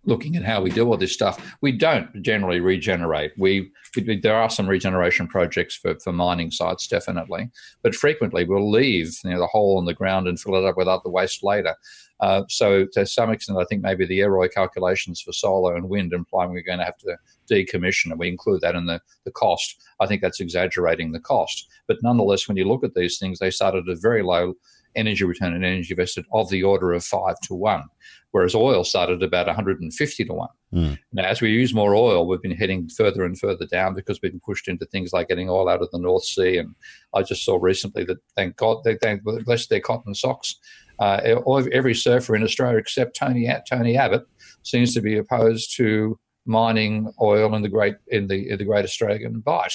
looking 0.05 0.35
at 0.35 0.45
how 0.45 0.63
we 0.63 0.71
do 0.71 0.89
all 0.89 0.97
this 0.97 1.13
stuff, 1.13 1.55
we 1.61 1.73
don't 1.73 2.23
generally 2.23 2.59
regenerate. 2.59 3.33
We, 3.37 3.71
we, 3.95 4.19
there 4.19 4.35
are 4.35 4.49
some 4.49 4.67
regeneration 4.67 5.29
projects 5.29 5.77
for, 5.77 5.99
for 6.01 6.13
mining 6.13 6.51
sites, 6.51 6.89
definitely, 6.89 7.51
but 7.83 7.95
frequently 7.95 8.45
we'll 8.45 8.71
leave 8.71 9.15
you 9.25 9.31
know, 9.31 9.39
the 9.39 9.47
hole 9.47 9.79
in 9.79 9.85
the 9.85 9.95
ground 9.95 10.27
and 10.27 10.41
fill 10.41 10.57
it 10.57 10.65
up 10.65 10.79
with 10.79 10.89
other 10.89 11.11
waste 11.11 11.45
later. 11.45 11.77
Uh, 12.21 12.43
so 12.49 12.87
to 12.93 13.07
some 13.07 13.31
extent, 13.31 13.59
I 13.59 13.65
think 13.65 13.83
maybe 13.83 14.07
the 14.07 14.21
EROI 14.21 14.53
calculations 14.53 15.21
for 15.21 15.33
solar 15.33 15.75
and 15.75 15.89
wind 15.89 16.13
imply 16.13 16.47
we're 16.47 16.63
going 16.63 16.79
to 16.79 16.85
have 16.85 16.99
to 16.99 17.17
decommission, 17.51 18.11
and 18.11 18.19
we 18.19 18.29
include 18.29 18.61
that 18.61 18.75
in 18.75 18.87
the, 18.87 19.01
the 19.25 19.31
cost. 19.31 19.83
I 20.01 20.07
think 20.07 20.23
that's 20.23 20.41
exaggerating 20.41 21.13
the 21.13 21.21
cost. 21.21 21.69
But 21.89 21.99
nonetheless, 22.03 22.47
when 22.47 22.57
you 22.57 22.67
look 22.67 22.85
at 22.85 22.95
these 22.95 23.19
things, 23.19 23.39
they 23.39 23.51
start 23.51 23.75
at 23.75 23.89
a 23.89 23.97
very 23.97 24.23
low 24.23 24.55
energy 24.97 25.25
return 25.25 25.55
and 25.55 25.65
energy 25.65 25.93
invested 25.93 26.25
of 26.33 26.51
the 26.51 26.63
order 26.63 26.93
of 26.93 27.05
five 27.05 27.39
to 27.41 27.55
one, 27.55 27.85
whereas 28.33 28.55
oil 28.55 28.85
started 28.85 29.23
about 29.23 29.47
150 29.47 30.25
to 30.25 30.33
one. 30.33 30.49
Mm. 30.73 30.99
Now, 31.13 31.25
as 31.25 31.41
we 31.41 31.51
use 31.51 31.75
more 31.75 31.95
oil, 31.95 32.27
we've 32.27 32.43
been 32.43 32.57
heading 32.57 32.89
further 32.89 33.25
and 33.25 33.39
further 33.39 33.67
down 33.67 33.95
because 33.95 34.21
we've 34.21 34.33
been 34.33 34.41
pushed 34.41 34.69
into 34.69 34.87
things 34.87 35.13
like 35.13 35.29
getting 35.29 35.49
oil 35.49 35.69
out 35.69 35.83
of 35.83 35.91
the 35.91 35.99
North 35.99 36.25
Sea. 36.25 36.59
And 36.59 36.75
I 37.15 37.23
just 37.23 37.45
saw 37.45 37.59
recently 37.61 38.05
that, 38.05 38.19
thank 38.37 38.57
God, 38.57 38.85
they, 38.85 38.97
thank 38.97 39.23
bless 39.23 39.67
their 39.67 39.81
cotton 39.81 40.15
socks. 40.15 40.57
Uh, 41.01 41.41
every 41.73 41.95
surfer 41.95 42.37
in 42.37 42.43
Australia 42.43 42.77
except 42.77 43.17
Tony 43.17 43.51
Tony 43.69 43.97
Abbott 43.97 44.27
seems 44.63 44.95
to 44.95 45.01
be 45.01 45.17
opposed 45.17 45.75
to 45.77 46.19
mining 46.45 47.11
oil 47.21 47.55
in 47.55 47.63
the 47.63 47.69
great 47.69 47.97
in 48.09 48.27
the 48.27 48.51
in 48.51 48.59
the 48.59 48.65
Great 48.65 48.85
Australian 48.85 49.41
Bight. 49.41 49.73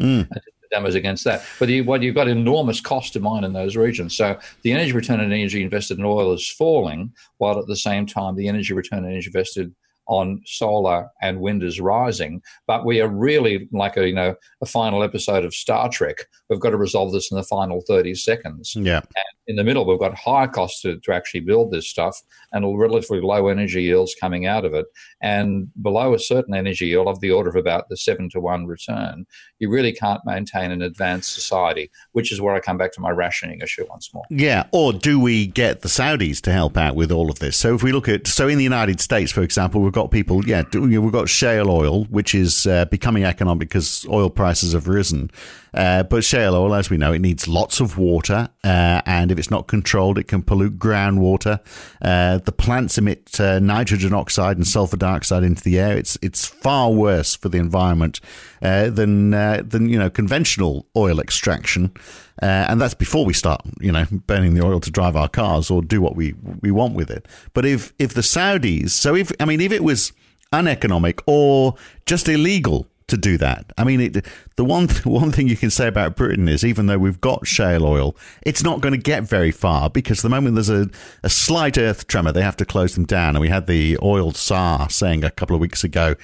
Mm. 0.00 0.28
Demos 0.70 0.94
against 0.94 1.24
that, 1.24 1.44
but 1.60 1.68
you, 1.68 1.84
what 1.84 2.02
you've 2.02 2.14
got 2.14 2.26
enormous 2.26 2.80
cost 2.80 3.12
to 3.12 3.20
mine 3.20 3.44
in 3.44 3.52
those 3.52 3.76
regions. 3.76 4.16
So 4.16 4.36
the 4.62 4.72
energy 4.72 4.92
return 4.92 5.20
on 5.20 5.30
energy 5.30 5.62
invested 5.62 5.98
in 5.98 6.04
oil 6.04 6.32
is 6.32 6.48
falling, 6.48 7.12
while 7.36 7.58
at 7.60 7.66
the 7.66 7.76
same 7.76 8.06
time 8.06 8.34
the 8.34 8.48
energy 8.48 8.72
return 8.72 9.00
on 9.04 9.10
energy 9.10 9.26
invested 9.26 9.72
on 10.06 10.42
solar 10.44 11.08
and 11.22 11.40
wind 11.40 11.62
is 11.62 11.80
rising. 11.80 12.42
But 12.66 12.84
we 12.84 13.00
are 13.00 13.08
really 13.08 13.68
like 13.72 13.96
a 13.96 14.08
you 14.08 14.14
know 14.14 14.34
a 14.60 14.66
final 14.66 15.02
episode 15.02 15.44
of 15.44 15.54
Star 15.54 15.88
Trek. 15.88 16.26
We've 16.48 16.60
got 16.60 16.70
to 16.70 16.76
resolve 16.76 17.12
this 17.12 17.30
in 17.30 17.36
the 17.36 17.44
final 17.44 17.82
thirty 17.86 18.14
seconds. 18.14 18.74
Yeah. 18.76 18.98
And 18.98 19.34
in 19.46 19.56
the 19.56 19.64
middle, 19.64 19.86
we've 19.86 19.98
got 19.98 20.14
higher 20.14 20.48
costs 20.48 20.80
to, 20.82 20.98
to 21.00 21.12
actually 21.12 21.40
build 21.40 21.70
this 21.70 21.88
stuff 21.88 22.22
and 22.52 22.78
relatively 22.78 23.20
low 23.20 23.48
energy 23.48 23.82
yields 23.82 24.14
coming 24.18 24.46
out 24.46 24.64
of 24.64 24.74
it. 24.74 24.86
And 25.20 25.68
below 25.82 26.14
a 26.14 26.18
certain 26.18 26.54
energy 26.54 26.86
yield 26.86 27.08
of 27.08 27.20
the 27.20 27.30
order 27.30 27.50
of 27.50 27.56
about 27.56 27.88
the 27.88 27.96
seven 27.96 28.30
to 28.30 28.40
one 28.40 28.66
return, 28.66 29.26
you 29.58 29.68
really 29.68 29.92
can't 29.92 30.20
maintain 30.24 30.70
an 30.70 30.82
advanced 30.82 31.34
society, 31.34 31.90
which 32.12 32.32
is 32.32 32.40
where 32.40 32.54
I 32.54 32.60
come 32.60 32.78
back 32.78 32.92
to 32.92 33.00
my 33.00 33.10
rationing 33.10 33.60
issue 33.60 33.84
once 33.88 34.12
more. 34.14 34.24
Yeah. 34.30 34.64
Or 34.72 34.92
do 34.92 35.20
we 35.20 35.46
get 35.46 35.82
the 35.82 35.88
Saudis 35.88 36.40
to 36.42 36.52
help 36.52 36.76
out 36.76 36.94
with 36.94 37.12
all 37.12 37.30
of 37.30 37.38
this? 37.38 37.56
So 37.56 37.74
if 37.74 37.82
we 37.82 37.92
look 37.92 38.08
at, 38.08 38.26
so 38.26 38.48
in 38.48 38.58
the 38.58 38.64
United 38.64 39.00
States, 39.00 39.30
for 39.30 39.42
example, 39.42 39.80
we've 39.82 39.92
got 39.94 40.10
people, 40.10 40.44
yeah, 40.46 40.64
we've 40.74 41.12
got 41.12 41.28
shale 41.28 41.70
oil, 41.70 42.04
which 42.04 42.34
is 42.34 42.66
uh, 42.66 42.84
becoming 42.86 43.24
economic 43.24 43.68
because 43.68 44.06
oil 44.10 44.28
prices 44.28 44.72
have 44.72 44.88
risen. 44.88 45.30
Uh, 45.74 46.04
but 46.04 46.22
shale 46.24 46.54
oil, 46.54 46.74
as 46.74 46.88
we 46.88 46.96
know, 46.96 47.12
it 47.12 47.18
needs 47.18 47.48
lots 47.48 47.80
of 47.80 47.98
water, 47.98 48.48
uh, 48.62 49.02
and 49.06 49.32
if 49.32 49.38
it's 49.38 49.50
not 49.50 49.66
controlled, 49.66 50.18
it 50.18 50.28
can 50.28 50.42
pollute 50.42 50.78
groundwater. 50.78 51.58
Uh, 52.00 52.38
the 52.38 52.52
plants 52.52 52.96
emit 52.96 53.40
uh, 53.40 53.58
nitrogen 53.58 54.14
oxide 54.14 54.56
and 54.56 54.66
sulfur 54.66 54.96
dioxide 54.96 55.42
into 55.42 55.62
the 55.62 55.78
air. 55.78 55.96
It's 55.96 56.16
it's 56.22 56.46
far 56.46 56.90
worse 56.92 57.34
for 57.34 57.48
the 57.48 57.58
environment 57.58 58.20
uh, 58.62 58.90
than 58.90 59.34
uh, 59.34 59.62
than 59.66 59.88
you 59.88 59.98
know 59.98 60.10
conventional 60.10 60.86
oil 60.96 61.18
extraction. 61.18 61.92
and 62.40 62.80
that's 62.80 62.94
before 62.94 63.24
we 63.24 63.32
start, 63.32 63.62
you 63.80 63.90
know, 63.90 64.06
burning 64.26 64.54
the 64.54 64.64
oil 64.64 64.80
to 64.80 64.90
drive 64.90 65.16
our 65.16 65.28
cars 65.28 65.70
or 65.70 65.82
do 65.82 66.00
what 66.00 66.14
we 66.14 66.34
we 66.60 66.70
want 66.70 66.94
with 66.94 67.10
it. 67.10 67.26
But 67.52 67.66
if 67.66 67.92
if 67.98 68.14
the 68.14 68.22
Saudis, 68.22 68.90
so 68.90 69.14
if 69.14 69.32
I 69.40 69.44
mean, 69.44 69.60
if 69.60 69.72
it 69.72 69.82
was 69.82 70.12
uneconomic 70.52 71.20
or 71.26 71.74
just 72.06 72.28
illegal 72.28 72.86
to 73.08 73.16
do 73.16 73.36
that. 73.38 73.66
I 73.76 73.84
mean, 73.84 74.00
it, 74.00 74.26
the 74.56 74.64
one 74.64 74.88
th- 74.88 75.04
one 75.06 75.30
thing 75.32 75.48
you 75.48 75.56
can 75.56 75.70
say 75.70 75.86
about 75.86 76.16
Britain 76.16 76.48
is 76.48 76.64
even 76.64 76.86
though 76.86 76.98
we've 76.98 77.20
got 77.20 77.46
shale 77.46 77.84
oil, 77.84 78.16
it's 78.42 78.62
not 78.62 78.80
going 78.80 78.92
to 78.92 78.98
get 78.98 79.24
very 79.24 79.50
far 79.50 79.90
because 79.90 80.22
the 80.22 80.28
moment 80.28 80.54
there's 80.54 80.70
a, 80.70 80.88
a 81.22 81.28
slight 81.28 81.76
earth 81.76 82.06
tremor, 82.06 82.32
they 82.32 82.42
have 82.42 82.56
to 82.56 82.64
close 82.64 82.94
them 82.94 83.04
down. 83.04 83.36
And 83.36 83.40
we 83.40 83.48
had 83.48 83.66
the 83.66 83.98
oil 84.02 84.32
czar 84.32 84.88
saying 84.88 85.24
a 85.24 85.30
couple 85.30 85.54
of 85.54 85.60
weeks 85.60 85.84
ago 85.84 86.14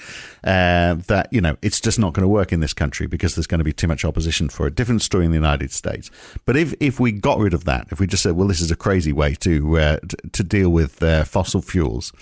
uh, 0.45 0.95
that 1.07 1.29
you 1.31 1.41
know 1.41 1.57
it's 1.61 1.81
just 1.81 1.99
not 1.99 2.15
going 2.15 2.23
to 2.23 2.29
work 2.29 2.53
in 2.53 2.61
this 2.61 2.73
country 2.73 3.07
because 3.07 3.35
there's 3.35 3.47
going 3.47 3.59
to 3.59 3.65
be 3.65 3.73
too 3.73 3.89
much 3.89 4.05
opposition 4.05 4.49
for 4.49 4.67
a 4.67 4.71
different 4.71 5.03
story 5.03 5.25
in 5.25 5.31
the 5.31 5.37
United 5.37 5.71
States. 5.71 6.11
But 6.47 6.57
if 6.57 6.75
if 6.81 6.99
we 6.99 7.13
got 7.13 7.39
rid 7.39 7.55
of 7.55 7.65
that, 7.65 7.89
if 7.91 8.01
we 8.01 8.07
just 8.07 8.23
said, 8.23 8.33
well, 8.33 8.49
this 8.49 8.61
is 8.61 8.71
a 8.71 8.77
crazy 8.77 9.13
way 9.13 9.35
to 9.37 9.79
uh, 9.79 9.97
to, 9.99 10.17
to, 10.33 10.45
deal 10.51 10.71
with 10.71 11.03
uh, 11.03 11.25
fossil 11.25 11.61
fuels, 11.61 12.13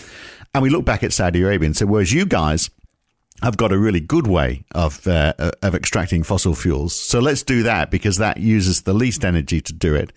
and 0.53 0.63
we 0.63 0.71
look 0.71 0.85
back 0.85 1.03
at 1.03 1.13
Saudi 1.13 1.43
Arabia 1.43 1.67
and 1.67 1.77
say, 1.77 1.85
whereas 1.85 2.13
you 2.13 2.27
guys 2.27 2.71
have 3.43 3.57
got 3.57 3.73
a 3.73 3.79
really 3.79 4.01
good 4.01 4.27
way 4.27 4.65
of 4.75 5.07
uh, 5.07 5.33
of 5.63 5.75
extracting 5.75 6.23
fossil 6.23 6.55
fuels. 6.55 6.95
So 6.95 7.21
let's 7.21 7.43
do 7.43 7.63
that 7.63 7.91
because 7.91 8.19
that 8.19 8.39
uses 8.39 8.83
the 8.83 8.93
least 8.93 9.25
energy 9.25 9.61
to 9.61 9.73
do 9.73 9.95
it, 9.95 10.13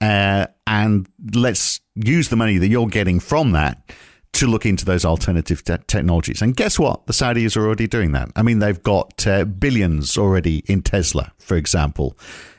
uh, 0.00 0.46
and 0.66 1.08
let's 1.32 1.80
use 1.94 2.28
the 2.28 2.36
money 2.36 2.58
that 2.58 2.68
you're 2.68 2.88
getting 2.88 3.20
from 3.20 3.52
that 3.52 3.90
to 4.34 4.46
look 4.46 4.66
into 4.66 4.84
those 4.84 5.04
alternative 5.04 5.64
te- 5.64 5.78
technologies. 5.86 6.42
And 6.42 6.54
guess 6.54 6.78
what? 6.78 7.06
The 7.06 7.12
Saudis 7.12 7.56
are 7.56 7.66
already 7.66 7.86
doing 7.86 8.12
that. 8.12 8.30
I 8.36 8.42
mean, 8.42 8.58
they've 8.58 8.82
got 8.82 9.26
uh, 9.26 9.44
billions 9.44 10.16
already 10.16 10.62
in 10.66 10.82
Tesla, 10.82 11.32
for 11.38 11.56
example 11.56 12.16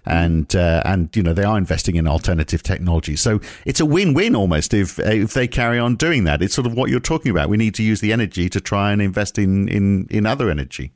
and 0.09 0.55
uh, 0.55 0.81
and 0.85 1.15
you 1.15 1.23
know 1.23 1.33
they 1.33 1.43
are 1.43 1.57
investing 1.57 1.95
in 1.95 2.07
alternative 2.07 2.63
technology. 2.63 3.15
So 3.15 3.39
it's 3.65 3.79
a 3.79 3.85
win-win 3.85 4.35
almost 4.35 4.73
if 4.73 4.99
if 4.99 5.33
they 5.33 5.47
carry 5.47 5.79
on 5.79 5.95
doing 5.95 6.23
that. 6.25 6.41
It's 6.41 6.55
sort 6.55 6.67
of 6.67 6.73
what 6.73 6.89
you're 6.89 6.99
talking 6.99 7.31
about. 7.31 7.47
We 7.47 7.57
need 7.57 7.75
to 7.75 7.83
use 7.83 8.01
the 8.01 8.11
energy 8.11 8.49
to 8.49 8.59
try 8.59 8.91
and 8.91 9.01
invest 9.01 9.37
in 9.37 9.69
in 9.69 10.07
in 10.09 10.25
other 10.25 10.49
energy. 10.49 10.91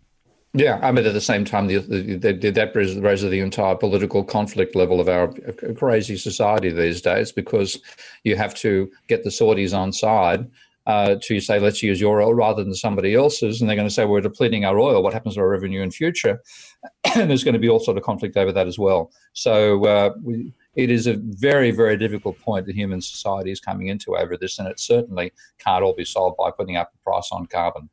Yeah, 0.56 0.80
I 0.84 0.92
mean, 0.92 1.04
at 1.08 1.14
the 1.14 1.22
same 1.22 1.46
time, 1.46 1.66
the, 1.66 1.80
the, 1.80 2.32
the, 2.32 2.52
that 2.52 2.76
raises 2.76 3.32
the 3.32 3.40
entire 3.40 3.74
political 3.74 4.24
conflict 4.24 4.76
level 4.76 5.00
of 5.00 5.10
our 5.10 5.34
crazy 5.76 6.16
society 6.16 6.70
these 6.70 7.02
days 7.02 7.32
because 7.32 7.80
you 8.24 8.36
have 8.36 8.54
to 8.56 8.92
get 9.08 9.24
the 9.24 9.32
Saudis 9.32 9.76
on 9.76 9.92
side 9.92 10.48
uh, 10.86 11.16
to 11.22 11.40
say, 11.40 11.60
let's 11.60 11.82
use 11.82 12.02
your 12.02 12.22
oil 12.22 12.34
rather 12.34 12.64
than 12.64 12.74
somebody 12.74 13.16
else's, 13.16 13.62
and 13.62 13.70
they're 13.70 13.76
going 13.76 13.88
to 13.88 13.94
say 13.94 14.06
we're 14.06 14.22
depleting 14.22 14.66
our 14.66 14.80
oil. 14.80 15.02
What 15.02 15.14
happens 15.14 15.36
to 15.36 15.42
our 15.42 15.50
revenue 15.50 15.82
in 15.82 15.92
future? 15.92 16.42
and 17.16 17.30
there's 17.30 17.44
going 17.44 17.54
to 17.54 17.60
be 17.60 17.70
all 17.70 17.80
sort 17.80 17.98
of 17.98 18.04
conflict 18.04 18.36
over 18.36 18.52
that 18.52 18.68
as 18.68 18.78
well. 18.78 19.12
So 19.34 19.86
uh, 19.86 20.14
we, 20.22 20.52
it 20.76 20.90
is 20.90 21.08
a 21.08 21.16
very, 21.18 21.72
very 21.72 21.98
difficult 21.98 22.40
point 22.40 22.66
that 22.66 22.76
human 22.76 23.02
society 23.02 23.52
is 23.52 23.60
coming 23.60 23.88
into 23.88 24.18
over 24.18 24.36
this, 24.36 24.60
and 24.60 24.68
it 24.68 24.80
certainly 24.80 25.32
can't 25.60 25.84
all 25.84 25.94
be 25.96 26.06
solved 26.06 26.38
by 26.38 26.52
putting 26.52 26.76
up 26.76 26.92
a 26.94 27.10
price 27.10 27.30
on 27.32 27.46
carbon. 27.46 27.90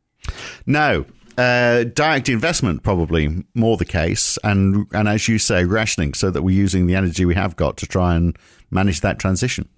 No, 0.66 1.06
uh, 1.38 1.84
direct 1.84 2.28
investment 2.28 2.82
probably 2.82 3.44
more 3.54 3.76
the 3.76 3.84
case, 3.84 4.38
and 4.42 4.86
and 4.92 5.08
as 5.08 5.28
you 5.28 5.38
say, 5.38 5.64
rationing 5.64 6.14
so 6.14 6.30
that 6.30 6.42
we're 6.42 6.56
using 6.56 6.86
the 6.86 6.94
energy 6.94 7.24
we 7.24 7.34
have 7.34 7.56
got 7.56 7.76
to 7.78 7.86
try 7.86 8.14
and 8.14 8.36
manage 8.70 9.00
that 9.00 9.18
transition. 9.18 9.68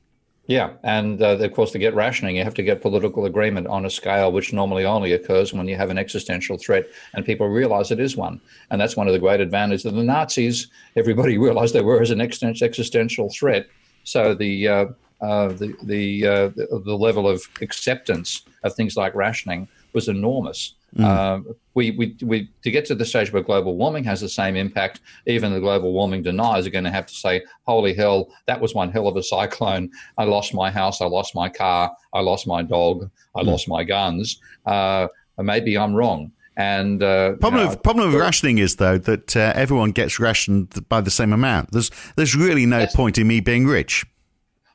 Yeah, 0.46 0.72
and 0.82 1.22
uh, 1.22 1.38
of 1.38 1.52
course, 1.52 1.70
to 1.70 1.78
get 1.78 1.94
rationing, 1.94 2.36
you 2.36 2.42
have 2.42 2.54
to 2.54 2.64
get 2.64 2.82
political 2.82 3.26
agreement 3.26 3.68
on 3.68 3.86
a 3.86 3.90
scale 3.90 4.32
which 4.32 4.52
normally 4.52 4.84
only 4.84 5.12
occurs 5.12 5.52
when 5.52 5.68
you 5.68 5.76
have 5.76 5.88
an 5.88 5.98
existential 5.98 6.58
threat 6.58 6.86
and 7.14 7.24
people 7.24 7.46
realize 7.46 7.92
it 7.92 8.00
is 8.00 8.16
one. 8.16 8.40
And 8.70 8.80
that's 8.80 8.96
one 8.96 9.06
of 9.06 9.12
the 9.12 9.20
great 9.20 9.40
advantages 9.40 9.84
of 9.86 9.94
the 9.94 10.02
Nazis. 10.02 10.66
Everybody 10.96 11.38
realized 11.46 11.74
they 11.74 11.80
were 11.80 12.02
as 12.02 12.10
an 12.10 12.20
existential 12.20 13.30
threat. 13.30 13.68
So 14.02 14.34
the 14.34 14.66
uh, 14.66 14.86
uh, 15.20 15.52
the, 15.52 16.26
uh, 16.26 16.48
the 16.48 16.82
the 16.84 16.96
level 16.96 17.28
of 17.28 17.46
acceptance 17.60 18.42
of 18.64 18.74
things 18.74 18.96
like 18.96 19.14
rationing 19.14 19.68
was 19.92 20.08
enormous. 20.08 20.74
Mm. 20.96 21.04
Uh, 21.04 21.52
we, 21.74 21.92
we, 21.92 22.16
we, 22.22 22.50
to 22.62 22.70
get 22.70 22.84
to 22.86 22.94
the 22.94 23.04
stage 23.04 23.32
where 23.32 23.42
global 23.42 23.76
warming 23.76 24.04
has 24.04 24.20
the 24.20 24.28
same 24.28 24.56
impact, 24.56 25.00
even 25.26 25.52
the 25.52 25.60
global 25.60 25.92
warming 25.92 26.22
deniers 26.22 26.66
are 26.66 26.70
going 26.70 26.84
to 26.84 26.90
have 26.90 27.06
to 27.06 27.14
say, 27.14 27.42
holy 27.62 27.94
hell, 27.94 28.28
that 28.46 28.60
was 28.60 28.74
one 28.74 28.90
hell 28.90 29.08
of 29.08 29.16
a 29.16 29.22
cyclone. 29.22 29.90
I 30.18 30.24
lost 30.24 30.52
my 30.52 30.70
house, 30.70 31.00
I 31.00 31.06
lost 31.06 31.34
my 31.34 31.48
car, 31.48 31.94
I 32.12 32.20
lost 32.20 32.46
my 32.46 32.62
dog, 32.62 33.10
I 33.34 33.42
mm. 33.42 33.46
lost 33.46 33.68
my 33.68 33.84
guns. 33.84 34.38
Uh, 34.66 35.08
maybe 35.38 35.78
I'm 35.78 35.94
wrong. 35.94 36.32
And 36.56 37.02
uh, 37.02 37.32
problem, 37.36 37.62
you 37.62 37.66
know, 37.66 37.72
of, 37.72 37.82
problem 37.82 38.08
of 38.08 38.14
rationing 38.14 38.58
is 38.58 38.76
though 38.76 38.98
that 38.98 39.34
uh, 39.34 39.52
everyone 39.54 39.92
gets 39.92 40.20
rationed 40.20 40.86
by 40.88 41.00
the 41.00 41.10
same 41.10 41.32
amount. 41.32 41.70
There's 41.72 41.90
there's 42.16 42.36
really 42.36 42.66
no 42.66 42.86
point 42.94 43.16
in 43.16 43.26
me 43.26 43.40
being 43.40 43.66
rich. 43.66 44.04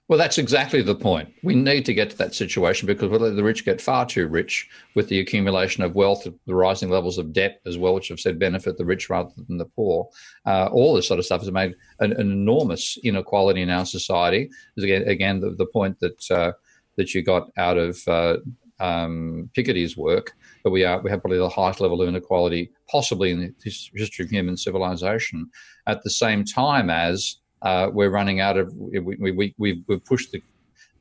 Well, 0.08 0.18
that's 0.18 0.38
exactly 0.38 0.82
the 0.82 0.96
point. 0.96 1.34
We 1.44 1.54
need 1.54 1.86
to 1.86 1.94
get 1.94 2.10
to 2.12 2.18
that 2.20 2.34
situation 2.34 2.88
because 2.88 3.10
we 3.10 3.18
let 3.18 3.36
the 3.36 3.44
rich 3.44 3.66
get 3.66 3.82
far 3.82 4.06
too 4.06 4.28
rich 4.28 4.70
with 4.96 5.10
the 5.10 5.20
accumulation 5.20 5.84
of 5.84 5.96
wealth, 5.96 6.26
the 6.46 6.56
rising 6.56 6.90
levels 6.90 7.18
of 7.18 7.34
debt 7.34 7.60
as 7.66 7.78
well, 7.78 7.94
which 7.94 8.08
have 8.08 8.20
said 8.20 8.40
benefit 8.40 8.78
the 8.78 8.86
rich 8.86 9.10
rather 9.10 9.32
than 9.36 9.58
the 9.58 9.66
poor. 9.66 10.08
Uh, 10.46 10.70
all 10.72 10.94
this 10.94 11.10
sort 11.10 11.20
of 11.20 11.26
stuff 11.26 11.42
has 11.42 11.52
made 11.52 11.76
an, 12.00 12.14
an, 12.14 12.22
enormous 12.22 12.98
inequality 13.04 13.62
in 13.62 13.70
our 13.70 13.86
society. 13.86 14.50
Again, 14.78 15.04
again 15.10 15.42
the, 15.42 15.52
the 15.52 15.66
point 15.66 16.00
that 16.00 16.32
uh, 16.32 16.54
that 16.96 17.14
you 17.14 17.22
got 17.22 17.50
out 17.58 17.78
of 17.78 18.00
uh, 18.08 18.38
um, 18.80 19.50
Piketty's 19.58 19.98
work, 19.98 20.32
but 20.64 20.70
we 20.70 20.86
are 20.86 21.02
we 21.02 21.10
have 21.10 21.22
probably 21.22 21.38
the 21.38 21.50
highest 21.50 21.82
level 21.82 22.02
of 22.02 22.08
inequality 22.08 22.72
possibly 22.90 23.32
in 23.32 23.40
the 23.42 23.54
history 23.94 24.24
of 24.24 24.32
human 24.32 24.56
civilization. 24.56 25.50
At 25.86 26.02
the 26.04 26.10
same 26.10 26.46
time 26.46 26.90
as 26.90 27.40
uh, 27.62 27.90
we're 27.92 28.10
running 28.10 28.40
out 28.40 28.58
of 28.58 28.74
we, 28.76 29.00
we, 29.00 29.54
we, 29.58 29.84
we've 29.88 30.06
pushed 30.06 30.32
the 30.32 30.42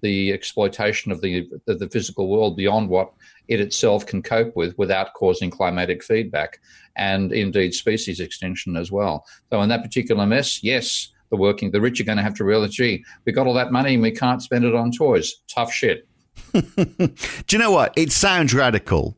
the 0.03 0.33
exploitation 0.33 1.11
of 1.11 1.21
the 1.21 1.49
the 1.67 1.89
physical 1.89 2.29
world 2.29 2.57
beyond 2.57 2.89
what 2.89 3.13
it 3.49 3.61
itself 3.61 4.07
can 4.07 4.23
cope 4.23 4.55
with 4.55 4.77
without 4.77 5.15
causing 5.15 5.51
climatic 5.51 6.03
feedback 6.03 6.61
and 6.97 7.33
indeed 7.33 7.75
species 7.75 8.21
extinction 8.21 8.77
as 8.77 8.91
well. 8.91 9.25
So 9.51 9.63
in 9.63 9.69
that 9.69 9.83
particular 9.83 10.27
mess, 10.27 10.63
yes, 10.63 11.13
the 11.31 11.37
working 11.37 11.71
the 11.71 11.81
rich 11.81 12.01
are 12.01 12.05
going 12.05 12.19
to 12.19 12.23
have 12.25 12.35
to 12.35 12.45
realize, 12.45 12.75
gee, 12.75 13.05
we 13.25 13.33
got 13.33 13.47
all 13.47 13.55
that 13.55 13.73
money 13.73 13.95
and 13.95 14.03
we 14.03 14.11
can't 14.11 14.43
spend 14.43 14.65
it 14.65 14.75
on 14.75 14.93
toys. 14.93 15.35
Tough 15.49 15.73
shit. 15.73 16.07
Do 16.53 17.13
you 17.51 17.59
know 17.59 17.71
what? 17.71 17.93
It 17.97 18.13
sounds 18.13 18.55
radical, 18.55 19.17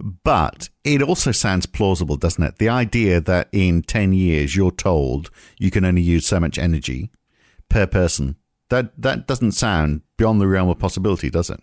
but 0.00 0.68
it 0.84 1.02
also 1.02 1.32
sounds 1.32 1.66
plausible, 1.66 2.16
doesn't 2.16 2.42
it? 2.42 2.58
The 2.58 2.68
idea 2.68 3.20
that 3.20 3.48
in 3.52 3.82
10 3.82 4.12
years 4.12 4.56
you're 4.56 4.70
told 4.70 5.30
you 5.58 5.70
can 5.70 5.84
only 5.84 6.02
use 6.02 6.26
so 6.26 6.40
much 6.40 6.58
energy 6.58 7.10
per 7.68 7.86
person, 7.86 8.36
that, 8.70 8.92
that 9.00 9.26
doesn't 9.26 9.52
sound 9.52 10.02
beyond 10.16 10.40
the 10.40 10.46
realm 10.46 10.68
of 10.68 10.78
possibility, 10.78 11.30
does 11.30 11.50
it? 11.50 11.60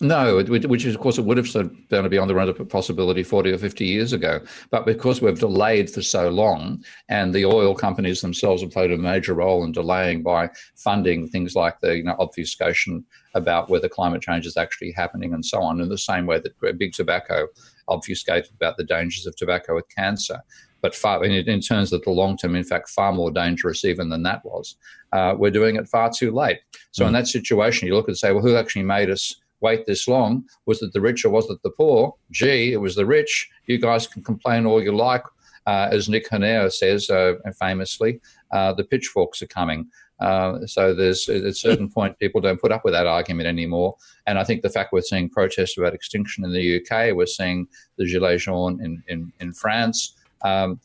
No, 0.00 0.42
which 0.42 0.84
is, 0.84 0.96
of 0.96 1.00
course, 1.00 1.18
it 1.18 1.24
would 1.24 1.36
have 1.36 1.52
been 1.88 2.08
beyond 2.08 2.28
the 2.28 2.34
realm 2.34 2.48
of 2.48 2.68
possibility 2.68 3.22
40 3.22 3.52
or 3.52 3.58
50 3.58 3.84
years 3.84 4.12
ago. 4.12 4.40
But 4.70 4.86
because 4.86 5.22
we've 5.22 5.38
delayed 5.38 5.88
for 5.88 6.02
so 6.02 6.30
long, 6.30 6.84
and 7.08 7.32
the 7.32 7.44
oil 7.44 7.76
companies 7.76 8.20
themselves 8.20 8.62
have 8.62 8.72
played 8.72 8.90
a 8.90 8.98
major 8.98 9.34
role 9.34 9.62
in 9.62 9.70
delaying 9.70 10.24
by 10.24 10.50
funding 10.74 11.28
things 11.28 11.54
like 11.54 11.78
the 11.78 11.96
you 11.96 12.02
know, 12.02 12.16
obfuscation 12.18 13.04
about 13.34 13.70
whether 13.70 13.88
climate 13.88 14.22
change 14.22 14.46
is 14.46 14.56
actually 14.56 14.90
happening 14.90 15.32
and 15.32 15.46
so 15.46 15.62
on, 15.62 15.80
in 15.80 15.88
the 15.88 15.96
same 15.96 16.26
way 16.26 16.40
that 16.40 16.78
big 16.78 16.92
tobacco 16.92 17.46
obfuscated 17.88 18.50
about 18.54 18.76
the 18.76 18.84
dangers 18.84 19.26
of 19.26 19.36
tobacco 19.36 19.74
with 19.74 19.88
cancer. 19.94 20.40
But 20.82 20.94
far, 20.94 21.24
in, 21.24 21.32
in 21.32 21.60
terms 21.60 21.92
of 21.92 22.02
the 22.02 22.10
long 22.10 22.36
term, 22.36 22.54
in 22.54 22.64
fact, 22.64 22.90
far 22.90 23.12
more 23.12 23.30
dangerous 23.30 23.84
even 23.84 24.10
than 24.10 24.22
that 24.24 24.44
was. 24.44 24.76
Uh, 25.12 25.34
we're 25.36 25.50
doing 25.50 25.76
it 25.76 25.88
far 25.88 26.10
too 26.10 26.30
late. 26.30 26.60
So 26.90 27.04
mm. 27.04 27.08
in 27.08 27.12
that 27.14 27.28
situation, 27.28 27.88
you 27.88 27.94
look 27.94 28.08
and 28.08 28.18
say, 28.18 28.32
well, 28.32 28.42
who 28.42 28.56
actually 28.56 28.82
made 28.82 29.08
us 29.08 29.36
wait 29.60 29.86
this 29.86 30.06
long? 30.06 30.44
Was 30.66 30.82
it 30.82 30.92
the 30.92 31.00
rich 31.00 31.24
or 31.24 31.30
was 31.30 31.48
it 31.48 31.58
the 31.62 31.70
poor? 31.70 32.14
Gee, 32.30 32.72
it 32.72 32.80
was 32.80 32.96
the 32.96 33.06
rich. 33.06 33.48
You 33.66 33.78
guys 33.78 34.06
can 34.06 34.22
complain 34.22 34.66
all 34.66 34.82
you 34.82 34.94
like. 34.94 35.24
Uh, 35.66 35.88
as 35.90 36.10
Nick 36.10 36.28
Hanauer 36.28 36.70
says 36.70 37.08
uh, 37.08 37.34
famously, 37.58 38.20
uh, 38.52 38.74
the 38.74 38.84
pitchforks 38.84 39.40
are 39.40 39.46
coming. 39.46 39.88
Uh, 40.20 40.66
so 40.66 40.94
there's 40.94 41.28
at 41.28 41.42
a 41.42 41.52
certain 41.52 41.88
point 41.94 42.18
people 42.18 42.40
don't 42.40 42.60
put 42.60 42.72
up 42.72 42.84
with 42.84 42.94
that 42.94 43.06
argument 43.06 43.46
anymore. 43.46 43.96
And 44.26 44.38
I 44.38 44.44
think 44.44 44.62
the 44.62 44.70
fact 44.70 44.92
we're 44.92 45.02
seeing 45.02 45.28
protests 45.28 45.76
about 45.76 45.94
extinction 45.94 46.44
in 46.44 46.52
the 46.52 46.80
UK, 46.80 47.14
we're 47.14 47.26
seeing 47.26 47.66
the 47.98 48.04
Gilets 48.04 48.40
jaunes 48.40 48.80
in, 48.80 49.02
in, 49.08 49.32
in 49.40 49.52
France. 49.52 50.16
Um, 50.42 50.80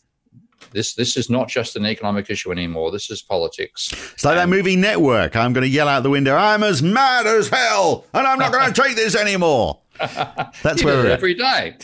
this 0.71 0.93
this 0.93 1.17
is 1.17 1.30
not 1.30 1.47
just 1.47 1.75
an 1.75 1.86
economic 1.86 2.30
issue 2.30 2.51
anymore. 2.51 2.91
This 2.91 3.09
is 3.09 3.21
politics. 3.21 3.93
It's 4.13 4.25
like 4.25 4.38
and, 4.38 4.51
that 4.51 4.55
movie 4.55 4.75
Network. 4.75 5.36
I'm 5.36 5.53
going 5.53 5.63
to 5.63 5.69
yell 5.69 5.88
out 5.88 6.03
the 6.03 6.09
window. 6.09 6.36
I'm 6.36 6.63
as 6.63 6.84
mad 6.84 7.25
as 7.25 7.47
hell, 7.47 8.05
and 8.13 8.27
I'm 8.27 8.38
not 8.39 8.51
going 8.51 8.71
to 8.73 8.82
take 8.82 8.95
this 8.95 9.15
anymore. 9.15 9.80
That's 9.99 10.84
where 10.84 10.97
we're 10.97 11.11
every 11.11 11.34
day. 11.34 11.77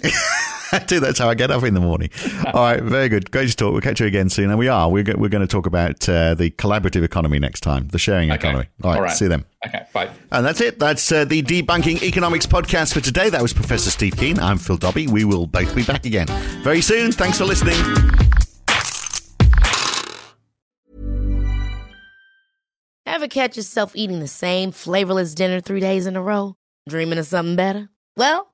do. 0.87 0.99
That's 0.99 1.19
how 1.19 1.29
I 1.29 1.35
get 1.35 1.51
up 1.51 1.63
in 1.63 1.73
the 1.73 1.79
morning. 1.79 2.09
All 2.53 2.63
right, 2.63 2.81
very 2.81 3.09
good. 3.09 3.31
Great 3.31 3.49
to 3.49 3.55
talk. 3.55 3.71
We'll 3.71 3.81
catch 3.81 3.99
you 3.99 4.05
again 4.05 4.29
soon. 4.29 4.49
And 4.49 4.59
we 4.59 4.67
are. 4.67 4.89
We're, 4.89 5.03
we're 5.15 5.29
going 5.29 5.45
to 5.45 5.47
talk 5.47 5.65
about 5.65 6.07
uh, 6.07 6.35
the 6.35 6.51
collaborative 6.51 7.03
economy 7.03 7.39
next 7.39 7.61
time, 7.61 7.87
the 7.89 7.99
sharing 7.99 8.31
okay. 8.31 8.37
economy. 8.37 8.65
All 8.83 8.91
right, 8.91 8.97
All 8.97 9.03
right, 9.03 9.15
see 9.15 9.25
you 9.25 9.29
then. 9.29 9.45
Okay, 9.67 9.85
bye. 9.93 10.09
And 10.31 10.45
that's 10.45 10.61
it. 10.61 10.79
That's 10.79 11.11
uh, 11.11 11.25
the 11.25 11.41
Debunking 11.41 12.03
Economics 12.03 12.45
podcast 12.45 12.93
for 12.93 13.01
today. 13.01 13.29
That 13.29 13.41
was 13.41 13.53
Professor 13.53 13.89
Steve 13.89 14.15
Keen. 14.17 14.39
I'm 14.39 14.57
Phil 14.57 14.77
Dobbie. 14.77 15.07
We 15.07 15.25
will 15.25 15.47
both 15.47 15.75
be 15.75 15.83
back 15.83 16.05
again 16.05 16.27
very 16.63 16.81
soon. 16.81 17.11
Thanks 17.11 17.37
for 17.37 17.45
listening. 17.45 17.75
Ever 23.05 23.27
catch 23.27 23.55
yourself 23.55 23.95
eating 23.95 24.19
the 24.19 24.27
same 24.27 24.71
flavorless 24.71 25.33
dinner 25.33 25.61
three 25.61 25.79
days 25.79 26.05
in 26.05 26.15
a 26.15 26.21
row? 26.21 26.55
Dreaming 26.89 27.17
of 27.17 27.25
something 27.25 27.55
better? 27.55 27.89
Well, 28.17 28.53